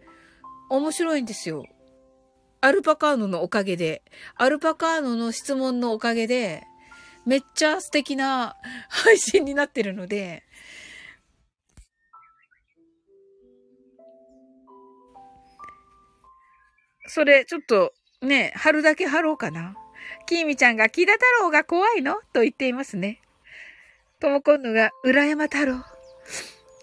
[0.69, 1.65] 面白いんですよ。
[2.61, 4.03] アルパカーノのおかげで、
[4.35, 6.65] アルパカーノの質問のおかげで、
[7.25, 8.57] めっちゃ素敵な
[8.89, 10.45] 配信になってるので、
[17.07, 17.93] それ、ちょっと、
[18.23, 19.75] ね、貼るだけ貼ろうかな。
[20.27, 22.15] きーみちゃんが、木田太郎が怖いの？
[22.33, 23.21] と言っていますね。
[24.21, 25.85] ともこんぬが、浦山太郎。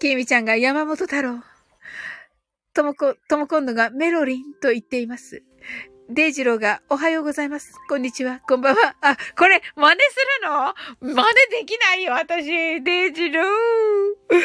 [0.00, 1.42] きーみちゃんが、山本太郎。
[2.72, 5.42] ともこ、ともこんぬが、メロリンと言っています。
[6.10, 7.72] デイジローが、おはようございます。
[7.88, 8.40] こんにちは。
[8.46, 8.94] こんばんは。
[9.00, 10.74] あ、これ、真似するの？
[11.00, 12.82] 真似できないよ、私。
[12.82, 13.44] デイジロー。
[14.28, 14.42] デイ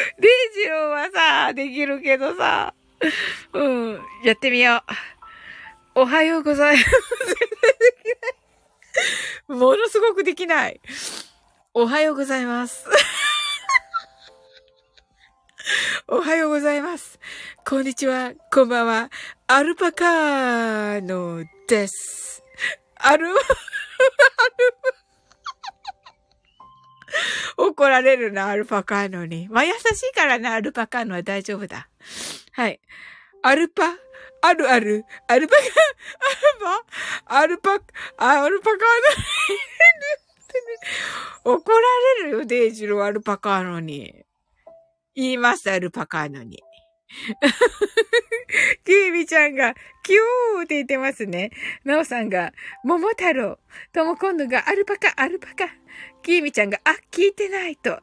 [0.54, 2.74] ジローはさ、できるけどさ。
[3.52, 4.82] うん、やってみよう。
[6.00, 6.88] おはようございます。
[9.52, 10.80] ものすごくできない。
[11.74, 12.86] おはようございます。
[16.08, 17.20] おはようございます。
[17.66, 18.32] こんにちは。
[18.50, 19.10] こんばんは。
[19.46, 22.42] アルパカーノです。
[22.96, 23.36] アル、アル、
[27.58, 29.50] 怒られるな、アルパカーノに。
[29.50, 29.76] まあ、優し
[30.10, 31.90] いからな、アルパカーノは大丈夫だ。
[32.52, 32.80] はい。
[33.42, 33.82] アルパ、
[34.42, 35.62] あるある、アルパカ、
[37.28, 37.80] アルパ、アル
[38.16, 38.78] パ、アルパカー
[41.44, 41.78] ノ怒ら
[42.24, 44.14] れるよ、デイジローアルパカーノに。
[45.14, 46.62] 言います、アルパカーノに。
[48.84, 51.50] キービちゃんが、キューって言ってますね。
[51.84, 52.52] ナオさんが、
[52.84, 53.58] 桃太郎。
[53.92, 55.68] とも今度が、アルパカ、アルパカ。
[56.22, 57.94] キービちゃんが、あ、聞いてないと。
[57.94, 58.02] あ、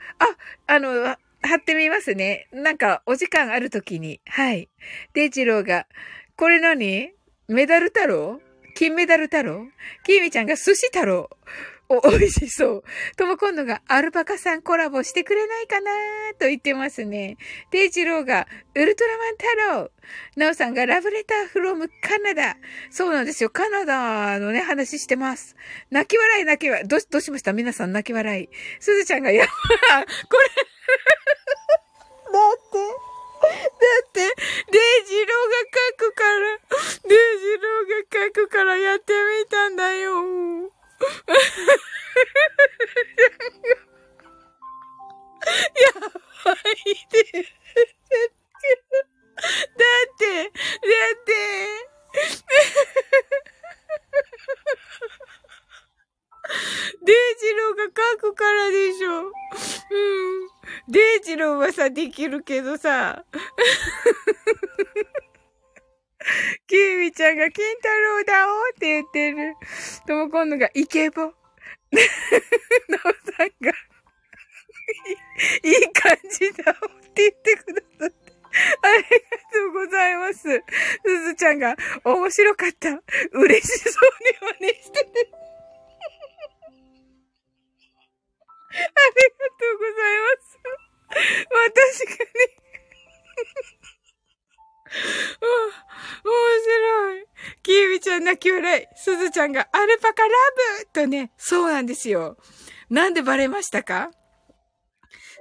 [0.68, 2.48] あの、貼ってみますね。
[2.52, 4.20] なんか、お時間あるときに。
[4.28, 4.70] はい。
[5.14, 5.88] デイジローが、
[6.38, 7.10] これ何？
[7.48, 8.40] メダル太郎？
[8.76, 9.66] 金メダル太郎？
[10.06, 11.30] キーミちゃんが寿司太郎？
[11.90, 12.84] お、 美味しそう。
[13.16, 15.90] とも今度がアルパカさんコラボしてくれないかな
[16.38, 17.38] と言ってますね。
[17.72, 19.46] デイジローがウルトラマン太
[19.82, 19.92] 郎。
[20.36, 22.58] ナオさんがラブレターフロムカナダ。
[22.92, 23.50] そうなんですよ。
[23.50, 25.56] カナダのね、話してます。
[25.90, 26.88] 泣き笑い泣き笑い。
[26.88, 27.54] ど、どうしました？
[27.54, 28.50] 皆さん泣き笑い。
[28.80, 30.06] すずちゃんが、や、 これだっ
[32.72, 33.48] て、だ
[34.08, 34.34] って、
[34.72, 35.34] デイジローが
[35.96, 36.58] 書くから、
[37.08, 40.72] デイジローが書くからやってみたんだよ。
[45.38, 45.44] や
[46.44, 46.56] ばい
[47.12, 47.24] で。
[47.34, 47.40] だ
[49.40, 49.42] っ
[50.18, 50.52] て、だっ
[51.24, 51.32] て、
[57.04, 59.32] デイジローが書くからでしょ。
[59.90, 59.96] う
[60.90, 60.92] ん。
[60.92, 63.24] デイジローはさ、できるけどさ。
[66.68, 69.56] キーミちゃんが金太郎だおって言ってる。
[70.06, 71.22] とも今度がイケボ。
[71.22, 71.32] なお
[73.32, 73.72] さんが
[75.64, 78.38] いい感じだおって言ってくださって。
[78.82, 79.10] ありが
[79.54, 80.42] とうございます。
[80.42, 80.44] す
[81.26, 82.90] ずちゃんが面白かった。
[83.32, 84.10] 嬉しそう
[84.58, 85.32] に真似してて。
[88.78, 90.58] ありがとうございます。
[91.10, 92.48] 確かに
[96.24, 96.32] 面
[96.64, 97.26] 白い。
[97.64, 98.86] キービちゃん泣き笑い。
[98.96, 100.30] すずちゃんがアルパカラ
[100.82, 102.38] ブとね、そうなんですよ。
[102.90, 104.12] なんでバレましたか？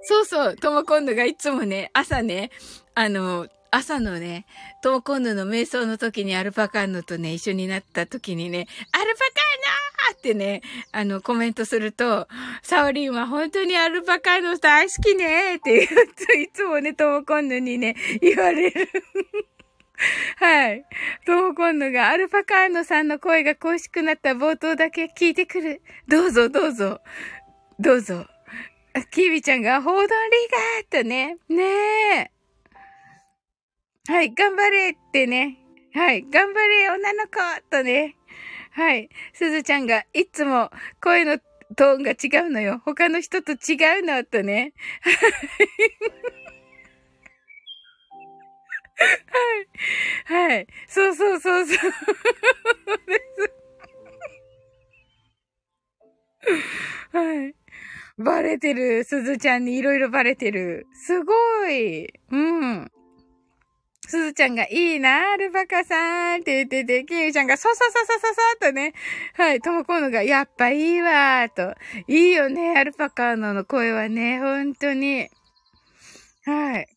[0.02, 2.50] そうそう、とも今度がいつもね、朝ね、
[2.94, 4.46] あの、朝のね、
[4.82, 10.62] トモコンヌの瞑想の時にアルパカーノとね、一緒になった時にね、アルパカーってね、
[10.92, 12.28] あの、コメントすると、
[12.62, 15.88] サオリンは本当にアルパカーノ大好きねって言う
[16.26, 18.88] と、いつもね、トモコンヌにね、言われる。
[20.36, 20.84] はい。
[21.24, 25.82] トモコンヌがアルパカーノさんの声が恋しくなった冒頭だけ聞いてくる。
[26.06, 27.00] どうぞどうぞ。
[27.78, 28.26] どうぞ。
[29.10, 30.08] キービちゃんが、報道リ
[30.90, 31.36] ガーとね。
[31.48, 32.30] ねえ。
[34.08, 35.58] はい、頑張れってね。
[35.94, 37.30] はい、頑張れ女の子
[37.70, 38.16] とね。
[38.76, 40.70] はい、すずちゃんがいつも
[41.02, 41.38] 声の
[41.76, 42.16] トーンが違
[42.46, 42.82] うのよ。
[42.84, 43.56] 他の人と違う
[44.04, 44.74] のとね。
[50.28, 50.48] はい。
[50.50, 50.66] はい。
[50.88, 51.78] そうそうそうそう。
[57.12, 57.54] はい。
[58.18, 59.04] バレてる。
[59.04, 60.86] すずちゃんにいろいろバレてる。
[60.92, 61.32] すご
[61.66, 62.12] い。
[62.30, 62.90] うん。
[64.06, 68.94] すずちゃんがいいな、アルバカさんって言ってて、キミちゃんがそそそそそそとね、
[69.34, 71.74] はい、ともこのがやっぱいいわ、と。
[72.06, 75.28] いいよね、アルパカーノの声はね、本当に。
[76.44, 76.88] はい。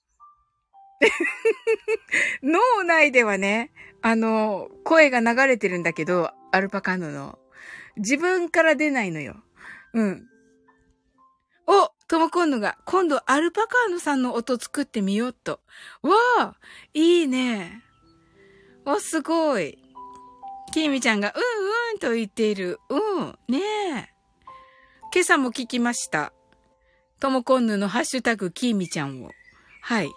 [2.43, 3.71] 脳内ではね、
[4.01, 7.39] あの、声が流れてるんだけど、アルパカーノの。
[7.97, 9.35] 自分から出ないのよ。
[9.93, 10.27] うん。
[11.67, 15.59] おとも今度が、今度アルパカーノさんの音作ってみようと。
[16.01, 16.55] わあ
[16.95, 17.83] いいね。
[18.83, 19.77] わ、すごい。
[20.73, 22.79] きみちゃんが、うんうんと言っている。
[22.89, 24.09] うん、ねえ。
[25.13, 26.33] 今朝も聞きました。
[27.19, 29.29] ともこんぬのハッシュタグきみちゃんを。
[29.83, 30.09] はい。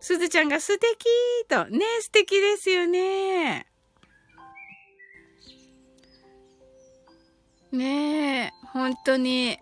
[0.00, 1.04] すずちゃんが素敵
[1.48, 1.66] と。
[1.66, 3.66] ね素敵ですよね。
[7.72, 9.58] ねえ、本当に。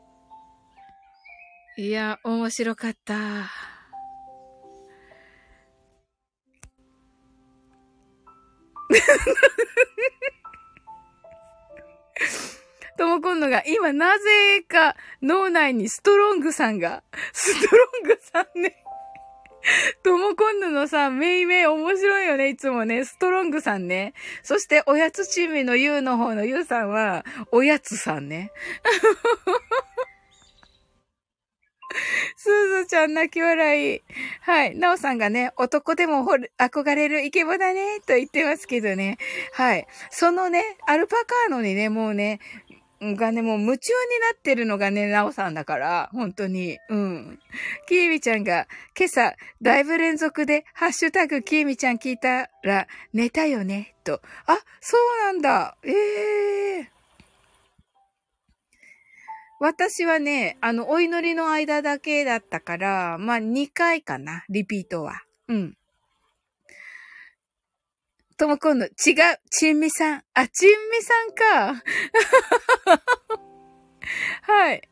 [1.80, 3.14] いや、面白かった。
[12.98, 18.74] ともこんのが、今なぜか脳内にストロングさんが、ストロングさんね。
[20.02, 23.04] ともこんぬのさ、めいめい面白いよね、いつもね。
[23.04, 24.14] ストロングさんね。
[24.42, 28.50] そして、おやつチームのユウの方のユウさんは、おやつさんね。
[32.36, 32.48] す
[32.82, 34.02] ずちゃん泣き笑い。
[34.40, 34.76] はい。
[34.76, 36.24] なおさんがね、男でも
[36.58, 39.18] 憧れるイケボだね、と言ってますけどね。
[39.52, 39.86] はい。
[40.10, 42.40] そのね、アルパカーノにね、もうね、
[43.00, 46.78] がね、もう夢中になってるのがね、なおさんだから、本当に。
[46.88, 47.38] うん。
[47.86, 48.66] きーみちゃんが、
[48.98, 54.20] 今朝、だいぶ連続で、ハッシュタグきーみちゃん聞いたら、寝たよね、と。
[54.46, 55.76] あ、そうなんだ。
[55.84, 56.97] ええー。
[59.60, 65.22] 私はね、あの、お祈りの間だけだったから、まあ、2回かな、リピートは。
[65.48, 65.76] うん。
[68.36, 68.92] とも今度、違う、
[69.50, 70.22] ちんみさん。
[70.32, 71.82] あ、ちんみさんか。
[74.42, 74.82] はい。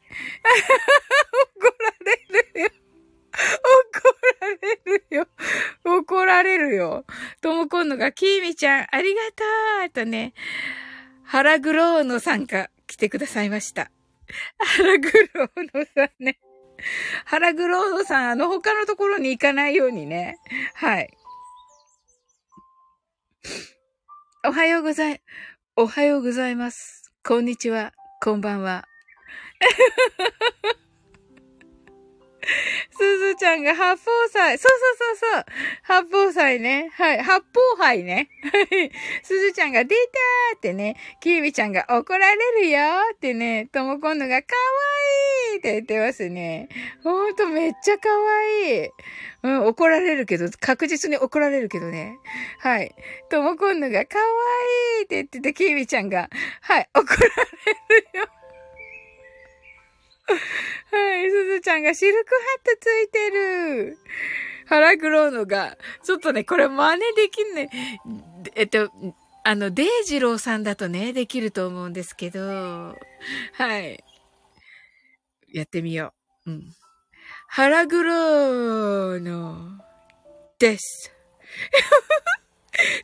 [1.55, 2.17] 怒られ
[2.53, 2.69] るよ。
[3.85, 5.29] 怒られるよ。
[5.85, 7.07] 怒られるよ。
[7.41, 9.45] とも今度が、きーみちゃん、ありがと
[9.87, 10.35] うとね、
[11.23, 13.93] 腹黒のさんが来てくださいました。
[14.59, 16.39] 腹黒のさんね。
[17.25, 20.39] 腹黒のさん、あの、他のところに行かないようにね。
[20.75, 21.11] はい。
[24.45, 25.21] おはようござい、
[25.77, 27.13] おはようございます。
[27.25, 27.93] こんにちは。
[28.23, 28.87] こんばんは。
[32.91, 34.59] すずちゃんが八宝菜。
[34.59, 35.45] そうそうそうそう。
[35.83, 36.91] 八宝菜ね。
[36.95, 37.19] はい。
[37.19, 38.29] 八宝杯ね。
[38.43, 38.91] はい。
[39.23, 40.97] すずちゃんが出たーってね。
[41.21, 43.67] きみちゃんが怒られるよーってね。
[43.73, 46.69] ともこんのがかわいいって言ってますね。
[47.03, 48.91] ほんとめっちゃかわいい。
[49.43, 52.19] うん、怒られるけど、確実に怒られるけどね。
[52.59, 52.95] はい。
[53.31, 54.25] ともこんのがかわ
[54.99, 56.29] いいって言ってて、きみちゃんが、
[56.63, 58.36] はい、怒られるよ。
[60.29, 63.99] はい、すずちゃんがシルクハットついてる。
[64.67, 67.71] 腹黒のが、ちょっとね、これ真似できんね。
[68.55, 68.91] えっと、
[69.45, 72.97] あの、デイジローさんだとね、できると思うんですけど、
[73.53, 74.03] はい。
[75.53, 76.13] やってみよ
[76.47, 76.51] う。
[76.51, 76.75] うん。
[77.47, 79.81] 腹黒の、
[80.59, 81.13] です。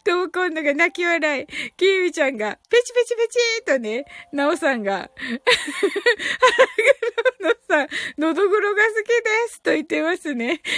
[0.05, 1.47] とも今度が泣き笑い。
[1.77, 5.11] キーミちゃんが、ペチペチペチーとね、ナオさんが、腹
[7.39, 7.89] 黒のさん、
[8.21, 9.13] のどぐろが好きで
[9.49, 10.61] すと言ってますね。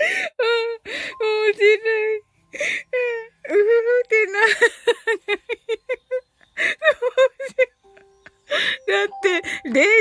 [0.00, 2.18] 面白い。
[2.18, 2.22] う
[3.48, 4.40] ふふってな。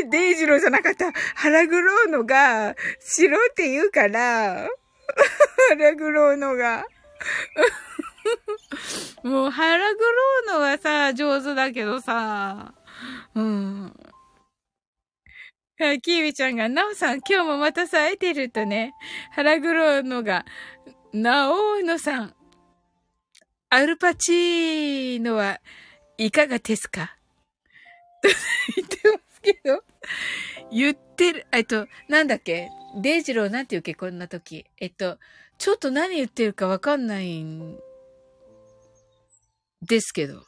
[0.09, 1.11] デイジローじゃなかった。
[1.35, 4.67] 腹黒のが、白って言うから、
[5.69, 6.85] 腹黒のが。
[9.23, 12.73] もう腹黒のはさ、上手だけどさ、
[13.35, 13.93] うん。
[16.01, 18.93] キービちゃんが、ナオさん、今日もまた冴えてるとね、
[19.31, 20.45] 腹黒のが、
[21.13, 22.35] ナオノさん、
[23.69, 25.59] アルパチーノは
[26.17, 27.15] いかがですか
[28.21, 28.29] と
[28.75, 29.83] 言ってますけど、
[30.71, 32.69] 言ってる、えっと、なんだっけ？
[33.01, 33.93] デイジローなんて言うっけ？
[33.95, 34.65] こんな時。
[34.79, 35.17] えっと、
[35.57, 37.77] ちょっと何言ってるかわかんないん
[39.81, 40.43] ですけど、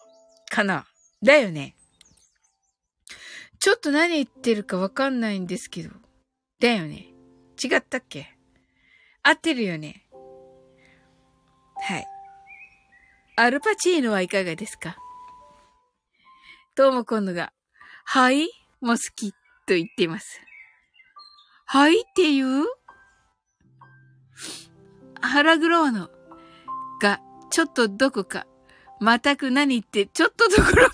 [0.49, 0.85] かな？
[1.23, 1.75] だよね。
[3.59, 5.91] ちょっと何言ってるかわかんないんですけど。
[6.59, 7.07] だよね。
[7.63, 8.35] 違ったっけ？
[9.23, 10.07] 合ってるよね。
[11.75, 12.07] はい。
[13.35, 14.97] アルパチーノはいかがですか？
[16.75, 17.53] どうも今度が、
[18.05, 18.49] はい？
[18.81, 19.33] も好き
[19.67, 20.41] と言っています。
[21.65, 22.65] はいっていう？
[25.21, 26.09] 腹黒の
[27.01, 27.21] が、
[27.51, 28.45] ちょっとどこか、
[28.99, 30.93] 全く何言って、ちょっとどころか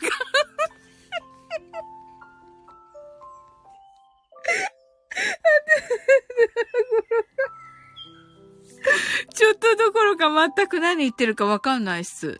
[9.33, 12.27] ちょっとどころか全く何言ってるかわかんないっす。
[12.27, 12.39] ひど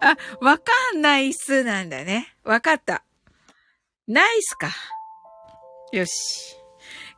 [0.00, 2.34] あ、わかんないっすなんだね。
[2.44, 3.04] わかった。
[4.06, 4.70] ないっすか。
[5.92, 6.56] よし。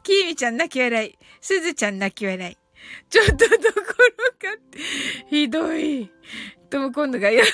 [0.02, 1.18] きーみちゃん泣き笑い。
[1.40, 2.56] すずちゃん泣き笑い。
[3.08, 4.78] ちょっとどころかって、
[5.28, 6.10] ひどい。
[6.70, 7.44] とも今度がや、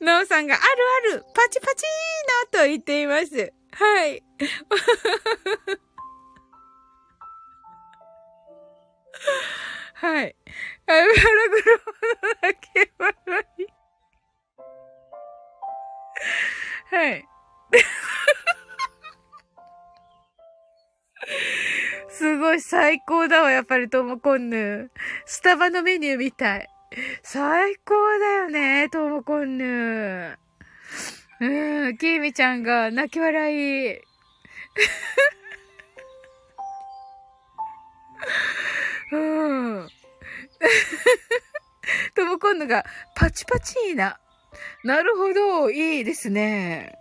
[0.00, 0.64] なおさんがある
[1.12, 3.52] ある、パチパチーノと言っています。
[3.72, 4.22] はい。
[10.00, 10.34] はい。
[10.86, 11.14] あ、腹黒
[12.40, 13.14] だけ笑
[13.58, 13.66] い。
[16.94, 17.28] はい。
[22.08, 24.90] すごい最高だわ、やっぱりトモコンヌ。
[25.26, 26.66] スタバのメニューみたい。
[27.22, 30.38] 最高だよね、トモコンヌ。
[31.40, 33.96] うん、キーミちゃんが泣き笑い。
[39.12, 39.88] うん。
[42.14, 42.84] トモコンヌが
[43.14, 44.18] パチパチーナ。
[44.84, 46.98] なるほど、いいですね。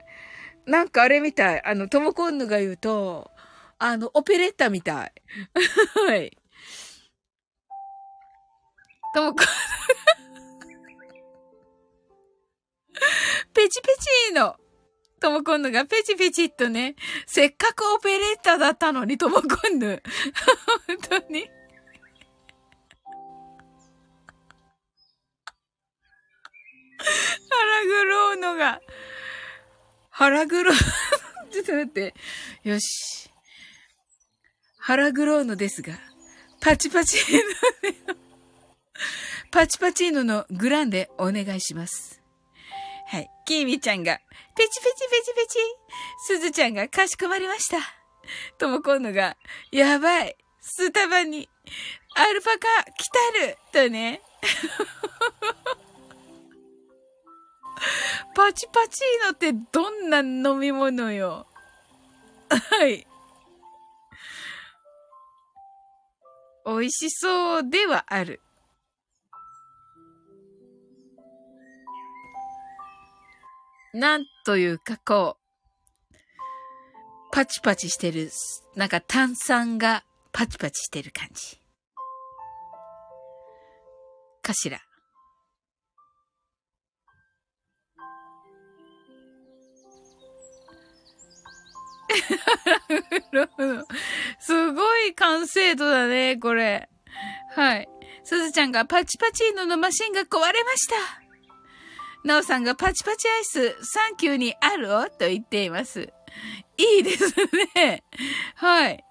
[0.66, 1.64] なんかあれみたい。
[1.66, 3.32] あの、トモコンヌが言うと、
[3.78, 5.14] あの、オペレッタみたい。
[6.08, 6.38] はい。
[9.14, 9.44] ともこ、
[13.54, 14.56] ペチペチーノ。
[15.20, 16.96] ともこんぬがペチペチっとね、
[17.26, 20.02] せっかくオペレータだったのに、ともこんぬ。
[20.88, 21.50] 本当に。
[27.50, 28.82] 腹黒うのが、
[30.10, 30.72] 腹黒、
[31.52, 32.14] ちょっと待って。
[32.64, 33.30] よし。
[34.78, 36.00] 腹黒うのですが、
[36.62, 38.16] パチパチの
[39.52, 42.22] パチパチーノのグランでお願いします。
[43.08, 43.30] はい。
[43.46, 44.20] キーミちゃんが、
[44.56, 45.60] ペチペチペチペチ。
[46.28, 47.78] すずちゃんがかしこまりました。
[48.58, 49.38] ともこんのが、
[49.72, 50.36] やばい。
[50.62, 51.50] スタバに、
[52.16, 53.58] アルパカ来たる
[53.88, 54.22] とね。
[58.36, 61.48] パチパチーノってどんな飲み物よ。
[62.50, 63.06] はい。
[66.66, 68.42] 美味しそうではある。
[73.94, 76.16] なんというかこう、
[77.32, 78.30] パチパチしてる、
[78.76, 81.60] なんか炭酸がパチパチしてる感じ。
[84.42, 84.80] かしら。
[94.40, 96.90] すごい完成度だね、これ。
[97.56, 97.90] はい。
[98.24, 100.96] すずちゃんがパチパチーノのマシンが壊れました。
[102.24, 104.94] なおさんがパチパチアイス、サンキューにある？
[104.94, 106.12] おと言っています。
[106.78, 107.34] いいです
[107.76, 108.04] ね。
[108.56, 109.04] はい。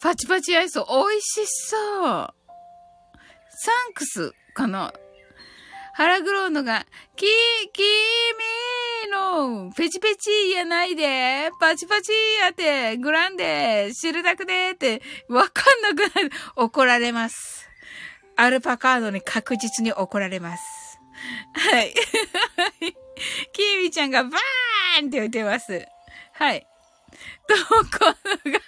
[0.00, 0.84] パチパチアイス、美
[1.16, 2.34] 味しそう。
[3.50, 4.92] サンクスかな？
[5.96, 6.84] 腹黒のが、
[7.14, 7.24] き、
[7.72, 7.82] き
[9.06, 12.10] みの、ペチペチやないで、パチパチ
[12.40, 16.32] やって、グランデ、知るだくでって、わかんなくなる。
[16.56, 17.68] 怒られます。
[18.34, 20.98] アルパカードに確実に怒られます。
[21.52, 21.94] はい。
[23.54, 25.86] キーミちゃんがバーンって言ってます。
[26.32, 26.66] はい。
[27.46, 28.58] どこのが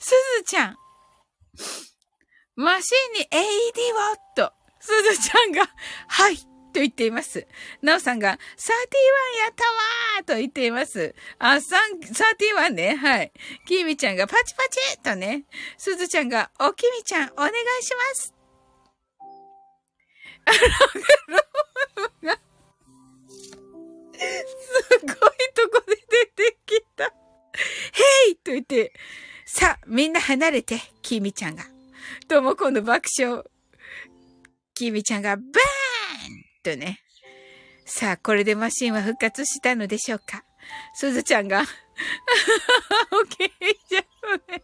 [0.00, 0.76] すずちゃん。
[2.56, 3.36] マシンに AED
[4.42, 5.68] をと、すずちゃんが、
[6.08, 7.46] はい、と言っています。
[7.82, 8.38] なおさんが、31や
[9.50, 11.14] ったわーと言っています。
[11.38, 12.96] あ、さん31ね。
[12.96, 13.32] はい。
[13.66, 15.44] きみちゃんがパチパチとね。
[15.76, 17.52] すずちゃんが、おきみちゃん、お願い
[17.82, 18.34] します。
[20.46, 22.40] あら、が、
[24.18, 25.14] すごい
[25.54, 27.04] とこで出てきた。
[27.04, 27.10] へ
[28.30, 28.94] いと言って、
[29.44, 31.75] さあ、みんな離れて、きみちゃんが。
[32.28, 33.42] ともこの爆笑。
[34.74, 35.48] きみちゃんがバーン
[36.62, 37.00] とね。
[37.86, 40.44] さあ、これでマシンは復活したのでしょうか
[40.94, 41.62] すずちゃんが、
[43.12, 43.48] おきみ
[43.88, 44.04] ちゃん
[44.50, 44.62] ね。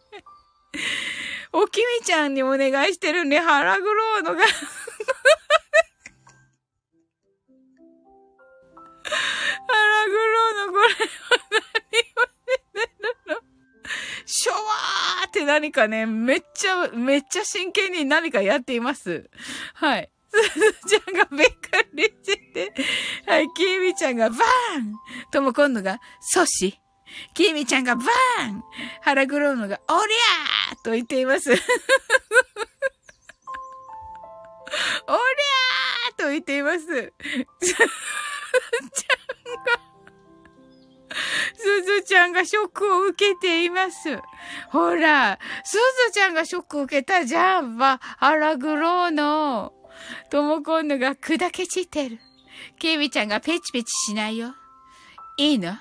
[1.53, 3.39] おきみちゃんにお願いしてるね。
[3.39, 4.45] 腹黒うのが
[9.69, 10.97] 腹黒のこれは
[11.51, 12.32] 何を
[14.35, 19.29] ショワーって何かね、めっちゃ、めっちゃ真剣に何かやっています。
[19.75, 20.11] はい。
[20.33, 21.55] すずちゃんがびっく
[21.93, 22.11] りし
[22.55, 22.73] て、
[23.27, 24.43] はい、きみちゃんがバーン
[25.31, 26.01] とも今度が、
[26.35, 26.73] 阻止。
[27.35, 28.65] きみちゃんがバーン
[29.03, 31.51] 腹黒うのが、おりゃーと言っています。
[31.53, 36.79] おりゃーと言っています。
[36.79, 37.13] すず
[37.69, 37.93] ちゃんが、
[41.57, 44.19] すずちゃんがショックを受けています。
[44.71, 45.77] ほら、す
[46.07, 49.73] ずちゃんがショックを受けたじゃんば、腹黒の。
[50.31, 52.19] ともこんぬが砕け散ってる。
[52.79, 54.55] ケイミちゃんがペチペチしないよ。
[55.37, 55.75] いいの？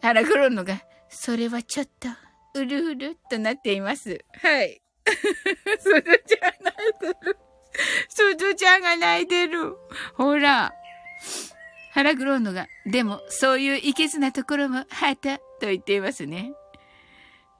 [0.00, 2.08] 腹黒のが、それはちょっと、
[2.54, 4.24] うるうるっとなっています。
[4.42, 4.80] はい。
[5.78, 7.38] すずちゃん泣いてる。
[8.08, 9.76] すずちゃんが泣いてる。
[10.14, 10.72] ほら。
[11.98, 16.52] 腹黒のが、でも、そういういけずなところも、はた、と言っていますね。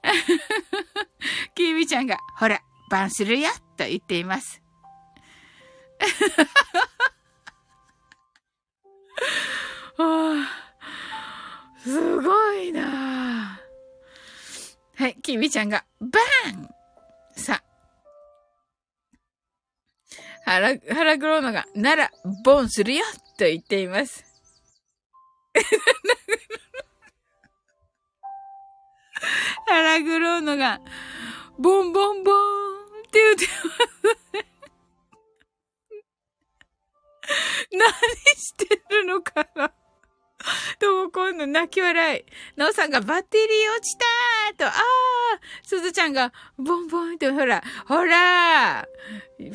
[1.56, 4.62] きみちゃんが、ほら、バンするよ、と言っています。
[11.82, 13.60] すごいな
[14.94, 16.70] はい、きみちゃんが、バーン
[17.34, 17.64] さ
[20.44, 22.12] 腹、腹黒のが、なら、
[22.44, 23.04] ボンするよ
[23.36, 24.27] と言っています。
[29.66, 30.80] 腹黒のが、
[31.58, 34.58] ボンボンボーンって言ってます。
[37.72, 37.82] 何
[38.36, 39.72] してるのかな？
[40.78, 42.24] とも今度泣き笑い。
[42.56, 48.86] なおさんがバッテリー落ちたーと、あーすずちゃんがボンボンって、ほら、ほら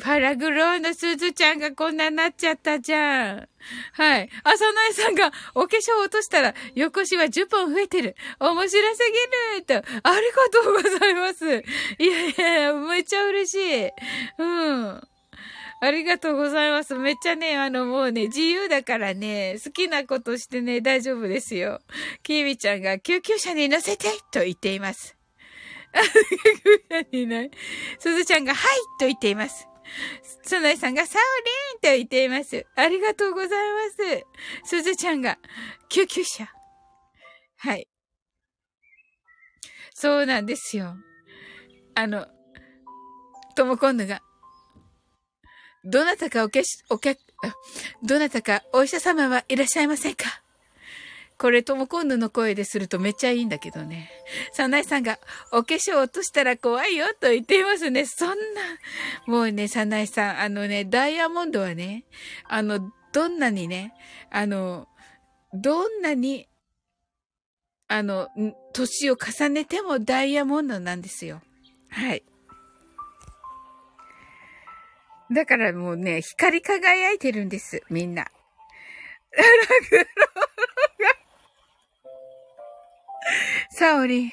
[0.02, 3.48] パラグローのすずちゃんがこんなになっちゃったじゃん。
[3.92, 4.28] はい。
[4.44, 8.14] 浅内さんがお化粧落としたら、横しは10本増えてる。
[8.38, 11.64] 面白すぎると、ありがとうございます。
[11.98, 13.54] いやいや、めっちゃ嬉し
[13.86, 13.90] い。
[14.38, 15.08] うん。
[15.84, 16.94] ありがとうございます。
[16.94, 21.80] めっちゃね、あのもうね、自由だからね、好きなことしてね、大丈夫ですよ。
[22.22, 25.14] キービちゃんが救急車に乗せてと言っています。
[25.94, 27.50] 救急車にない。
[27.98, 29.68] すずちゃんがはいと言っています。
[30.42, 32.66] そなえさんがサオリンと言っています。
[32.76, 34.24] ありがとうございま
[34.64, 34.70] す。
[34.70, 35.38] すずちゃんが
[35.90, 36.48] 救急車。
[37.58, 37.86] はい。
[39.94, 40.96] そうなんですよ。
[41.94, 42.26] あの、
[43.54, 44.20] とも今度が、
[45.84, 47.18] どなたかおけし、おけ、
[48.02, 50.24] どなたかお医者様はいらっしゃいませんか？
[51.36, 54.08] これとも今度の声でするとめっちゃいいんだけどね。
[54.52, 55.18] サナイさんが
[55.52, 58.06] お化粧落としたら怖いよと言っていますね。
[58.06, 58.34] そんな、
[59.26, 62.04] もうね、サナイさん、あのね、ダイヤモンドはね、
[62.48, 63.92] あの、どんなにね、
[64.30, 64.86] あの、
[65.52, 66.48] どんなに、
[67.88, 68.28] あの、
[68.72, 71.42] 年を重ねてもダイヤモンドなんですよ。
[71.90, 72.22] はい。
[75.32, 78.24] だからもうね、光り輝いてるんです、みんな。
[79.32, 79.42] ラ
[79.90, 80.08] グロが。
[83.70, 84.32] サオリン。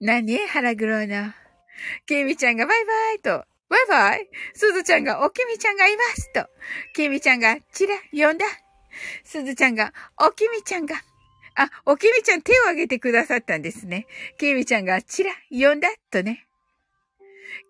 [0.00, 1.32] 何腹黒の。
[2.06, 4.28] ケイミちゃんがバイバイとバイバイ？
[4.54, 6.46] すずちゃんが、おきみちゃんがいますと。
[6.94, 8.46] きみちゃんが、ちら、呼んだ。
[9.24, 10.94] すずちゃんが、おきみちゃんが、
[11.56, 14.06] あ、おきみちゃん手を挙げてくださったんですね。
[14.38, 16.45] きみちゃんが、ちら、呼んだ、とね。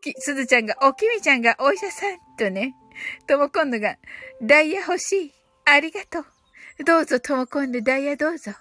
[0.01, 2.75] き、すずちゃんが、おきみちゃんがお医者さん、とね。
[3.27, 3.97] とも今度が、
[4.43, 5.33] ダイヤ欲しい。
[5.65, 6.85] ありがとう。
[6.85, 8.53] どうぞ、とも今度ダイヤどうぞ。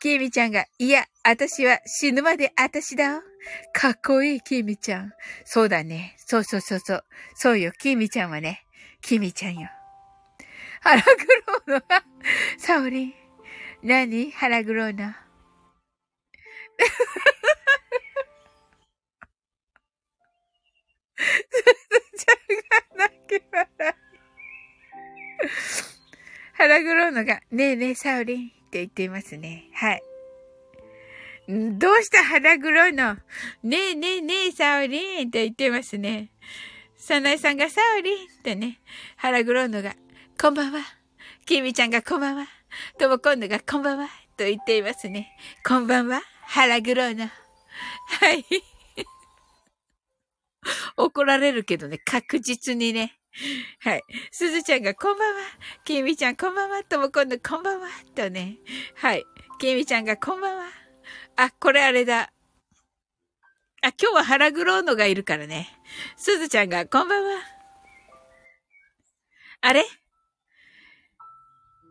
[0.00, 3.22] きみちゃんが、いや、私は死ぬまで私だよ。
[3.72, 5.12] かっこいい、きみちゃん。
[5.44, 6.16] そうだね。
[6.18, 7.04] そうそうそうそう。
[7.34, 8.64] そうよ、きみちゃんはね。
[9.00, 9.68] きみちゃんよ。
[10.80, 11.82] 腹黒の、
[12.58, 13.14] サオリン。
[13.82, 14.30] 何？
[14.30, 15.14] 腹黒の。
[21.16, 23.94] ちゃんが泣き笑い。
[26.54, 29.68] 腹黒いのが、ねえねえ、サオリンって言っていますね。
[29.74, 30.02] はい。
[31.46, 33.16] どうした腹黒いの？
[33.62, 36.30] ねえねえねえ、サオリンって言ってますね。
[36.96, 38.80] サナエさんがサオリンってね、
[39.16, 39.94] 腹黒いのが、
[40.40, 40.80] こんばんは。
[41.44, 42.46] キミちゃんがこんばんは。
[42.98, 44.06] とも今度がこんばんは。
[44.38, 45.36] と言っていますね。
[45.66, 46.22] こんばんは。
[46.46, 47.26] 腹黒いの。
[47.26, 47.30] は
[48.32, 48.44] い。
[50.96, 53.18] 怒られるけどね、確実にね。
[53.80, 54.02] はい。
[54.30, 55.42] すずちゃんがこんばんは。
[55.84, 56.84] きみちゃんこんばんは。
[56.84, 57.88] とも今度こんばんは。
[58.14, 58.58] とね。
[58.96, 59.24] はい。
[59.58, 60.66] きみちゃんがこんばんは。
[61.36, 62.32] あ、これあれだ。
[63.82, 65.68] あ、今日は腹黒のがいるからね。
[66.16, 67.40] すずちゃんがこんばんは。
[69.60, 69.84] あれ？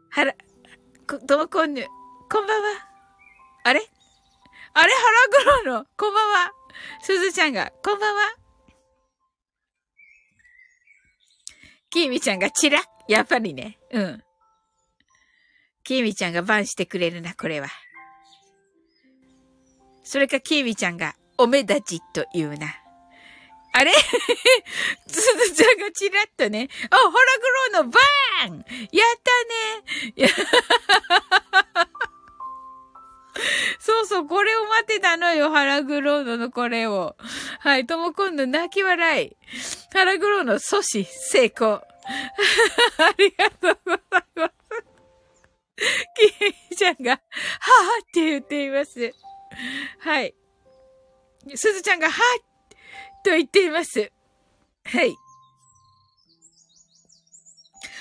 [0.10, 0.34] 腹、
[1.28, 1.86] ともこんぬ、
[2.32, 2.70] こんばんは。
[3.64, 3.82] あれ？
[4.74, 4.94] あれ？
[5.44, 6.52] 腹黒の、こんばんは。
[7.02, 8.43] すずちゃんが、こんばんは。
[11.94, 13.78] きみちゃんがチラッやっぱりね。
[13.92, 14.24] うん。
[15.84, 17.68] きみちゃんがバンしてくれるな、これは。
[20.04, 22.76] それか、きーミちゃんが、おめだちと言うな。
[23.74, 23.92] あれ？
[25.08, 29.32] つずちゃんがチラッとね、あ、ホラグローのバーンやった
[30.16, 30.34] ね
[33.80, 37.16] そうそう、これを待ってたのよ、ハラグロードのこれを。
[37.60, 39.38] はい、とも今度泣き笑い。
[39.94, 41.82] ハラグロード阻止、成功。
[42.98, 44.54] ありがとうございます。
[46.16, 47.20] キミちゃんが、はぁ
[48.04, 49.14] って言っています。
[50.00, 50.36] はい。
[51.56, 52.44] すずちゃんが、はっ
[53.24, 54.12] と言っています。
[54.86, 55.16] はい。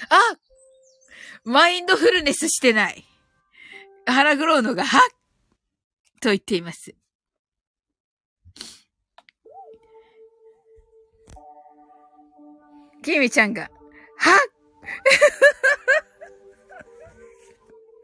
[0.08, 0.18] あ
[1.44, 3.04] マインドフルネスしてない。
[4.06, 5.00] 腹黒うのが、はっ
[6.22, 6.94] と言っています。
[13.02, 13.70] きみちゃんが、はっ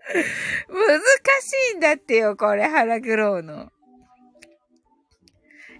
[0.68, 1.00] 難
[1.40, 3.70] しいんだってよ、これ、腹黒の。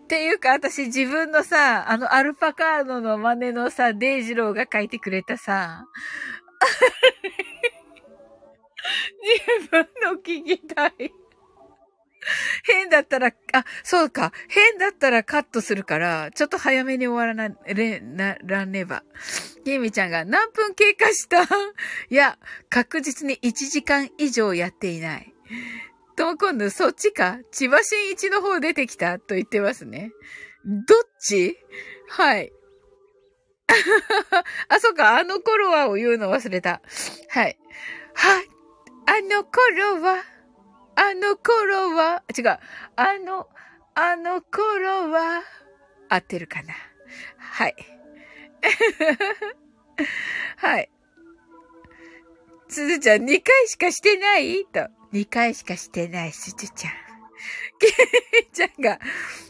[0.04, 5.84] っていうか、私自分のさ、あのアルパカーノの真似のさ、デイジローが書いてくれたさ、
[9.58, 11.12] 自分の聞きたい。
[12.64, 14.32] 変だったら、あ、そうか。
[14.48, 19.04] 変だったらカットするから、ちょっと早めに終わらな、れ、な、らねば。
[19.64, 21.42] ゲミちゃんが何分経過した？
[22.10, 22.38] いや、
[22.70, 25.34] 確実に1時間以上やっていない。
[26.16, 27.38] とも今度そっちか？
[27.52, 29.18] 千葉真一の方出てきた？
[29.18, 30.12] と言ってますね。
[30.64, 31.56] どっち？
[32.08, 32.52] はい。
[34.68, 36.80] あ、そっか、あの頃はを言うの忘れた。
[37.28, 37.58] はい。
[38.14, 38.48] はい。
[39.06, 40.24] あの頃は、
[41.00, 42.58] あの頃は、違う、
[42.96, 43.48] あの、
[43.94, 45.42] あの頃は、
[46.08, 46.74] 合ってるかな？
[47.38, 47.76] はい。
[50.56, 50.90] はい。
[52.68, 54.66] すずちゃん、2回しかしてない？
[54.66, 54.88] と。
[55.12, 56.92] 2回しかしてない、すずちゃん。
[57.78, 57.86] ケ
[58.40, 58.98] イちゃんが、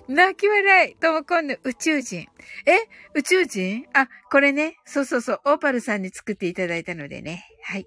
[0.07, 2.27] 泣き笑い、ともこんぬ宇宙人。
[2.66, 2.89] え？
[3.15, 3.87] 宇宙人？
[3.95, 4.77] あ、これね。
[4.85, 5.41] そうそうそう。
[5.47, 7.49] オーパルさんに作っていただいたのでね。
[7.62, 7.87] はい。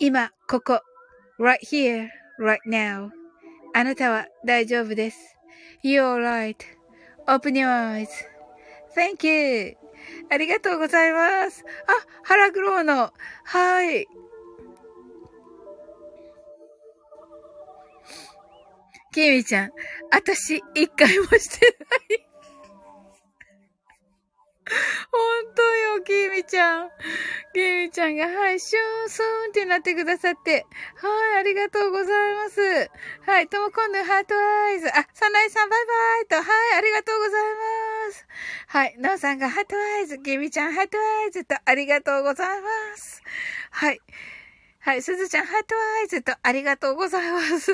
[0.00, 0.80] 今、ここ、
[1.40, 2.08] right here,
[2.40, 3.10] right now.
[3.74, 5.36] あなたは大丈夫です。
[5.84, 6.22] You're
[7.26, 8.06] right.Open your
[8.94, 9.76] eyes.Thank you.
[10.30, 11.64] ありがとうございます。
[11.86, 11.92] あ、
[12.22, 13.12] 腹黒の。
[13.44, 14.06] はい。
[19.12, 19.70] きみちゃん、
[20.12, 21.76] あたし、一回もして
[22.10, 22.27] ない
[25.10, 26.90] 本当よ、きみちゃん。
[27.54, 30.66] きみちゃんが、はい、シューン、スーンってなってくださって。
[30.96, 32.90] はい、ありがとうございます。
[33.26, 34.88] はい、ともこんの heart eyes。
[34.88, 37.42] あ、サナイさん、バイバイと、はい、ありがとうござい
[38.06, 38.26] ます。
[38.66, 43.22] はい、なおさんが heart eyes、きみちゃん、 heart eyes と、ありがとうございます。
[43.70, 44.00] はい。
[44.80, 47.72] はい、すずちゃん、 heart eyes と、ありがとうございます。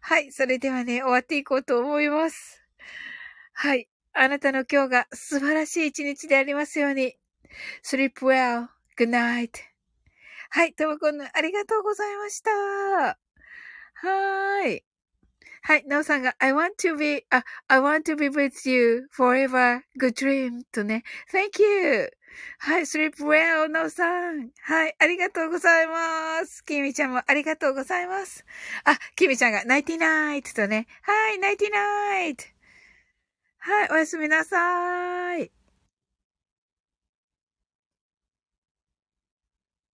[0.00, 0.32] はい。
[0.32, 2.62] それではね、終わっていこうと思います。
[3.52, 3.88] はい。
[4.20, 7.14] あなたの今日が素晴らしい一日でありますように。
[7.84, 8.66] sleep well.
[8.98, 9.50] good night.
[10.50, 10.74] はい。
[10.74, 12.50] ともこんのありがとうございました。
[12.50, 14.84] はーい。
[15.62, 15.84] はい。
[15.86, 19.82] なおさんが、I want to be, あ、I want to be with you forever.
[20.00, 20.62] Good dream.
[20.72, 21.04] とね。
[21.32, 22.10] Thank you.
[22.58, 24.50] はい、sleep well, なおさん。
[24.62, 26.64] はい、ありがとうございます。
[26.64, 28.44] きみちゃんもありがとうございます。
[28.82, 30.88] あ、きみちゃんが、ナイティナイトとね。
[31.02, 32.57] はい、ナイティナイト。
[33.68, 35.57] はい、おやすみなさーい。